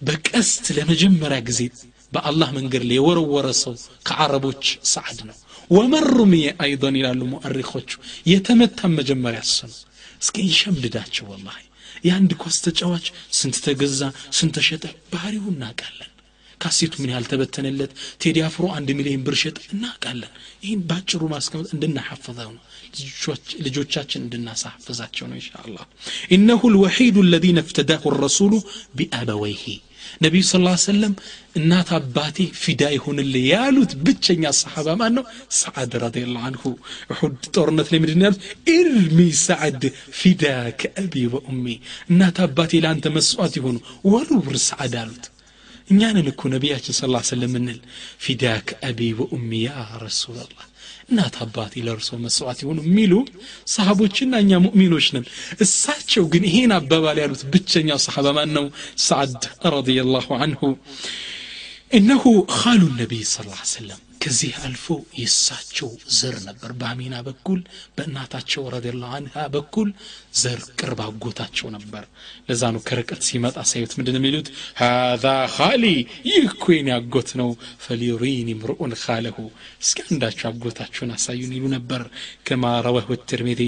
بك 0.07 0.27
است 0.41 0.65
لما 0.77 0.95
جمرا 1.03 1.39
قزيد 1.49 1.75
با 2.13 2.21
الله 2.31 2.49
من 2.57 2.65
قر 2.73 2.83
لي 2.91 2.99
ورو 3.07 3.25
ورسو 3.35 3.75
كعربوش 4.09 4.67
سعدنا 4.95 5.35
ومن 5.77 6.03
رمي 6.19 6.45
أيضا 6.67 6.89
إلى 6.99 7.11
المؤرخوش 7.17 7.91
يتمتم 8.33 8.91
مجمره 8.99 9.41
السنو 9.47 9.77
እስኪ 10.23 10.37
ይሸምድዳቸው 10.49 11.27
ወላሂ። 11.33 11.61
የአንድ 12.05 12.33
ኳስ 12.43 12.57
ተጫዋች 12.67 13.07
ስንት 13.39 13.57
ተገዛ 13.65 14.01
ስንት 14.39 14.55
ተሸጠ 14.59 14.85
ባህሪው 15.13 15.45
እናውቃለን። 15.53 16.09
ካሴቱ 16.61 16.95
ምን 17.03 17.11
ያህል 17.13 17.25
ተበተነለት 17.31 17.93
ቴዲ 18.23 18.39
አፍሮ 18.47 18.65
አንድ 18.77 18.89
ሚሊዮን 18.99 19.23
ብር 19.27 19.35
ሸጥ 19.41 19.57
እናውቃለን። 19.75 20.33
ይህን 20.65 20.83
ባጭሩ 20.91 21.23
ማስቀመጥ 21.33 21.69
እንድናሐፍዘው 21.77 22.51
ነው 22.51 22.63
ልጆቻችን 23.67 24.23
እንድናሳፍዛቸው 24.25 25.27
ነው 25.31 25.37
እንሻ 25.39 25.51
አላህ 25.63 25.85
ኢነሁ 26.37 26.71
ልወሒዱ 26.75 27.17
ለዚነ 27.29 27.59
እፍተዳሁ 27.65 28.13
ረሱሉ 28.25 28.53
ቢአበወይሂ 28.99 29.65
ነቢዩ 30.22 30.44
ስ 30.48 30.54
ሰለም 30.86 31.14
እናት 31.60 31.90
አባቴ 31.98 32.38
ፊዳ 32.62 32.84
ይሆንልህ 32.96 33.46
ያሉት 33.52 33.92
ብቸኛ 34.06 34.44
ሰሓባ 34.60 34.96
ማን 35.02 35.14
ነው 35.18 35.26
ሰዓድ 35.60 35.94
ረዲየላሁ 36.04 36.44
አንሁ 36.50 36.64
እሑድ 37.14 37.40
ጦርነት 37.56 37.90
ላይ 37.94 38.00
ምንድን 38.04 38.24
ያሉት 38.26 38.42
ኢርሚ 38.76 39.20
ሰዓድ 39.46 39.82
ፊዳ 40.20 40.44
ከአቢ 40.82 41.26
ወኡሚ 41.36 41.66
እናት 42.12 42.40
አባቴ 42.48 42.82
ለአንተ 42.86 43.08
መስዋዕት 43.18 43.56
ይሆኑ 43.60 43.78
ወርውር 44.12 44.58
ሰዓድ 44.70 44.96
አሉት 45.04 45.26
እኛንን 45.90 46.28
እኮ 46.32 46.42
ነቢያችን 46.54 46.96
ስ 46.96 47.04
ሰለም 47.32 47.54
እንል 47.60 47.78
ፊዳ 48.24 48.44
ከአቢ 48.70 49.02
ወኡሚ 49.22 49.52
ያ 49.68 49.74
ረሱላላህ 50.06 50.66
እናት 51.12 51.36
አባቴ 51.44 51.84
ለእርሶ 51.88 52.10
መስዋዕት 52.24 52.60
የሆኑ 52.64 52.80
የሚሉ 52.88 53.14
ሰሃቦችና 53.74 54.34
እኛ 54.44 54.60
ሙእሚኖች 54.66 55.08
ነን 55.16 55.26
እሳቸው 55.66 56.26
ግን 56.34 56.46
ይሄን 56.50 56.74
አባባል 56.80 57.20
ያሉት 57.24 57.44
ብቸኛው 57.54 58.02
ሰሓባ 58.08 58.36
ማን 58.38 58.52
ነው 58.58 58.68
ሰዓድ 59.08 59.44
ረዲየላሁ 59.76 60.28
አንሁ 60.46 60.62
እነሁ 61.98 62.24
ካሉ 62.56 62.82
ነቢይ 63.02 63.24
ስ 63.26 63.36
ሰለም 63.74 64.02
ከዚህ 64.23 64.53
አልፎ 64.63 64.87
የእሳቸው 65.19 65.89
ዘር 66.17 66.37
ነበር። 66.47 66.71
በአሚና 66.81 67.15
በኩል 67.27 67.61
በእናታቸው 67.97 68.69
ረዲየላሁ 68.75 69.11
አንሃ 69.17 69.45
በኩል 69.55 69.89
ዘር 70.41 70.61
ቅርብ 70.81 71.01
አጎታቸው 71.07 71.69
ነበር። 71.77 72.05
ለዛ 72.49 72.71
ነው 72.75 72.83
ከርቀት 72.89 73.23
ሲመጣ 73.29 73.57
ሳዩት 73.71 73.93
ምንድን 73.99 74.19
የሚሉት? 74.19 74.49
ሃዛ 74.81 75.25
ካሊ 75.57 75.85
ይህ 76.31 76.47
የኔ 76.73 76.91
አጎት 76.99 77.31
ነው። 77.41 77.51
ፈሊዩሪኒ 77.85 78.51
ምርኡን 78.61 78.95
ካለሁ 79.03 79.37
እስኪ 79.83 79.99
አንዳቸው 80.09 80.49
አጎታችሁን 80.51 81.15
አሳዩን 81.17 81.55
ይሉ 81.57 81.65
ነበር። 81.77 82.05
ከማ 82.47 82.75
ረወሁ 82.87 83.11
ትርሚዚ 83.31 83.63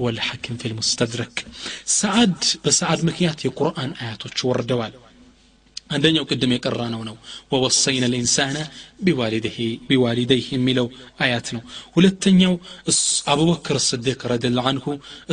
ወልሐኪም 0.00 0.58
ፊ 0.60 0.70
ልሙስተድረክ 0.70 1.36
ሰዓድ 1.96 2.36
በሰዓድ 2.64 3.02
ምክንያት 3.08 3.40
የቁርአን 3.46 3.92
አያቶች 4.00 4.38
ወርደዋል 4.48 4.94
አንደኛው 5.95 6.25
ቅድም 6.29 6.51
የቀራ 6.53 6.81
ነው 6.93 7.01
ነው 7.07 7.15
ወወሰይነ 7.51 8.05
ልኢንሳነ 8.11 8.57
ቢዋሊደይህ 9.87 10.45
የሚለው 10.53 10.87
አያት 11.23 11.47
ነው 11.55 11.63
ሁለተኛው 11.95 12.53
አቡበክር 13.33 13.77
ስዲቅ 13.87 14.21
ረዲላ 14.31 14.61
አንሁ 14.71 14.85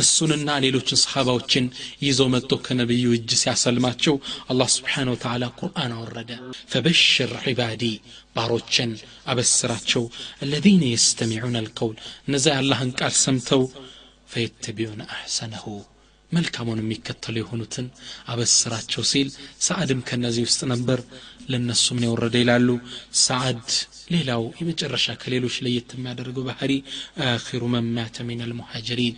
እሱንና 0.03 0.57
ሌሎችን 0.65 1.01
ሰሓባዎችን 1.03 1.67
ይዘው 2.05 2.29
መጥቶ 2.33 2.57
ከነቢዩ 2.65 3.13
እጅ 3.17 3.31
ሲያሰልማቸው 3.41 4.17
አላህ 4.53 4.69
ስብሓን 4.75 5.11
ወተላ 5.13 5.51
ቁርአን 5.59 5.93
አወረደ 5.97 6.31
ፈበሽር 6.73 7.31
ዒባዲ 7.45 7.83
ባሮችን 8.35 8.91
አበስራቸው 9.33 10.03
አለዚነ 10.43 10.83
የስተሚዑን 10.91 11.57
አልቀውል 11.61 11.97
እነዛ 12.27 12.47
የአላህን 12.53 12.91
ቃል 12.99 13.15
ሰምተው 13.23 13.63
ፈየተቢዑነ 14.33 15.01
አሕሰነሁ 15.15 15.65
መልካሙን 16.33 16.79
የሚከተሉ 16.81 17.35
የሆኑትን 17.39 17.85
አበስራቸው 18.31 19.03
ሲል 19.11 19.29
ሰዓድም 19.67 20.01
ከነዚህ 20.09 20.43
ውስጥ 20.47 20.61
ነበር 20.71 20.99
ለእነሱ 21.51 21.85
ምን 21.95 22.03
የወረደ 22.07 22.35
ይላሉ 22.41 22.67
ሰዓድ 23.21 23.63
ሌላው 24.13 24.43
የመጨረሻ 24.59 25.15
ከሌሎች 25.21 25.55
ለየት 25.65 25.89
የሚያደርገው 25.95 26.45
ባህሪ 26.49 26.73
አኪሩ 27.27 27.63
መማተ 27.75 28.25
ሚን 28.27 28.43
አልሙሃጅሪን 28.45 29.15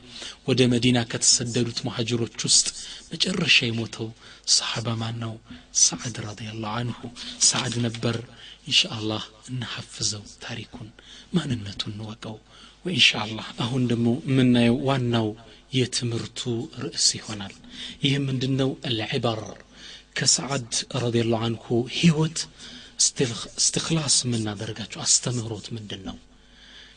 ወደ 0.48 0.70
መዲና 0.74 1.00
ከተሰደዱት 1.12 1.80
ሙሃጅሮች 1.88 2.40
ውስጥ 2.50 2.68
መጨረሻ 3.12 3.60
የሞተው 3.68 4.10
ሰሓባ 4.56 4.96
ማን 5.02 5.20
ነው 5.26 5.36
ሰዓድ 5.84 6.18
ረዲየላሁ 6.28 6.74
አንሁ 6.80 7.02
ሰዓድ 7.50 7.76
ነበር 7.88 8.18
ኢንሻአላህ 8.68 9.24
እናሐፍዘው 9.52 10.26
ታሪኩን 10.44 10.90
ማንነቱን 11.36 11.94
እንወቀው 11.94 12.38
ወኢንሻአላህ 12.86 13.48
አሁን 13.64 13.84
ደግሞ 13.92 14.10
የምናየው 14.30 14.78
ዋናው 14.90 15.28
የትምህርቱ 15.78 16.42
ርዕስ 16.84 17.08
ይሆናል 17.18 17.54
ይህ 18.06 18.16
ምንድነው 18.28 18.72
አልዕበር 18.90 19.42
ከሰዓድ 20.18 20.70
ረዲየላሁ 21.04 21.42
አንሁ 21.48 21.66
ህይወት 22.00 22.40
እስትክላስ 23.60 24.16
የምናደርጋቸው 24.26 25.00
አስተምህሮት 25.06 25.68
ምንድን 25.76 26.02
ነው 26.10 26.18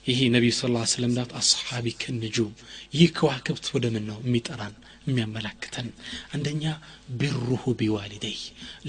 ይህ 0.08 0.18
ነቢዩ 0.34 0.52
ስ 0.56 0.68
ላ 0.72 0.80
ስለም 0.92 1.12
ዳት 1.18 1.30
አስሓቢ 1.40 1.86
ከንጁም 2.02 2.50
ይህ 2.96 3.08
ከዋክብት 3.18 3.66
ወደ 3.74 3.86
ምን 3.94 4.04
ነው 4.10 4.18
የሚጠራን 4.24 4.74
የሚያመላክተን 5.08 5.88
አንደኛ 6.34 6.64
ቢሩሁ 7.20 7.62
ቢዋሊደይ 7.80 8.36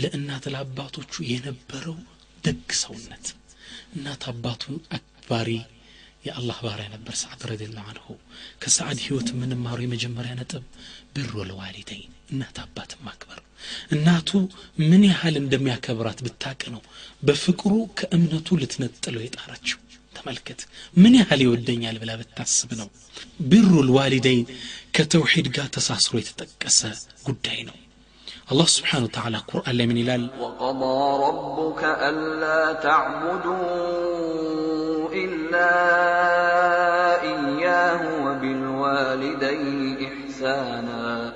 ለእናት 0.01 0.45
ለአባቶቹ 0.53 1.13
የነበረው 1.31 1.97
ደግ 2.43 2.67
ሰውነት 2.81 3.25
እናት 3.95 4.23
አባቱን 4.31 4.75
አክባሪ 4.97 5.49
የአላህ 6.25 6.57
ባሪያ 6.65 6.87
ነበር 6.93 7.15
ሰዓድ 7.21 7.41
ረዲላሁ 7.49 7.83
አንሁ 7.91 8.05
ከሰዓድ 8.63 8.99
ህይወት 9.05 9.27
የምንማረው 9.33 9.85
የመጀመሪያ 9.85 10.31
ነጥብ 10.39 10.63
ብር 11.15 11.31
ወለዋሊደይን 11.39 12.13
እናት 12.31 12.57
አባት 12.63 12.91
ማክበር 13.07 13.41
እናቱ 13.95 14.29
ምን 14.89 15.03
ያህል 15.09 15.35
እንደሚያከብራት 15.41 16.19
ብታቅ 16.25 16.61
ነው 16.75 16.81
በፍቅሩ 17.23 17.73
ከእምነቱ 17.99 18.57
ልትነጥለው 18.61 19.23
የጣረችው 19.25 19.79
ተመልከት 20.15 20.59
ምን 20.95 21.13
ያህል 21.19 21.41
ይወደኛል 21.45 21.97
ብላ 22.01 22.11
ብታስብ 22.19 22.71
ነው 22.81 22.89
ብሩ 23.51 23.71
ልዋሊደይን 23.87 24.45
ከተውሒድ 24.97 25.47
ጋር 25.57 25.67
ተሳስሮ 25.77 26.13
የተጠቀሰ 26.21 26.81
ጉዳይ 27.27 27.59
ነው 27.69 27.77
الله 28.52 28.66
سبحانه 28.66 29.04
وتعالى 29.04 29.38
قرآن 29.54 29.74
لمن 29.76 29.96
يلال 29.96 30.30
وقضى 30.40 31.24
ربك 31.26 31.84
ألا 31.84 32.72
تعبدوا 32.72 33.58
إلا 35.12 35.70
إياه 37.22 38.00
وبالوالدين 38.26 40.08
إحسانا 40.08 41.32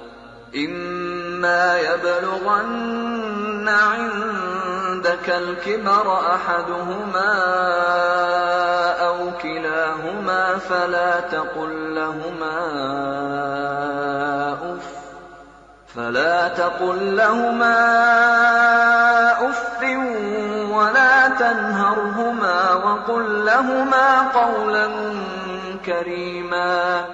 إما 0.56 1.78
يبلغن 1.80 3.68
عندك 3.68 5.30
الكبر 5.30 6.34
أحدهما 6.34 7.34
أو 9.06 9.30
كلاهما 9.42 10.58
فلا 10.58 11.20
تقل 11.20 11.94
لهما 11.94 12.58
أف 14.74 14.93
فلا 15.95 16.47
تقل 16.47 16.99
لهما 17.15 17.79
اف 19.49 19.81
ولا 20.75 21.15
تنهرهما 21.41 22.57
وقل 22.85 23.45
لهما 23.45 24.07
قولا 24.31 24.87
كريما 25.85 27.05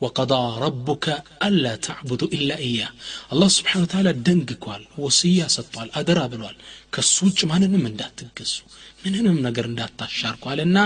وقضى 0.00 0.60
ربك 0.60 1.06
ألا 1.42 1.76
تعبدوا 1.76 2.28
إلا 2.28 2.56
إياه 2.58 2.90
الله 3.32 3.48
سبحانه 3.48 3.84
وتعالى 3.84 4.12
دنققوال 4.12 4.82
وصية 4.98 5.46
سطوال 5.46 5.88
أدرى 5.94 6.28
بلوال 6.28 6.56
كالسوج 6.92 7.46
ما 7.46 7.58
ننم 7.58 7.80
من 7.84 7.96
دات 7.96 8.20
تقسو 8.20 8.64
ምንንም 9.04 9.38
ነገር 9.46 9.64
እንዳታሻርኩ 9.70 10.42
አለና 10.52 10.78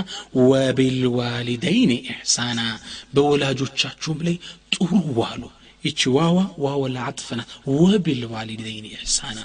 ወቢልዋሊደይን 0.51 1.90
ኢሕሳና 1.99 2.61
በወላጆቻችሁም 3.14 4.18
ላይ 4.26 4.36
ጥሩ 4.74 4.90
ዋሉ 5.20 5.42
ይቺ 5.84 6.01
ዋዋ 6.15 6.38
ዋወ 6.63 6.84
ለዓጥፍ 6.93 7.27
ናት። 7.38 7.49
ወቢልዋሊደይን 7.77 8.86
ኢሕሳና። 8.91 9.39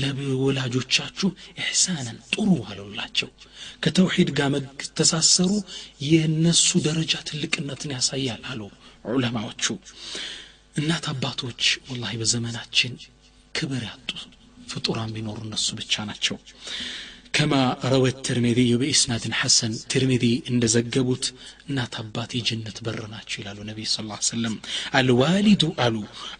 ለወላጆቻችሁ 0.00 1.28
ኢሕሳናን 1.60 2.18
ጥሩ 2.32 2.48
ዋሉላቸው። 2.62 3.28
ከተውሒድ 3.82 4.30
ጋር 4.38 4.48
መተሳሰሩ 4.54 5.50
የእነሱ 6.08 6.68
ደረጃ 6.86 7.14
ትልቅነትን 7.28 7.92
ያሳያል 7.96 8.42
አሉ 8.50 8.60
ዑለማዎቹ። 9.08 9.64
እናት 10.76 11.04
አባቶች 11.12 11.62
ወላሂ 11.88 12.12
በዘመናችን 12.20 12.94
ክብር 13.54 13.82
ያጡ 13.88 14.10
ፍጡራን 14.70 15.10
ቢኖሩ 15.14 15.38
እነሱ 15.46 15.68
ብቻ 15.80 16.04
ናቸው 16.08 16.36
كما 17.33 17.77
روى 17.85 18.09
الترمذي 18.09 18.75
بإسناد 18.75 19.23
حسن 19.31 19.71
ترمذي 19.91 20.33
عند 20.49 20.63
زجبوت 20.75 21.25
እናት 21.69 21.93
አባት 22.01 22.31
የጀነት 22.37 22.77
በር 22.85 22.99
ናቸው 23.13 23.37
ይላሉ 23.41 23.59
ነቢይ 23.69 23.85
ስ 23.91 23.97
ሰለም 24.29 24.55
አልዋሊዱ 24.99 25.63
አሉ 25.85 25.95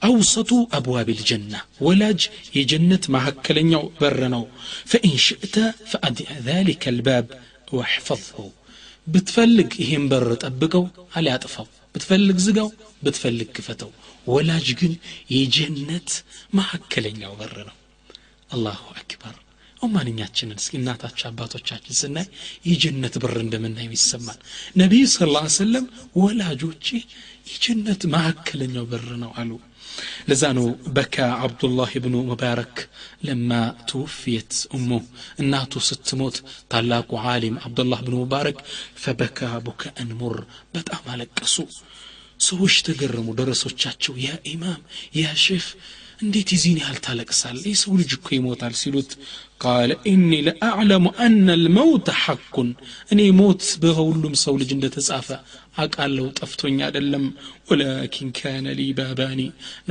አውሰጡ 0.07 0.51
አብዋብ 0.77 1.09
ልጀና 1.19 1.53
ወላጅ 1.87 2.21
የጀነት 2.57 3.03
መካከለኛው 3.15 3.83
በር 3.99 4.17
ነው 4.35 4.43
ፈኢን 4.91 5.17
ሽእተ 5.25 5.55
ፈአድዕ 5.91 6.29
ذلك 6.49 6.83
الباب 6.93 7.27
واحفظه 7.75 8.37
ብትፈልግ 9.07 9.69
ይሄን 9.83 10.05
በር 10.13 10.27
ጠብቀው 10.43 10.85
አሊያጥፋው 11.19 11.67
ብትፈልግ 11.93 12.39
ዝጋው 12.45 12.69
ብትፈልግ 13.05 13.49
ክፈተው 13.57 13.91
ወላጅ 14.33 14.67
ግን 14.81 14.93
የጀነት 15.35 16.09
መካከለኛው 16.59 17.35
በር 17.41 17.55
ነው 17.69 17.77
አላሁ 18.55 18.81
አክበር 19.01 19.37
ማንኛችንን 19.92 20.58
እስኪ 20.60 20.74
እናታቸው 20.78 21.26
አባቶቻችን 21.30 21.98
ስናይ 21.98 22.26
የጀነት 22.68 23.14
በር 23.22 23.36
እንደምናየው 23.42 23.94
ይሰማል። 23.96 24.38
ነቢዩ 24.76 25.04
ስ 25.12 25.28
ላ 25.30 25.42
ሰለም 25.56 25.86
ወላጆቼ 26.20 26.86
የጀነት 27.50 28.02
መካከለኛው 28.14 28.86
በር 28.90 29.06
ነው 29.22 29.32
አሉ። 29.40 29.50
ለዛ 30.28 30.44
ነው 30.56 30.66
በካ 30.94 31.16
አብዱላህ 31.44 31.90
ብኑ 32.04 32.14
ሙባረክ 32.30 32.76
ለማ 33.26 33.50
ትውፍየት 33.88 34.52
እሙ 34.76 34.88
እናቱ 35.42 35.82
ስትሞት 35.88 36.36
ታላቁ 36.72 37.10
ዓሊም 37.26 37.58
አብዱላህ 37.66 38.00
ብኑ 38.06 38.14
ሙባረክ 38.22 38.58
ፈበካ 39.02 39.38
ቡካአን 39.66 40.10
ሙር 40.20 40.36
በጣም 40.74 41.04
አለቀሱ። 41.12 41.56
ሰዎች 42.40 42.76
ተገረሙ። 42.86 43.28
ደረሶቻቸው 43.38 44.14
ያ 44.24 44.30
ኢማም 44.52 44.80
ያ 45.18 45.34
ሼክ 45.44 45.66
እንዴት 46.20 46.48
የዚህን 46.54 46.78
ያህል 46.80 46.98
ታለቅሳል 47.04 47.56
ይህ 47.64 47.76
ሰው 47.80 47.92
ልጅ 48.00 48.10
እኮ 48.16 48.28
ይሞታል 48.34 48.74
ሲሉት 48.80 49.10
ቃለ 49.63 49.91
ኢኒ 50.09 50.31
ለአዕለሙ 50.45 51.05
አነ 51.23 51.55
ልመውት 51.61 52.07
ሐቁን 52.21 52.69
እኔ 53.13 53.21
ሞት 53.39 53.63
በሁሉም 53.81 54.35
ሰው 54.43 54.53
ልጅ 54.61 54.69
እንደተጻፈ 54.75 55.27
አቃለው 55.83 56.27
ጠፍቶኝ 56.39 56.77
አይደለም 56.87 57.25
ወላኪን 57.69 58.29
ካነ 58.37 58.75
ሊ 58.77 58.87
ባባኒ 58.99 59.41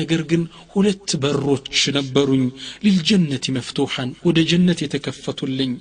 ነገር 0.01 0.23
ግን 0.31 0.43
ሁለት 0.73 1.11
በሮች 1.25 1.69
ነበሩኝ 1.99 2.45
ሊልጀነት 2.87 3.47
መፍቱሐን 3.59 4.13
ወደ 4.29 4.41
ጀነት 4.53 4.81
የተከፈቱልኝ 4.85 5.75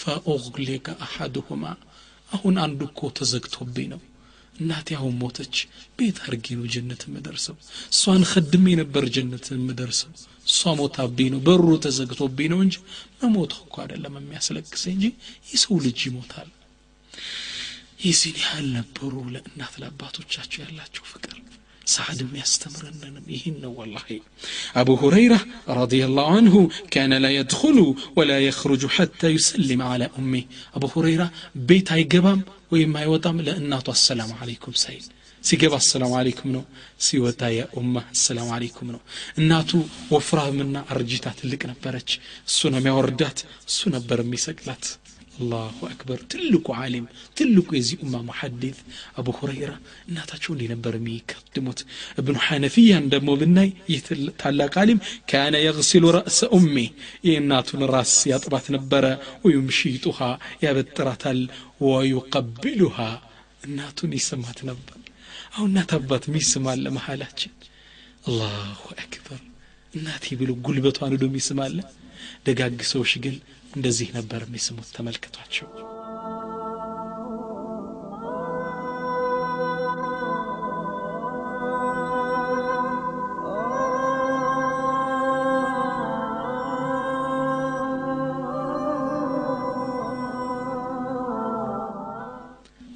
ፈኡግሊቀ 0.00 0.88
አሐድሁማ 1.06 1.64
አሁን 2.30 2.56
አንዱ 2.64 2.80
እኮ 2.90 3.10
ተዘግቶብኝ 3.18 3.86
ነው 3.92 4.00
እናቴ 4.55 4.87
አሁን 4.97 5.13
ሞተች። 5.21 5.55
ቤት 5.97 6.17
አርጌ 6.25 6.45
ነው 6.57 6.65
ጀነት 6.73 7.01
የምደርሰው። 7.07 7.55
እሷን 7.93 8.23
ከድሜ 8.31 8.65
ነበር 8.81 9.05
ጀነት 9.15 9.45
የምደርሰው። 9.53 10.11
እሷ 10.47 10.73
ሞታብኝ 10.79 11.29
ነው 11.33 11.41
በሩ 11.47 11.67
ተዘግቶብኝ 11.85 12.49
ነው 12.53 12.59
እንጂ 12.65 12.75
መሞቷ 13.21 13.53
እኮ 13.65 13.75
አይደለም 13.83 14.17
የሚያስለቅሰ 14.19 14.83
እንጂ 14.95 15.05
የሰው 15.51 15.77
ልጅ 15.85 15.99
ይሞታል። 16.07 16.49
የዚህን 18.03 18.37
ያህል 18.43 18.67
ነበሩ 18.77 19.13
ለእናት 19.33 19.73
ለአባቶቻቸው 19.81 20.59
ያላቸው 20.63 21.03
ፍቅር 21.11 21.35
سعد 21.85 22.27
يستمر 22.33 22.91
بهن 23.27 23.65
والله. 23.65 24.19
أبو 24.75 24.95
هريرة 24.95 25.39
رضي 25.67 26.05
الله 26.05 26.35
عنه 26.35 26.69
كان 26.91 27.13
لا 27.13 27.29
يدخل 27.29 27.95
ولا 28.15 28.39
يخرج 28.39 28.85
حتى 28.85 29.27
يسلم 29.27 29.81
على 29.81 30.09
أمه. 30.19 30.43
أبو 30.75 30.89
هريرة 30.95 31.31
بيت 31.55 31.91
أي 31.91 32.03
قبام 32.03 32.41
ويما 32.71 33.01
يوطم 33.01 33.41
لأنه 33.41 33.83
السلام 33.87 34.33
عليكم 34.41 34.73
سيد 34.73 35.03
سيجب 35.41 35.73
السلام 35.73 36.13
عليكم 36.13 36.51
نو. 36.51 36.63
سيوتا 36.99 37.49
يا 37.49 37.67
أمة 37.77 38.03
السلام 38.11 38.49
عليكم 38.49 38.91
نو. 38.91 38.99
الناتو 39.37 39.81
وفرا 40.11 40.49
منا 40.49 40.85
أرجيتات 40.91 41.43
اللي 41.43 41.57
كنا 41.57 41.75
برج 41.85 42.17
سنة 42.45 42.79
ما 42.79 42.91
وردات 42.91 43.39
سنة 43.67 43.99
برمي 44.09 44.37
سكلات 44.37 44.85
አላሁ 45.35 45.77
አክበር። 45.87 46.19
ትልቁ 46.31 46.65
ዓሊም 46.79 47.05
ትልቁ 47.37 47.67
የዚህ 47.75 47.95
ኡማ 48.03 48.15
ሙሐዲት 48.27 48.79
አቡ 49.17 49.27
ሁረይራ 49.37 49.71
እናታቸው 50.07 50.51
እንዲህ 50.53 50.67
ነበር 50.73 50.93
የሚቀድሙት 50.97 51.79
እብኑ 52.19 52.35
ሐነፊያን 52.45 53.05
ደግሞ 53.13 53.29
ብናይ 53.41 53.69
ይህ 53.91 54.01
ታላቅ 54.41 54.73
ዓሊም 54.81 54.99
ካነ 55.31 55.61
የግሲሉ 55.63 56.11
ረእሰ 56.17 56.49
ኡሜ 56.57 56.75
የእናቱን 57.27 57.83
ራስ 57.93 58.13
ያጥባት 58.31 58.67
ነበረ። 58.75 59.05
ወዩምሺጡሃ 59.45 60.19
ያበጥራታል። 60.65 61.41
ወዩቀቢሉሃ 61.87 62.97
እናቱን 63.65 64.13
ይስማት 64.17 64.61
ነበር። 64.69 64.97
አሁን 65.53 65.69
እናት 65.71 65.91
አባት 65.97 66.23
ሚስማለ 66.33 66.85
መሀላችን 66.95 67.51
አላሁ 68.27 68.83
አክበር። 68.97 69.41
እናቴ 69.93 70.35
ብሎ 70.39 70.51
ጉልበቷን 70.65 71.13
ዶ 71.21 71.27
ሚስማለ 71.33 71.77
ደጋግ 72.45 72.79
ሰዎች 72.91 73.11
ግን 73.23 73.35
እንደዚህ 73.73 74.09
ነበር 74.15 74.41
የሚስሙት። 74.45 74.89
ተመልክቷቸው። 74.95 75.67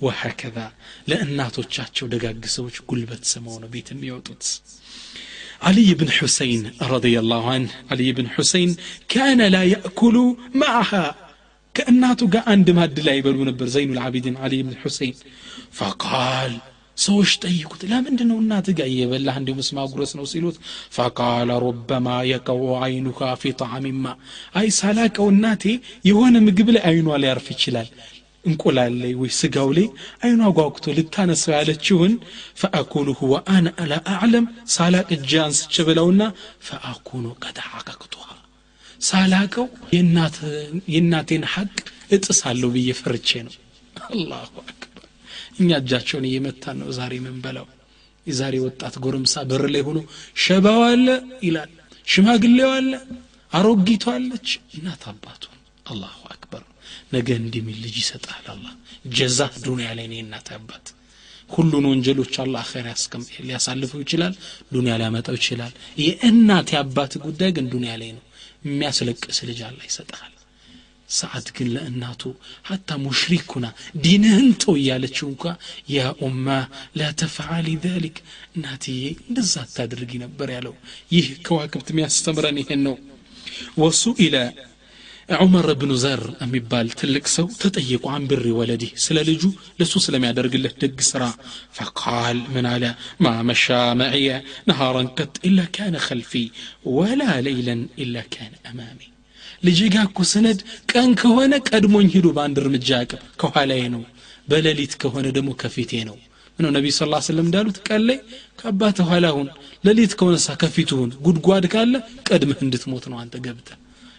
ወሀከዛ 0.01 0.57
ለእናቶቻቸው 1.09 2.05
ደጋግ 2.11 2.43
ሰዎች 2.55 2.75
ጉልበት 2.89 3.23
ስመው 3.31 3.55
ነው 3.63 3.69
ቤት 3.73 3.87
የሚወጡት 3.93 4.43
علي 5.62 5.94
بن 5.94 6.08
حسين 6.10 6.60
رضي 6.94 7.14
الله 7.18 7.42
عنه 7.50 7.68
علي 7.90 8.08
بن 8.12 8.26
حسين 8.28 8.70
كان 9.08 9.40
لا 9.54 9.62
يأكل 9.64 10.16
معها 10.54 11.06
كأناته 11.74 12.26
قا 12.30 12.40
عند 12.46 12.68
ماد 12.70 13.00
لا 13.00 13.12
يبلو 13.12 13.44
نبر 13.44 13.66
زين 13.66 13.88
العابدين 13.92 14.34
علي 14.36 14.58
بن 14.62 14.74
حسين 14.82 15.14
فقال 15.72 16.52
ሰዎች 16.98 17.30
ጠይቁት 17.44 17.82
ለምንድን 17.90 18.28
ነው 18.30 18.38
እናት 18.42 18.66
ጋር 18.78 18.86
እየበላህ 18.90 19.36
እንዲሁ 19.40 19.54
ምስማ 19.60 19.84
ጉረስ 19.92 20.10
ነው 20.18 20.24
ሲሉት 20.32 20.56
ፈቃለ 20.96 21.50
ሩበማ 21.64 22.08
የቀው 22.30 22.60
አይኑካ 22.86 23.20
ፊ 23.42 23.52
ጣዕሚማ 23.62 24.04
አይ 24.60 24.68
ሳላቀው 24.78 25.28
እናቴ 25.34 25.64
የሆነ 26.08 26.34
ምግብ 26.48 26.68
ላይ 26.76 26.82
አይኗ 26.90 27.08
ሊያርፍ 27.22 27.46
ይችላል 27.54 27.88
እንቁላል 28.47 28.93
ላይ 29.01 29.13
ወይ 29.21 29.31
ስጋው 29.37 29.69
ላይ 29.77 29.87
አይኗ 30.23 30.41
ጓጉቶ 30.57 30.95
ልታነሳው 30.97 31.55
ያለችውን 31.57 32.13
ፈአኩሉሁ 32.61 33.19
ወአነ 33.33 33.67
አላ 33.83 33.93
አዕለም 34.15 34.45
ሳላቅ 34.73 35.07
እጅ 35.15 35.33
አንስቼ 35.43 35.85
ብለውና 35.87 36.21
ፈአኩኑ 36.67 37.25
ቀድ 37.39 37.57
ሳላቀው 39.01 39.65
የእናቴን 40.87 41.43
ሐቅ 41.53 41.75
እጥሳለሁ 42.15 42.69
ብዬ 42.75 42.89
ፈርቼ 42.99 43.29
ነው። 43.47 43.55
አላሁ 44.07 44.53
አክበር። 44.63 45.03
እኛ 45.59 45.69
እጃቸውን 45.81 46.25
እየመታን 46.29 46.77
ነው 46.81 46.89
ዛሬ 46.97 47.13
ምንበላው 47.25 47.67
የዛሬ 48.25 48.55
ወጣት 48.65 48.95
ጎረምሳ 49.03 49.43
በር 49.49 49.63
ላይ 49.73 49.83
ሆኖ 49.87 49.99
ሸባው 50.43 50.81
አለ 50.87 51.07
ይላል። 51.45 51.71
ሽማግሌው 52.07 52.71
አለ። 52.77 52.91
አሮጊቷ 53.51 54.05
አለች። 54.15 54.47
እናት 54.77 55.03
አባቱን 55.11 55.55
አላሁ 55.85 56.17
አክበር 56.33 56.63
ነገ 57.13 57.27
እንዲህ 57.39 57.63
ሚል 57.67 57.79
ልጅ 57.85 57.95
ይሰጣል 58.01 58.45
አላ 58.53 58.65
ጀዛ 59.17 59.39
ዱንያ 59.65 59.89
ላይ 59.97 60.07
ነው 60.11 60.19
እናት 60.23 60.49
አባት። 60.57 60.85
ሁሉን 61.49 61.85
ወንጀሎች 61.89 62.33
አላ 62.43 62.55
አኼር 62.63 62.87
ሊያሳልፈው 63.41 64.01
ይችላል 64.05 64.33
ዱንያ 64.73 64.95
ሊያመጣው 65.01 65.37
ይችላል። 65.39 65.73
የእናት 66.03 66.71
የአባት 66.73 67.13
ጉዳይ 67.25 67.51
ግን 67.57 67.67
ዱንያ 67.73 67.93
ላይ 68.01 68.11
ነው። 68.17 68.23
የሚያስለቅስ 68.65 69.39
ልጅ 69.49 69.61
አላ 69.67 69.79
ይሰጣል 69.87 70.33
ሰዓት 71.11 71.47
ግን 71.57 71.67
ለእናቱ 71.73 72.21
ሀታ 72.67 72.89
ሙሽሪኩና 73.03 73.65
ዲንህን 74.03 74.47
ተው 74.63 74.73
እያለችው 74.79 75.27
እንኳ 75.31 75.43
ያ 75.89 76.09
ኡማ 76.27 76.47
ላ 76.99 77.09
ተፍዓሊ 77.21 77.75
ذሊክ 77.85 78.17
እናትዬ 78.55 78.97
እንደዛ 79.23 79.53
አታድርጊ 79.63 80.11
ነበር 80.25 80.49
ያለው። 80.55 80.73
ይህ 81.15 81.27
ከዋክብት 81.45 81.89
የሚያስተምረን 81.93 82.59
ይሄን 82.61 82.81
ነው። 82.87 82.95
ወሱኢለ 83.81 84.35
ዑመር 85.36 85.68
ብኑ 85.80 85.92
ዘር 86.02 86.22
የሚባል 86.42 86.88
ትልቅ 87.00 87.24
ሰው 87.34 87.46
ተጠየቁ 87.62 88.04
አን 88.14 88.24
ብሪ 88.30 88.46
ወለዲህ 88.58 88.90
ስለ 89.04 89.18
ልጁ 89.28 89.42
ለሱ 89.80 89.92
ስለሚያደርግለት 90.06 90.74
ደግ 90.82 90.98
ስራ 91.10 91.22
ፈቃል 91.78 92.38
ምን 92.54 92.66
አለ 92.72 92.84
ማ 93.24 93.34
መሻ 93.48 93.66
መዕየ 94.00 94.28
ነሃረን 94.70 95.08
ቀጥ 95.18 95.34
ኢላ 95.50 95.68
ካነ 95.76 95.96
ከልፊ 96.06 96.32
ወላ 96.96 97.22
ለይለን 97.46 97.82
ኢላ 98.04 98.24
ካነ 98.34 98.54
አማሚ 98.70 99.00
ልጅ 99.64 99.80
ጋ 99.94 100.04
እኮ 100.08 100.20
ስነድ 100.30 100.60
ቀን 100.92 101.10
ከሆነ 101.20 101.54
ቀድሞኝ 101.70 102.08
ሂዱ 102.14 102.28
በአንድ 102.36 102.56
እርምጃ 102.62 102.90
አቅም 103.02 103.22
ከኋላዬ 103.42 103.82
ነው 103.94 104.02
በሌሊት 104.48 104.94
ከሆነ 105.02 105.26
ደግሞ 105.36 105.50
ከፊቴ 105.62 106.02
ነው 106.08 106.16
ምነው 106.58 106.70
ነቢዩ 106.76 106.92
ስ 106.94 107.02
ስለም 107.26 107.46
እንዳሉት 107.48 107.78
ቀን 107.86 108.02
ላይ 108.08 108.18
ከአባት 108.60 108.98
ኋላ 109.08 109.26
ሁን 109.36 109.46
ሌሊት 109.84 110.12
ከሆነሳ 110.18 110.48
ከፊቱ 110.62 110.90
ሁን 111.00 111.10
ጉድጓድ 111.26 111.64
ካለ 111.74 111.94
ቀድመህ 112.28 112.60
እንድትሞት 112.66 113.04
ነው 113.12 113.18
አንተ 113.22 113.36
ገብተ 113.46 113.70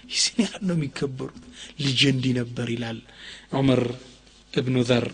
ይህን 0.08 0.38
ያህል 0.44 0.62
ነው 0.68 0.76
የሚከበሩት። 0.76 1.42
ልጅ 1.84 2.00
እንዲህ 2.10 2.32
ነበር 2.38 2.68
ይላል 2.74 2.98
ዑመር 3.54 3.82
እብኑ 4.52 4.76
ዘር። 4.88 5.06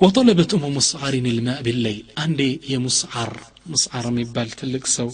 ወጠለበት 0.00 0.50
ኡሙ 0.56 0.64
ሙስዓሪን 0.76 1.26
ልማ 1.36 1.50
ቢለይል 1.66 2.06
አንዴ 2.22 2.40
የሙስዓር 2.70 3.32
ሙስዓር 3.72 4.06
የሚባል 4.10 4.48
ትልቅ 4.60 4.84
ሰው 4.96 5.10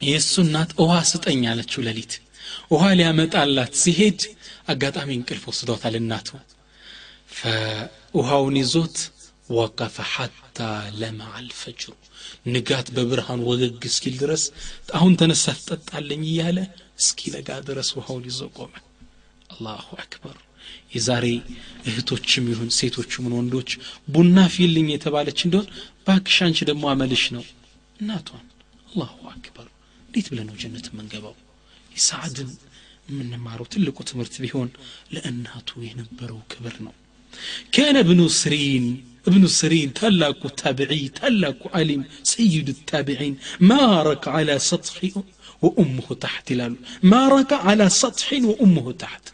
የእሱ 0.00 0.34
እናት 0.44 0.70
ውሃ 0.80 0.94
ስጠኝ 1.10 1.42
አለችው 1.50 1.84
ሌሊት። 1.86 2.12
ውሃ 2.72 2.84
ሊያመጣላት 2.98 3.72
ሲሄድ 3.82 4.20
አጋጣሚ 4.68 5.10
እንቅልፍ 5.16 5.44
ወስዶታል 5.50 5.94
እናቱ። 6.00 6.28
ውሃውን 8.18 8.56
ይዞት 8.60 8.96
ወቀፈ 9.50 9.96
ሐታ 10.12 10.58
ለማ 11.00 11.20
ንጋት 12.52 12.86
በብርሃን 12.96 13.40
ወገግ 13.48 13.82
እስኪል 13.88 14.14
ድረስ 14.22 14.42
አሁን 14.96 15.12
ተነሳ 15.20 15.44
ትጠጣለኝ 15.58 16.22
እያለ 16.30 16.58
እስኪነጋ 16.99 17.49
ድረስ 17.69 17.89
ውሃውን 17.97 18.23
ይዞ 18.29 18.41
ቆመ 18.57 18.73
አላሁ 19.53 19.87
አክበር 20.03 20.37
የዛሬ 20.95 21.25
እህቶችም 21.89 22.45
ይሁን 22.51 22.69
ሴቶችም 22.79 23.27
ወንዶች 23.37 23.69
ቡና 24.15 24.39
ፊልኝ 24.55 24.87
የተባለች 24.93 25.39
እንደሆን 25.47 25.67
ባክሽ 26.07 26.37
አንቺ 26.47 26.67
ደግሞ 26.69 26.85
አመልሽ 26.93 27.23
ነው 27.37 27.45
እናቷን 28.01 28.45
አላሁ 28.89 29.15
አክበር 29.33 29.67
እንዴት 30.07 30.27
ብለ 30.31 30.39
ነው 30.49 30.55
ጀነት 30.63 30.87
የምንገባው 30.91 31.35
የሳዕድን 31.95 32.51
የምንማረው 33.09 33.67
ትልቁ 33.73 33.97
ትምህርት 34.09 34.35
ቢሆን 34.43 34.69
ለእናቱ 35.15 35.69
የነበረው 35.89 36.41
ክብር 36.53 36.75
ነው 36.87 36.95
كان 37.71 37.95
ابن 37.97 38.19
سرين 38.41 38.85
ابن 39.27 39.43
سرين 39.59 39.89
تلاك 39.93 40.41
تابعي 40.57 41.03
تلاك 41.19 41.61
علم 41.75 42.01
سيد 42.25 42.67
التابعين 42.69 43.33
ما 43.61 43.83
رك 44.03 44.23
على 44.27 44.53
سطح 44.61 44.97
وأمه 45.64 46.08
تحت 46.24 46.52
لالو 46.58 46.76
ما 47.02 47.28
ركع 47.28 47.58
على 47.68 47.88
سطح 48.02 48.28
وأمه 48.32 48.86
تحت. 48.92 49.24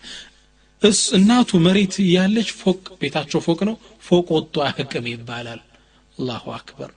اس 0.84 1.14
الناتو 1.14 1.58
مريت 1.58 2.00
يالج 2.00 2.48
فوق 2.60 2.82
بيتاتشو 3.00 3.40
فوقنا 3.40 3.76
فوق 4.00 4.32
وطو 4.32 4.62
أهكم 4.62 5.06
يبالال 5.06 5.60
الله 6.20 6.42
أكبر 6.60 6.90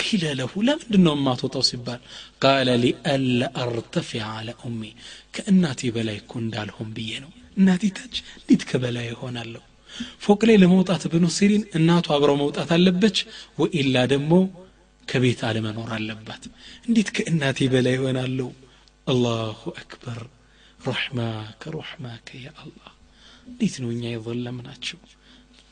قيل 0.00 0.36
له 0.38 0.52
لا 0.56 0.74
من 0.74 0.80
دنو 0.90 1.14
ما 1.14 1.34
توتو 1.40 1.60
سبال 1.70 2.00
قال 2.44 2.66
لألا 2.66 3.62
أرتفع 3.62 4.22
على 4.36 4.54
أمي 4.66 4.92
كأناتي 5.32 5.90
بلاي 5.90 6.20
كندال 6.30 6.70
هم 6.80 6.88
بيينو 6.96 7.28
ناتي 7.66 7.88
تاج 7.96 8.14
ليتك 8.50 8.76
بلاي 8.76 9.12
هون 9.20 9.36
اللو 9.36 9.60
فوق 10.24 10.44
ليلة 10.44 10.66
موتات 10.66 11.06
بنو 11.12 11.28
سيرين 11.28 11.64
الناتو 11.76 12.16
أبرو 12.16 12.36
موت 12.36 12.58
أتالبج 12.58 13.16
وإلا 13.58 14.04
دمو 14.04 14.50
ከቤት 15.10 15.40
አለመኖር 15.46 15.90
አለባት። 15.96 16.44
እንዴት 16.86 17.08
ከእናቴ 17.16 17.68
በላይ 17.72 17.94
ይሆናለሁ 17.96 18.48
አላሁ 19.06 19.60
አክበር። 19.76 20.20
ረሕማከ 20.80 21.62
ረሕማከ 21.74 22.28
ያ 22.40 22.50
አላህ። 22.62 22.90
እንዴት 23.50 23.74
ነው 23.82 23.88
እኛ 23.90 24.04
የዘለምናቸው? 24.10 24.98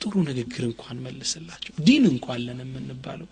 ጥሩ 0.00 0.14
ንግግር 0.28 0.64
እንኳን 0.66 0.96
መልስላቸው። 1.04 1.72
ዲን 1.86 2.04
እንኳን 2.10 2.40
ለን 2.44 2.60
የምንባለው። 2.64 3.28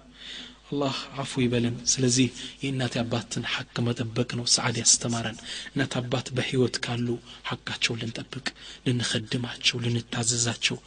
አላህ 0.69 0.95
አፉ 1.17 1.33
ይበለን። 1.43 1.75
ስለዚህ 1.87 2.29
የእናት 2.63 2.95
አባትን 3.03 3.45
ሐቅ 3.53 3.75
መጠበቅ 3.87 4.31
ነው 4.39 4.47
ሰዓድ 4.55 4.77
ያስተማረን። 4.81 5.37
እናት 5.69 5.93
አባት 6.01 6.29
በህይወት 6.37 6.77
ካሉ 6.85 7.07
ሐቃቸው 7.51 7.95
ልንጠብቅ 8.01 8.47
ልንኸድማቸው 8.87 9.77
ልንታዘዛቸው 9.85 10.79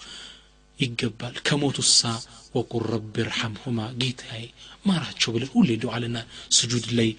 ይገባል። 0.80 1.36
ከሞቱሳ 1.48 2.00
ወቁል 2.56 2.84
ረቢ 2.92 3.16
ርሐምሁማ 3.28 3.80
ጌታዬ 4.02 4.44
ማራቸው 4.86 5.32
ብለን 5.34 5.50
ሁሌ 5.54 5.70
ዱዓ 5.82 5.96
ልና 6.04 6.18
ስጁድ 6.58 6.86
ላይ 6.98 7.10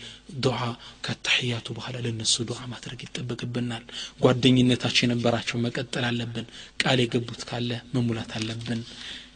ዱዓ 0.45 0.61
ከታሕያቱ 1.05 1.67
በኋላ 1.77 1.97
ለነሱ 2.07 2.35
ዱዓ 2.49 2.61
ማድረግ 2.73 3.01
ይጠበቅብናል። 3.07 3.85
ጓደኝነታቸው 4.25 5.05
የነበራቸው 5.05 5.59
መቀጠል 5.65 6.07
አለብን። 6.11 6.47
ቃል 6.83 7.01
የገቡት 7.03 7.43
ካለ 7.51 7.71
መሙላት 7.95 8.33
አለብን። 8.39 8.83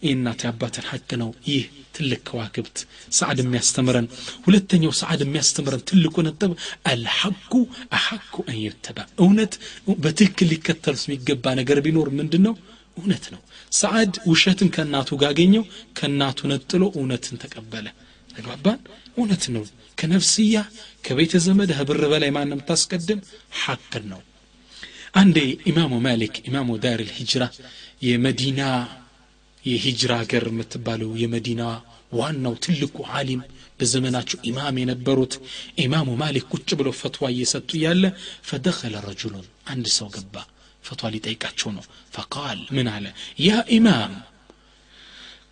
የእናት 0.05 0.41
አባትን 0.49 0.87
ሐቅ 0.89 1.11
ነው። 1.21 1.31
ይህ 1.49 1.63
ትልቅ 1.95 2.21
ከዋክብት 2.29 2.79
ሰዓድ 3.19 3.39
የሚያስተምረን። 3.43 4.07
ሁለተኛው 4.47 4.93
ሰዓድ 5.01 5.21
የሚያስተምረን 5.25 5.85
ትልቁ 5.91 6.17
ነጥብ 6.27 6.53
አልሐቁ 6.91 7.53
አሐቁ 7.99 8.35
አን 8.47 8.59
ዩተባ 8.65 8.99
እውነት 9.23 9.55
በትክክል 10.05 10.49
ሊከተሉት 10.53 11.05
የሚገባ 11.07 11.55
ነገር 11.61 11.81
ቢኖር 11.87 12.11
ምንድን 12.19 12.45
ነው 12.49 12.57
እውነት 12.97 13.25
ነው 13.33 13.41
ሰዓድ 13.75 14.15
ውሸትን 14.31 14.69
ከእናቱ 14.75 15.11
ጋገኘው 15.23 15.65
ከእናቱ 15.99 16.39
ነጥሎ 16.53 16.83
እውነትን 16.97 17.41
ተቀበለ። 17.43 17.87
ተግባባን? 18.31 18.79
እውነት 19.17 19.45
ነው። 19.55 19.65
ከነፍስያ 19.99 20.57
ከቤተ 21.05 21.35
ዘመድ 21.47 21.71
ብር 21.89 22.03
በላይ 22.13 22.31
ማንም 22.37 22.61
ታስቀድም? 22.69 23.21
ሐቅን 23.61 24.05
ነው። 24.13 24.21
አንዴ 25.15 25.37
ኢማሙ 25.71 25.93
ማሊክ 26.07 26.35
ኢማሙ 26.49 26.71
ዳር 26.85 27.01
ልሂጅራ 27.09 27.45
የመዲና 28.07 28.61
የሂጅራ 29.65 30.13
ሀገር 30.23 30.45
የምትባለው 30.51 31.11
የመዲና 31.21 31.63
ዋናው 32.13 32.55
ትልቁ 32.65 32.97
ዓሊም 33.15 33.43
በዘመናቸው 33.81 34.39
ኢማም 34.49 34.77
የነበሩት 34.81 35.35
ኢማሙ 35.85 36.09
ማሊክ 36.21 36.45
ቁጭ 36.55 36.69
ብለው 36.81 36.95
ፈትዋ 36.99 37.31
እየሰጡ 37.33 37.71
እያለ 37.79 38.05
ፈደኸለ 38.49 38.95
ረጁሉን 39.07 39.47
አንድ 39.67 39.87
ሰው 39.97 40.09
ገባ 40.17 40.35
ፈትዋ 40.84 41.10
ሊጠይቃቸው 41.16 41.70
ነው 41.78 41.84
ፈቃል 42.16 42.60
ምን 42.78 42.90
አለ 42.96 43.06
ያ 43.48 43.52
ኢማም 43.78 44.14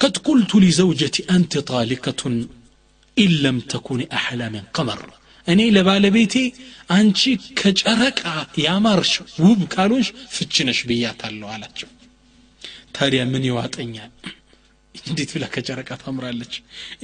قد 0.04 0.16
قلت 0.28 0.52
لزوجتي 0.58 1.22
أنت 1.36 1.54
طالقة 1.72 2.22
إن 3.18 3.32
لم 3.46 3.58
تكن 3.74 4.00
أحلى 4.20 4.46
من 4.56 4.64
قمر 4.78 5.02
እኔ 5.48 5.62
ለባለቤቴ 5.76 6.36
አንቺ 6.96 7.22
ከጨረቃ 7.60 8.22
ያማርሽ 8.66 9.12
ውብ 9.44 9.60
ካልሆንሽ 9.74 10.08
ፍችነሽ 10.36 10.80
ብያታለሁ 10.90 11.48
አላቸው 11.54 11.90
ታዲያ 12.98 13.22
ምን 13.34 13.44
ይዋጠኛል 13.50 14.12
እንዴት 14.96 15.30
ብላ 15.36 15.46
ከጨረቃ 15.54 15.90
ታምራለች 16.02 16.54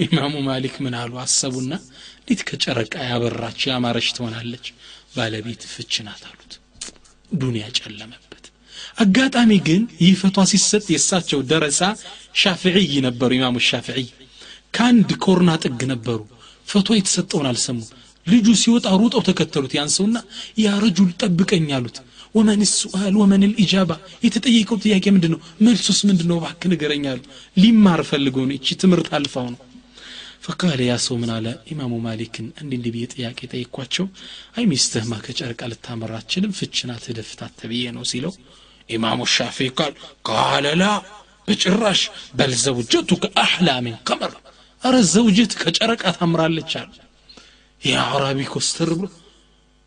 ኢማሙ 0.05 0.33
ማሊክ 0.49 0.75
ምን 0.85 0.95
አሉ 1.01 1.13
አሰቡና 1.25 1.73
እንዴት 2.19 2.41
ከጨረቃ 2.49 2.93
ያበራች 3.11 3.61
ያማረች 3.71 4.09
ትሆናለች 4.17 4.67
ባለቤት 5.15 5.63
ፍች 5.73 5.95
ናት 6.07 6.23
አሉት 6.31 6.53
ዱንያ 7.32 7.64
ጨለመበት። 7.78 8.44
አጋጣሚ 9.02 9.52
ግን 9.66 9.82
ይህ 10.02 10.14
ፈቷ 10.20 10.44
ሲሰጥ 10.50 10.84
የእሳቸው 10.92 11.40
ደረሳ 11.50 11.80
ሻፍዕይ 12.40 12.92
ነበሩ 13.06 13.30
ኢማሙ 13.38 13.56
ሻፍዕይ 13.68 14.06
ከአንድ 14.76 15.10
ኮርና 15.24 15.50
ጥግ 15.64 15.80
ነበሩ። 15.92 16.18
ፈቷ 16.68 16.88
የተሰጠውን 16.96 17.48
አልሰሙ 17.50 17.78
ልጁ 18.26 18.46
ሲወጣ 18.62 18.86
ሩጠው 19.00 19.22
ተከተሉት። 19.28 19.72
ያን 19.76 19.90
ሰውና 19.94 20.16
ያ 20.62 20.74
ረጁል 20.82 21.10
ጠብቀኝ 21.22 21.68
አሉት። 21.76 21.98
ወመን 22.34 22.62
ሱአል 22.72 23.14
ወመን 23.20 23.42
ልኢጃባ። 23.50 23.90
የተጠየቀው 24.24 24.78
ጥያቄ 24.84 25.04
ምንድን 25.14 25.32
ነው 25.34 25.40
መልሱስ 25.64 26.00
ምንድን 26.08 26.28
ነው 26.30 26.38
ባክ 26.44 26.62
ንገረኝ 26.72 27.04
አሉ። 27.12 27.20
ሊማር 27.56 28.00
ፈልገው 28.10 28.44
ነው። 28.48 28.56
እቺ 28.58 28.76
ትምህርት 28.82 29.08
አልፋው 29.18 29.46
ነው 29.52 29.58
ፈቃለ 30.48 30.80
ያ 30.82 30.94
ሰው 31.04 31.16
ምን 31.22 31.30
አለ? 31.34 31.46
ኢማሙ 31.72 31.94
ማሊክን 32.04 32.46
እንዲ 32.60 32.72
እንዲ 32.78 32.86
ብዬ 32.94 33.04
ጥያቄ 33.14 33.38
ጠይኳቸው 33.52 34.06
አይ 34.56 34.64
ሚስትህማ 34.70 35.12
ከጨርቃ 35.24 35.60
ልታመራ 35.72 36.12
አትችልም 36.20 36.52
ፍችናት 36.58 37.04
ደፍታት 37.18 37.52
ተብዬ 37.60 37.82
ነው 37.96 38.04
ሲለው 38.10 38.32
ኢማሙ 38.88 39.20
ሻፊ 39.34 39.68
ቃል 39.78 39.92
ቃለ 40.28 40.66
ላ 40.80 40.84
በጭራሽ 41.48 42.00
በል 42.38 42.52
ዘውጀቱከ 42.64 43.24
አሕላ 43.44 43.70
ሚን 43.86 43.96
አረ 44.82 44.96
ዘውጀት 45.12 45.52
ከጨረቃ 45.60 46.02
ታምራለች 46.18 46.72
አሉ 46.80 46.90
ያ 47.82 47.96
አራቢ 48.12 48.40
ኮስተር 48.52 48.90
ብሎ 48.98 49.06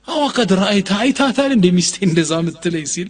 አዋ 0.08 0.22
ቀድ 0.36 0.52
ረአይታ 0.60 0.92
አይታታል 1.04 1.52
እንደ 1.56 1.68
ሚስቴ 1.78 1.96
እንደዛ 2.08 2.32
ምትለይ 2.46 2.86
ሲል 2.94 3.10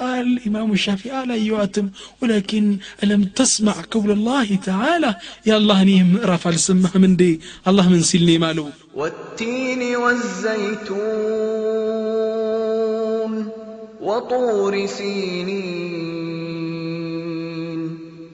قال 0.00 0.40
إمام 0.46 0.72
الشافعي 0.72 1.26
لا 1.26 1.34
يواتم 1.34 1.88
ولكن 2.22 2.76
ألم 3.02 3.24
تسمع 3.24 3.74
قول 3.90 4.10
الله 4.10 4.56
تعالى؟ 4.56 5.16
يا 5.46 5.56
الله 5.56 5.84
نيم 5.84 6.20
رفع 6.24 6.50
السماء 6.50 6.98
من 6.98 7.16
دي 7.16 7.40
الله 7.68 7.88
من 7.88 8.02
سلني 8.02 8.38
مالو. 8.38 8.70
والتين 8.94 9.96
والزيتون 9.96 10.92
وطور 14.00 14.86
سينين 14.86 15.66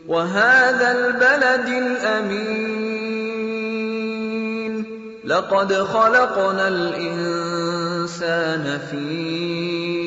وهذا 0.09 0.89
البلد 0.99 1.69
الأمين. 1.69 3.03
لقد 5.25 5.73
خلقنا 5.73 6.69
الإنسان 6.69 8.65
في 8.91 10.02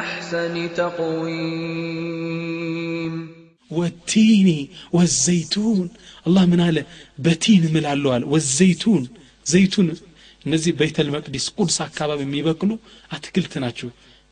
أحسن 0.00 0.54
تقويم 1.84 3.14
والتين 3.70 4.48
والزيتون 4.92 5.86
الله 6.26 6.44
من 6.46 6.60
على 6.60 6.82
بتين 7.18 7.62
من 7.74 7.84
علوال 7.92 8.22
والزيتون 8.32 9.02
زيتون 9.54 9.88
እነዚህ 10.46 10.72
ቤተል 10.80 11.08
መቅዲስ 11.14 11.44
ቁድስ 11.58 11.76
አካባቢ 11.84 12.20
የሚበቅሉ 12.24 12.70
አትክልት 13.16 13.52
ናቸው 13.64 13.88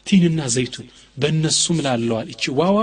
ቲንና 0.06 0.40
ዘይቱን 0.54 0.86
በእነሱም 1.22 1.78
ላለዋል 1.86 2.28
እቺ 2.34 2.42
ዋዋ 2.60 2.78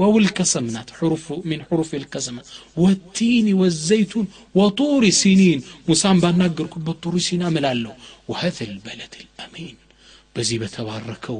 واو 0.00 0.14
الكسم 0.22 0.64
نات 0.76 0.88
حروف 0.98 1.24
من 1.50 1.58
حروف 1.68 1.90
الكسم 2.00 2.36
والتين 2.82 3.46
والزيتون 3.60 4.26
وطور 4.58 5.02
سنين 5.22 5.58
مسام 5.88 6.16
بناقر 6.24 6.66
كب 6.74 6.86
طور 7.02 7.14
سينا 7.26 7.48
ملالو 7.56 7.92
وهذا 8.30 8.62
البلد 8.70 9.12
الأمين 9.22 9.76
بزي 10.34 10.56
بتباركو 10.62 11.38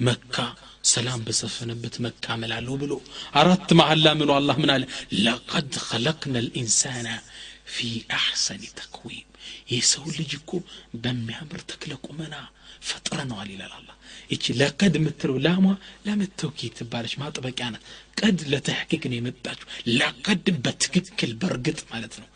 مكة 0.00 0.54
سلام 0.82 1.24
بسفن 1.24 1.74
بتمكة 1.82 2.36
ملالو 2.36 2.76
بلو 2.76 3.02
أردت 3.36 3.72
مع 3.72 3.92
اللامل 3.92 4.30
الله 4.30 4.56
من 4.58 4.86
لقد 5.12 5.74
خلقنا 5.74 6.38
الإنسان 6.38 7.18
في 7.66 8.02
أحسن 8.10 8.58
تقويم 8.76 9.24
يسول 9.70 10.14
لجكو 10.18 10.60
بمي 10.94 11.34
عمر 11.34 11.58
تكلك 11.58 11.98
أمنا 12.10 12.48
فترنا 12.80 13.34
علي 13.40 13.54
الله 13.54 13.94
إيش 14.32 14.50
لقد 14.50 14.96
مترو 14.96 15.38
لاما 15.38 15.76
لا 16.04 16.14
متوكي 16.14 16.68
تبارش 16.68 17.18
ما 17.18 17.30
تبقى 17.30 17.68
أنا 17.68 17.78
قد 18.22 18.48
لا 18.48 18.58
تحققني 18.58 19.20
متاش 19.20 19.56
لقد 19.86 20.44
بتكك 20.64 21.24
البرقت 21.24 21.84
مالتنا 21.92 22.26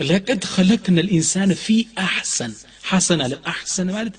لقد 0.00 0.44
خلقنا 0.44 1.00
الإنسان 1.00 1.54
في 1.54 1.86
أحسن 1.98 2.52
حسن 2.82 3.20
الأحسن 3.20 3.86
مالت 3.86 4.16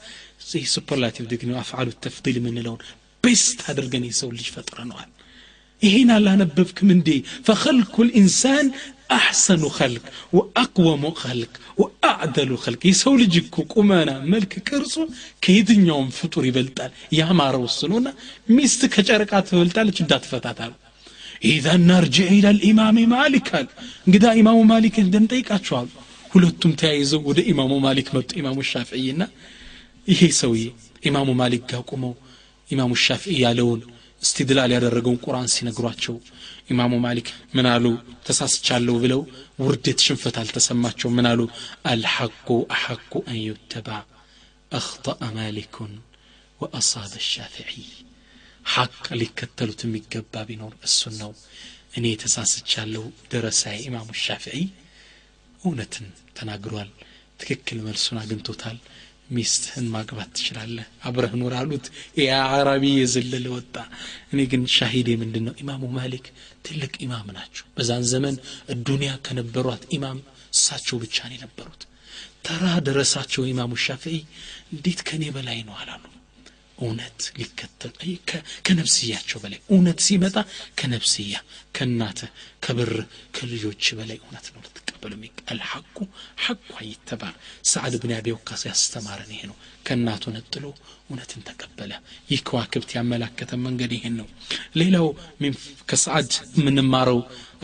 ይህ 0.53 0.67
ሱፐርላቲቭ 0.75 1.25
ዲግሪ 1.33 1.51
አፍዓሉ 1.63 1.89
ተፍዲል 2.05 2.37
የምንለውን 2.39 2.83
ቤስት 3.25 3.59
አድርገን 3.71 4.05
የሰው 4.09 4.31
ልጅ 4.37 4.47
ፈጥረነዋል 4.55 5.09
ይሄን 5.83 6.09
አላነበብክም 6.15 6.89
እንዴ 6.95 7.09
ፈኸልኩ 7.47 7.95
ልኢንሳን 8.07 8.69
አሕሰኑ 9.17 9.65
ኸልቅ 9.77 10.03
ወአቅወሙ 10.37 11.05
ኸልቅ 11.21 11.53
ወአዕደሉ 11.83 12.51
ኸልቅ 12.65 12.83
የሰው 12.89 13.15
ልጅ 13.21 13.35
እኮ 13.43 13.65
ቁመና 13.75 14.11
መልክ 14.33 14.53
ቅርጹ 14.69 14.95
ከየትኛውም 15.45 16.09
ፍጡር 16.19 16.45
ይበልጣል 16.49 16.91
ያማረው 17.19 17.65
ስለሆነ 17.77 18.09
ሚስት 18.57 18.83
ከጨረቃ 18.95 19.33
ትበልጣለች 19.49 20.01
እንዳትፈታታሉ 20.05 20.73
ኢዛ 21.49 21.77
ናርጅዕ 21.89 22.29
ኢላል 22.37 22.59
ኢማም 22.69 22.99
ማሊክ 23.15 23.49
አሉ 23.59 23.69
እንግዳ 24.07 24.27
ኢማሙ 24.41 24.61
ማሊክ 24.73 24.97
እንደንጠይቃቸዋሉ 25.05 25.89
ሁለቱም 26.33 26.73
ተያይዘው 26.81 27.23
ወደ 27.31 27.41
ኢማሙ 27.53 27.73
ማሊክ 27.85 28.09
መጡ 28.17 28.31
ኢማሙ 28.41 28.59
ሻፍዕይና 28.73 29.23
ይሄ 30.08 30.22
ሰውዬ 30.40 30.64
ኢማሙ 31.08 31.30
ማሊክ 31.40 31.64
ጋር 31.72 31.82
ቁመው 31.90 32.14
ኢማሙ 32.68 32.92
ሻፍዒ 33.04 33.36
ያለውን 33.44 33.82
እስትድላል 34.22 34.72
ያደረገውን 34.76 35.20
ቁርአን 35.24 35.50
ሲነግሯቸው 35.54 36.16
ኢማሙ 36.72 36.94
ማሊክ 37.06 37.28
ምን 37.56 37.68
አሉ? 37.72 37.86
ተሳስቻለሁ 38.28 38.96
ብለው 39.04 39.22
ውርደት 39.60 40.00
ሽንፈት 40.06 40.36
አልተሰማቸው። 40.42 41.10
ምን 41.18 41.26
አሉ? 41.32 41.40
አልሐቁ 41.92 42.48
አሐቁ 42.76 43.14
አን 43.30 43.40
ዩተባ 43.48 43.90
አኽጠአ 44.72 45.22
ማሊኩን 45.38 45.94
ወአሳበ 46.60 47.14
ሻፍዒ 47.28 47.74
ሐቅ 48.66 49.06
ሊከተሉት 49.20 49.82
የሚገባ 49.86 50.44
ቢኖር 50.50 50.74
እሱን 50.88 51.16
ነው። 51.22 51.32
እኔ 51.98 52.06
ተሳስቻለሁ 52.22 53.04
ደረሳይ 53.32 53.78
ኢማሙ 53.88 54.10
ሻፍዒ 54.24 54.58
እውነትን 55.62 56.08
ተናግሯል። 56.38 56.90
ትክክል 57.40 57.78
መልሱን 57.86 58.18
አግኝቶታል 58.22 58.78
ሚስትህን 59.30 59.86
ማግባት 59.94 60.30
ትችላለህ? 60.36 60.86
አብረህ 61.04 61.34
ኑር 61.40 61.54
አሉት። 61.60 61.86
የአረቢ 62.20 62.84
የዘለለ 62.96 63.46
ወጣ። 63.56 63.76
እኔ 64.32 64.40
ግን 64.52 64.64
ሻሂዴ 64.76 65.10
ምንድን 65.22 65.46
ነው 65.48 65.56
ኢማሙ 65.62 65.84
ማሊክ 65.96 66.26
ትልቅ 66.66 66.94
ኢማም 67.06 67.28
ናቸው። 67.38 67.66
በዛን 67.76 68.06
ዘመን 68.12 68.36
ዱንያ 68.88 69.12
ከነበሯት 69.26 69.86
ኢማም 69.98 70.20
እሳቸው 70.54 70.98
ብቻ 71.04 71.18
ነው 71.30 71.38
የነበሩት። 71.38 71.84
ተራ 72.46 72.66
ደረሳቸው 72.88 73.44
ኢማሙ 73.52 73.74
ሻፊዒ። 73.86 74.18
እንዴት 74.74 75.02
ከኔ 75.08 75.24
በላይ 75.36 75.60
ነው 75.68 75.76
አላሉ። 75.82 76.04
እውነት 76.80 77.20
ሊከተል 77.38 77.94
ከነፍስያቸው 78.66 79.40
በላይ 79.44 79.60
እውነት 79.70 80.00
ሲመጣ 80.06 80.36
ከነፍስያ 80.76 81.36
ከእናትህ 81.76 82.32
ከብር 82.62 82.92
ከልጆች 83.36 83.84
በላይ 84.00 84.18
እውነት 84.24 84.48
ነው 84.54 84.62
አይቀበሉም 85.06 85.22
አልሐቁ 85.52 85.98
ሐቁ 86.44 86.60
አይተባ። 86.82 87.24
ሰዓድ 87.72 87.94
ብን 88.02 88.12
አቢ 88.18 88.28
ወቃስ 88.36 88.62
ያስተማረን 88.70 89.32
ይሄ 89.34 89.42
ነው። 89.50 89.56
ከእናቱ 89.86 90.24
ነጥሎ 90.36 90.64
እውነትን 91.06 91.42
ተቀበለ። 91.48 91.92
ይህ 92.30 92.40
ከዋክብት 92.48 92.90
ያመላከተ 92.98 93.52
መንገድ 93.66 93.92
ይሄን 93.98 94.16
ነው። 94.20 94.28
ሌላው 94.80 95.08
ከሰዓድ 95.90 96.30
የምንማረው 96.58 97.20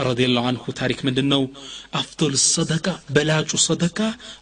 ረዲላሁ 0.07 0.43
አንሁ 0.49 0.65
ታሪክ 0.79 0.99
ምንድን 1.07 1.27
ነው 1.33 1.41
አፍዶል 1.95 2.35
ሰደቃ 2.47 2.85
በላጩ 3.15 3.51
ሰደቃ 3.65 3.97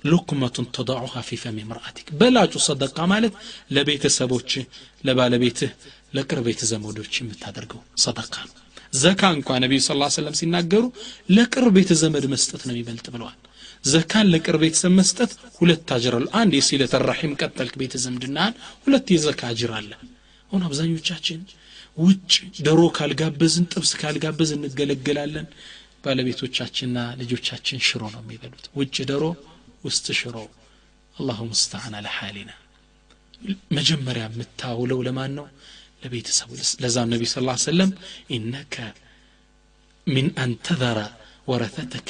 ሉክመቱን 0.10 0.68
ተዳዑሃ 0.76 1.24
ፊ 1.28 1.40
ፈሚ 1.44 1.58
ምርአቲክ። 1.70 2.08
በላጩ 2.20 2.54
ሰደቃ 2.68 2.98
ማለት 3.14 3.36
ለቤተሰቦች 3.76 4.52
ለባለቤትህ 5.04 5.74
ለቅርብ 6.16 6.46
ቤት 6.48 6.62
ዘመዶች 6.72 7.14
የምታደርገው 7.20 7.82
ሰደቃ 8.02 8.36
ነው። 8.48 8.56
ዘካ 8.98 9.22
እንኳ 9.36 9.58
ነቢዩ 9.64 9.80
ስ 9.82 9.92
ሰለም 10.16 10.36
ሲናገሩ 10.40 10.84
ለቅርብ 11.36 11.74
ቤተ 11.78 11.94
ዘመድ 12.02 12.26
መስጠት 12.34 12.62
ነው 12.68 12.74
የሚበልጥ 12.74 13.08
ብለዋል። 13.14 13.38
ዘካን 13.86 14.30
ለቅርብ 14.34 14.62
ቤተሰብ 14.64 14.92
መስጠት 15.00 15.32
ሁለት 15.58 15.90
አጅር 15.96 16.14
አለ 16.18 16.28
አንድ 16.40 16.54
የሲለተ 16.58 16.94
ራሒም 17.04 17.34
ቀጠልክ 17.42 17.74
ቤተ 17.82 17.96
ዘምድናህን 18.04 18.56
ሁለት 18.86 19.08
የዘካ 19.14 19.42
አጅር 19.52 19.72
አለ። 19.80 19.92
አሁን 20.52 20.62
አብዛኞቻችን 20.68 21.40
ውጭ 21.98 22.34
ዶሮ 22.66 22.82
ካልጋበዝን 22.98 23.66
ጥብስ 23.74 23.92
ካልጋበዝ 24.02 24.52
እንገለገላለን። 24.58 25.48
ባለቤቶቻችንና 26.04 26.98
ልጆቻችን 27.22 27.80
ሽሮ 27.88 28.04
ነው 28.14 28.22
የሚበሉት። 28.24 28.66
ውጭ 28.80 28.96
ዶሮ 29.10 29.24
ውስጥ 29.84 30.08
ሽሮ። 30.20 30.36
አላሁ 31.16 31.40
ሙስተዓን 31.50 31.96
አለ 32.00 32.08
መጀመሪያ 33.78 34.24
የምታውለው 34.28 35.00
ለማን 35.08 35.32
ነው 35.38 35.46
ለቤተሰቡ 36.08 36.50
ለዛም 36.84 37.12
ነቢ 37.14 37.24
ስ 37.32 37.36
ሰለም 37.68 37.92
ኢነከ 38.38 38.76
ሚን 40.08 40.28
አንተዘረ 40.44 41.00
ወረተተከ 41.48 42.10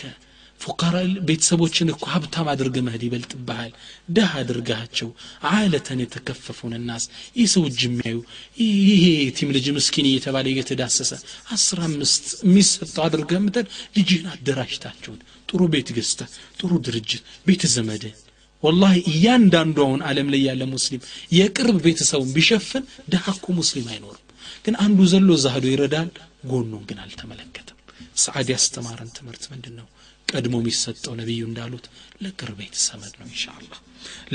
ፉቃራ 0.61 0.95
ቤተሰቦችን 1.27 1.91
እኮ 1.93 2.03
ሀብታም 2.13 2.47
አድርገ 2.53 2.77
መሄድ 2.85 3.03
ይበልጥብሃል 3.07 3.71
ደህ 4.09 4.31
አድርጋቸው 4.39 5.09
አለተን 5.51 5.99
የተከፈፉን 6.03 6.73
ናስ 6.87 7.03
ይህ 7.39 7.47
ሰው 7.53 7.63
እጅ 7.69 7.81
የሚያዩ 7.87 8.17
ይሄ 8.61 9.03
የቲም 9.19 9.51
ልጅ 9.57 9.67
ምስኪን 9.77 10.07
እየተባለ 10.11 10.47
እየተዳሰሰ 10.53 11.11
አስራ 11.57 11.79
አምስት 11.89 12.25
የሚሰጠው 12.47 13.03
አድርገ 13.07 13.41
ምትል 13.45 13.67
ልጅህን 13.97 14.29
አደራጅታቸውን 14.33 15.19
ጥሩ 15.49 15.61
ቤት 15.75 15.91
ገዝተ 15.97 16.23
ጥሩ 16.59 16.71
ድርጅት 16.87 17.21
ቤተ 17.49 17.69
ዘመድህ 17.75 18.15
ወላሂ 18.63 18.95
እያንዳንዱ 19.11 19.77
አሁን 19.85 20.01
ዓለም 20.09 20.27
ላይ 20.33 20.41
ያለ 20.47 20.63
ሙስሊም 20.71 21.01
የቅርብ 21.37 21.77
ቤተሰቡን 21.85 22.31
ቢሸፍን 22.35 22.83
ድሃ 23.11 23.25
እኮ 23.35 23.47
ሙስሊም 23.57 23.87
አይኖርም። 23.93 24.23
ግን 24.65 24.75
አንዱ 24.83 24.99
ዘሎ 25.11 25.29
ዛህዶ 25.43 25.65
ይረዳል 25.71 26.09
ጎኑን 26.49 26.83
ግን 26.89 26.99
አልተመለከተም። 27.03 27.77
ሰዓድ 28.23 28.47
ያስተማረን 28.53 29.11
ትምህርት 29.17 29.43
ምንድን 29.51 29.75
ነው 29.79 29.87
ቀድሞ 30.27 30.55
የሚሰጠው 30.61 31.13
ነቢዩ 31.19 31.41
እንዳሉት 31.49 31.85
ለቅርብ 32.23 32.57
ቤተሰመድ 32.61 33.13
ነው 33.19 33.27
ኢንሻአላህ። 33.29 33.79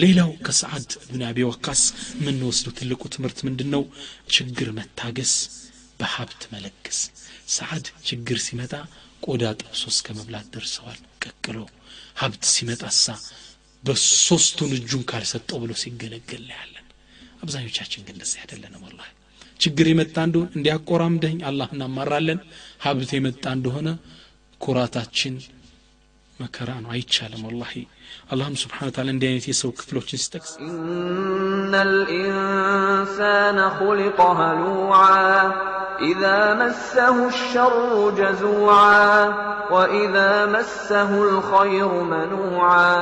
ሌላው 0.02 0.30
ከሰዓድ 0.46 0.90
ብን 1.08 1.22
አቢ 1.28 1.38
ወቃስ 1.48 1.82
የምንወስደው 2.18 2.74
ትልቁ 2.78 3.02
ትምህርት 3.14 3.38
ምንድን 3.48 3.68
ነው 3.74 3.82
ችግር 4.36 4.68
መታገስ 4.78 5.34
በሀብት 6.00 6.42
መለገስ። 6.52 7.00
ሰዓድ 7.56 7.86
ችግር 8.08 8.38
ሲመጣ 8.46 8.72
ቆዳ 9.26 9.44
ጠብሶ 9.60 9.82
እስከ 9.92 10.14
መብላት 10.18 10.46
ደርሰዋል። 10.54 11.00
ቀቅሎ 11.24 11.58
ሀብት 12.20 12.42
ሲመጣሳ 12.54 13.04
በሶስቱን 13.83 14.71
እጁን 14.77 15.03
ካልሰጠው 15.11 15.57
ብሎ 15.63 15.71
ሲገለገል 15.83 16.45
ያለን 16.55 16.85
አብዛኞቻችን 17.43 18.03
ግን 18.07 18.15
እንደዚህ 18.15 18.39
አይደለንም 18.43 18.81
ወላሂ 18.87 19.09
ችግር 19.59 19.85
የመጣ 19.89 20.15
እንደሆን 20.27 20.49
እንዲያቆራምደኝ 20.57 21.37
አላህ 21.49 21.69
እናማራለን 21.75 22.39
ሀብት 22.85 23.11
የመጣ 23.17 23.45
እንደሆነ 23.57 23.89
ኩራታችን 24.61 25.35
መከራ 26.39 26.69
ነው 26.83 26.91
አይቻልም 26.95 27.43
ወላሂ 27.47 27.73
አላህም 28.33 28.55
ስብሓን 28.63 28.91
ታላ 28.95 29.09
እንዲህ 29.13 29.29
አይነት 29.29 29.45
የሰው 29.51 29.71
ክፍሎችን 29.79 30.21
ሲጠቅስ 30.23 30.51
إن 31.67 31.73
الإنسان 31.89 33.57
خلق 33.71 34.19
هلوعا 34.41 35.37
إذا 36.01 36.37
مسه 36.55 37.15
الشر 37.27 37.75
جزوعا 38.11 39.09
وإذا 39.71 40.31
مسه 40.47 41.09
الخير 41.23 41.89
منوعا 42.05 42.99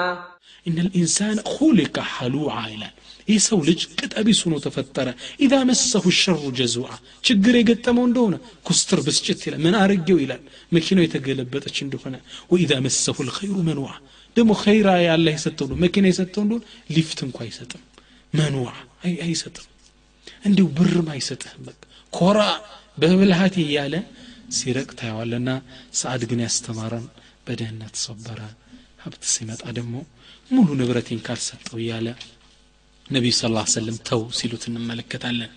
إن 0.66 0.78
الإنسان 0.80 1.36
خلق 1.54 1.96
حلوعا 2.14 2.66
ይላል 2.74 2.94
ይህ 3.28 3.38
ሰው 3.48 3.60
ልጅ 3.68 3.80
ቅጠቢስ 4.00 4.40
ሆኖ 4.46 4.56
ተፈጠረ 4.66 5.08
ኢዛ 5.46 5.54
መሰሁ 5.70 6.04
ሸሩ 6.20 6.42
ጀዙዓ 6.60 6.90
ችግር 7.24 7.54
የገጠመው 7.60 8.06
እንደሆነ 8.10 8.36
ኩስትር 8.68 9.00
ብስጭት 9.06 9.40
ይላል 9.48 9.62
ምን 9.66 9.76
አርጌው 9.82 10.18
ይላል 10.24 10.42
መኪናው 10.76 11.04
የተገለበጠች 11.06 11.78
እንደሆነ 11.86 12.16
ወኢዛ 12.52 12.74
መሰሁ 12.88 13.18
ልኸይሩ 13.30 13.56
መንዋ 13.70 13.88
ደግሞ 14.36 14.52
ኸይራ 14.64 14.90
ያለ 15.08 15.28
የሰጠው 15.36 15.68
ነው 15.72 15.78
መኪና 15.86 16.06
የሰጠው 16.12 16.42
እንደሆነ 16.46 16.64
ሊፍት 16.96 17.20
እንኳ 17.28 17.38
አይሰጥም 17.46 17.84
መንዋ 18.34 18.68
አይሰጥም 19.28 19.68
እንዲሁ 20.48 20.66
ብርም 20.78 21.10
አይሰጥህም 21.16 21.64
በቃ 21.70 21.82
ኮራ 22.14 22.40
በብልሃት 23.02 23.56
እያለ 23.64 23.96
ሲረቅ 24.58 24.90
ታየዋለና 25.00 25.50
ሰዓድ 26.02 26.22
ግን 26.32 26.42
ያስተማረን 26.46 27.06
በድህነት 27.48 27.96
ሰበረ 28.06 28.40
ሀብት 29.05 29.23
ሲመጣ 29.33 29.63
ደግሞ 29.79 29.95
ሙሉ 30.57 30.69
ንብረቴን 30.81 31.21
ካልሰጠው 31.27 31.79
እያለ 31.83 32.09
ነቢዩ 33.17 33.33
ስ 33.41 33.49
ላ 33.55 33.63
ስለም 33.75 33.97
ተው 34.09 34.21
ሲሉት 34.39 34.65
እንመለከታለን። 34.71 35.53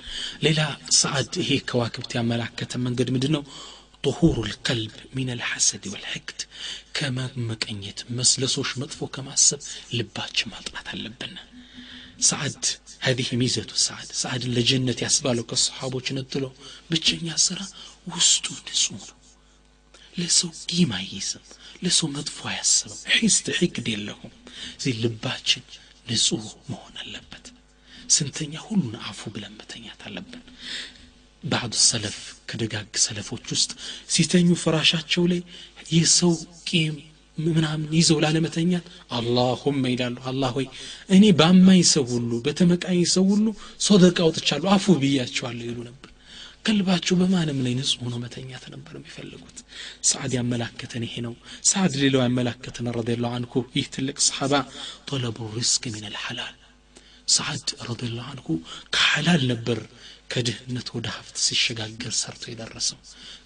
ሌላ 0.46 0.60
ሰዓድ 1.02 1.32
ይሄ 1.42 1.52
ከዋክብት 1.70 2.12
ያመላከተ 2.20 2.74
መንገድ 2.88 3.10
ምንድን 3.16 3.34
ነው 3.38 3.44
طهور 4.08 4.46
القلب 4.46 4.92
من 5.14 5.30
الحسد 5.30 5.84
والحقد 5.88 6.40
كما 6.94 7.26
مقنيت 7.50 8.00
مسلسوش 8.10 8.78
مطفو 8.78 9.08
كما 9.08 9.36
سب 9.36 9.60
لباتش 9.94 10.48
ما 10.48 10.58
طلعت 10.68 11.24
سعد 12.20 12.66
هذه 13.00 13.26
ميزة 13.34 13.68
سعد 13.88 14.06
سعد 14.12 14.46
لجنة 14.46 14.96
يسبالك 15.02 15.54
الصحابة 15.54 16.04
نتلو 16.12 16.52
بتشن 16.92 17.28
ياسرا 17.28 17.66
وستو 18.08 18.54
نسونو 18.68 19.08
لسو 20.18 20.50
قيمة 20.70 20.98
يسم 21.14 21.44
ለሰው 21.84 22.08
መጥፎ 22.16 22.38
አያስብም። 22.50 23.00
ሒስድ 23.16 23.48
ሕቅድ 23.60 23.88
የለሁም 23.94 24.34
እዚህ 24.74 24.94
ልባችን 25.04 25.64
ንጹህ 26.08 26.44
መሆን 26.70 26.96
አለበት። 27.02 27.46
ስንተኛ 28.10 28.54
ሁሉን 28.66 28.96
አፉ 29.06 29.22
ብለን 29.34 29.54
መተኛት 29.60 30.02
አለብን። 30.08 30.44
ባዕዱ 31.44 31.74
ሰለፍ 31.86 32.18
ከደጋግ 32.50 32.92
ሰለፎች 33.04 33.48
ውስጥ 33.54 33.72
ሲተኙ 34.14 34.50
ፍራሻቸው 34.62 35.24
ላይ 35.32 35.42
የሰው 35.94 36.34
ቂም 36.70 36.96
ምናምን 37.38 37.90
ይዘው 37.98 38.18
ላለመተኛት 38.24 38.86
አላሁመ 39.18 39.84
ይላሉ። 39.94 40.18
አላህ 40.32 40.52
ሆይ 40.58 40.68
እኔ 41.10 41.24
ባማኝ 41.40 41.82
ሰው 41.94 42.06
ሁሉ 42.14 42.32
በተመቃኝ 42.46 43.00
ሰው 43.14 43.26
ሁሉ 43.32 43.46
ሶደቃ 43.88 44.18
አውጥቻለሁ። 44.26 44.70
አፉ 44.76 44.96
ብያቸዋለሁ 45.02 45.66
ይሉ 45.70 45.80
ነበር 45.90 46.03
ቀልባቸው 46.65 47.17
በማንም 47.21 47.59
ላይ 47.65 47.75
ንጹህ 47.79 48.01
ሆኖ 48.05 48.15
መተኛት 48.23 48.65
ነበር 48.75 48.95
የሚፈልጉት 48.99 49.59
ሰዓድ 50.11 50.33
ያመላከተን 50.39 51.05
ይሄ 51.07 51.15
ነው 51.27 51.35
ሰዓድ 51.71 51.95
ሌላው 52.03 52.23
ያመላከተን 52.25 52.89
ረዲላሁ 52.99 53.33
አንሁ 53.39 53.63
ይህ 53.77 53.87
ትልቅ 53.95 54.19
ሰሓባ 54.29 54.55
ጠለቡ 55.11 55.39
ሪዝቅ 55.57 55.85
ምን 55.95 56.07
ልሐላል 56.15 56.55
ሰዓድ 57.29 57.67
ረዲላሁ 57.89 58.27
አንሁ 58.33 58.47
ከሐላል 58.95 59.43
ነበር 59.53 59.81
ከድህነት 60.33 60.89
ወደ 60.95 61.07
ሀብት 61.15 61.37
ሲሸጋገር 61.45 62.13
ሰርቶ 62.19 62.45
የደረሰው 62.51 62.99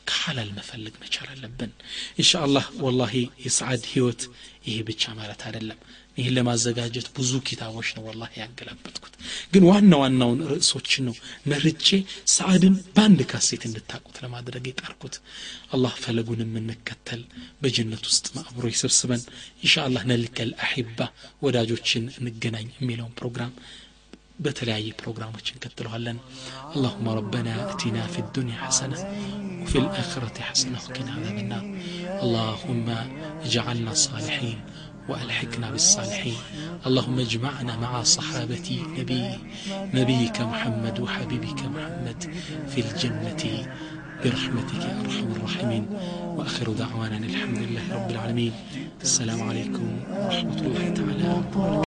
ከሐላል 0.08 0.48
መፈለግ 0.56 0.94
መቻል 1.02 1.28
አለብን 1.34 1.72
ኢንሻ 2.20 2.32
አላህ 2.46 2.64
ወላሂ 2.84 3.14
የሰዓድ 3.44 3.82
ህይወት 3.92 4.22
ይሄ 4.66 4.76
ብቻ 4.88 5.12
ማለት 5.20 5.42
አይደለም 5.48 5.78
ይህን 6.16 6.34
ለማዘጋጀት 6.36 7.06
ብዙ 7.16 7.30
ኪታቦች 7.48 7.88
ነው 7.96 8.02
ወላ 8.08 8.22
ያገላበጥኩት 8.38 9.14
ግን 9.52 9.62
ዋና 9.68 9.92
ዋናውን 10.02 10.40
ርዕሶችን 10.50 11.04
ነው 11.08 11.14
መርጬ 11.50 11.86
ሰዓድን 12.34 12.74
በአንድ 12.96 13.20
ካሴት 13.30 13.62
እንድታቁት 13.68 14.16
ለማድረግ 14.24 14.64
የጣርኩት 14.70 15.14
አላህ 15.76 15.94
ፈለጉን 16.02 16.42
የምንከተል 16.44 17.22
በጀነት 17.62 18.04
ውስጥ 18.10 18.26
ማዕብሮ 18.36 18.66
ይሰብስበን 18.74 19.22
ኢንሻ 19.64 19.76
አላህ 19.86 20.04
ነልከል 20.12 20.52
አሒባ 20.66 20.98
ወዳጆችን 21.46 22.04
እንገናኝ 22.20 22.68
የሚለውን 22.76 23.16
ፕሮግራም 23.20 23.54
በተለያየ 24.44 24.88
ፕሮግራሞች 25.00 25.46
እንቀጥለዋለን 25.54 26.18
اللهم 26.76 27.06
ربنا 27.20 27.52
اتنا 27.72 28.02
في 28.06 28.18
الدنيا 28.26 28.58
حسنة 28.66 28.98
وفي 29.62 29.76
الآخرة 29.78 30.36
حسنة 30.48 30.78
وقنا 30.84 31.10
عذاب 31.16 31.38
النار 31.44 31.64
اللهم 32.24 32.86
اجعلنا 33.46 33.92
صالحين 34.06 34.58
وألحقنا 35.09 35.71
بالصالحين. 35.71 36.37
اللهم 36.87 37.19
اجمعنا 37.19 37.77
مع 37.77 38.03
صحابة 38.03 38.67
نبي 38.99 39.23
نبيك 39.93 40.41
محمد 40.41 40.99
وحبيبك 40.99 41.61
محمد 41.75 42.19
في 42.71 42.79
الجنة 42.85 43.43
برحمتك 44.23 44.81
يا 44.89 45.01
أرحم 45.01 45.27
الراحمين. 45.35 45.85
وآخر 46.37 46.67
دعوانا 46.71 47.17
الحمد 47.17 47.57
لله 47.57 47.85
رب 47.95 48.09
العالمين. 48.11 48.53
السلام 49.01 49.41
عليكم 49.49 49.87
ورحمة 50.09 50.59
الله 50.61 50.85
تعالى 50.89 51.86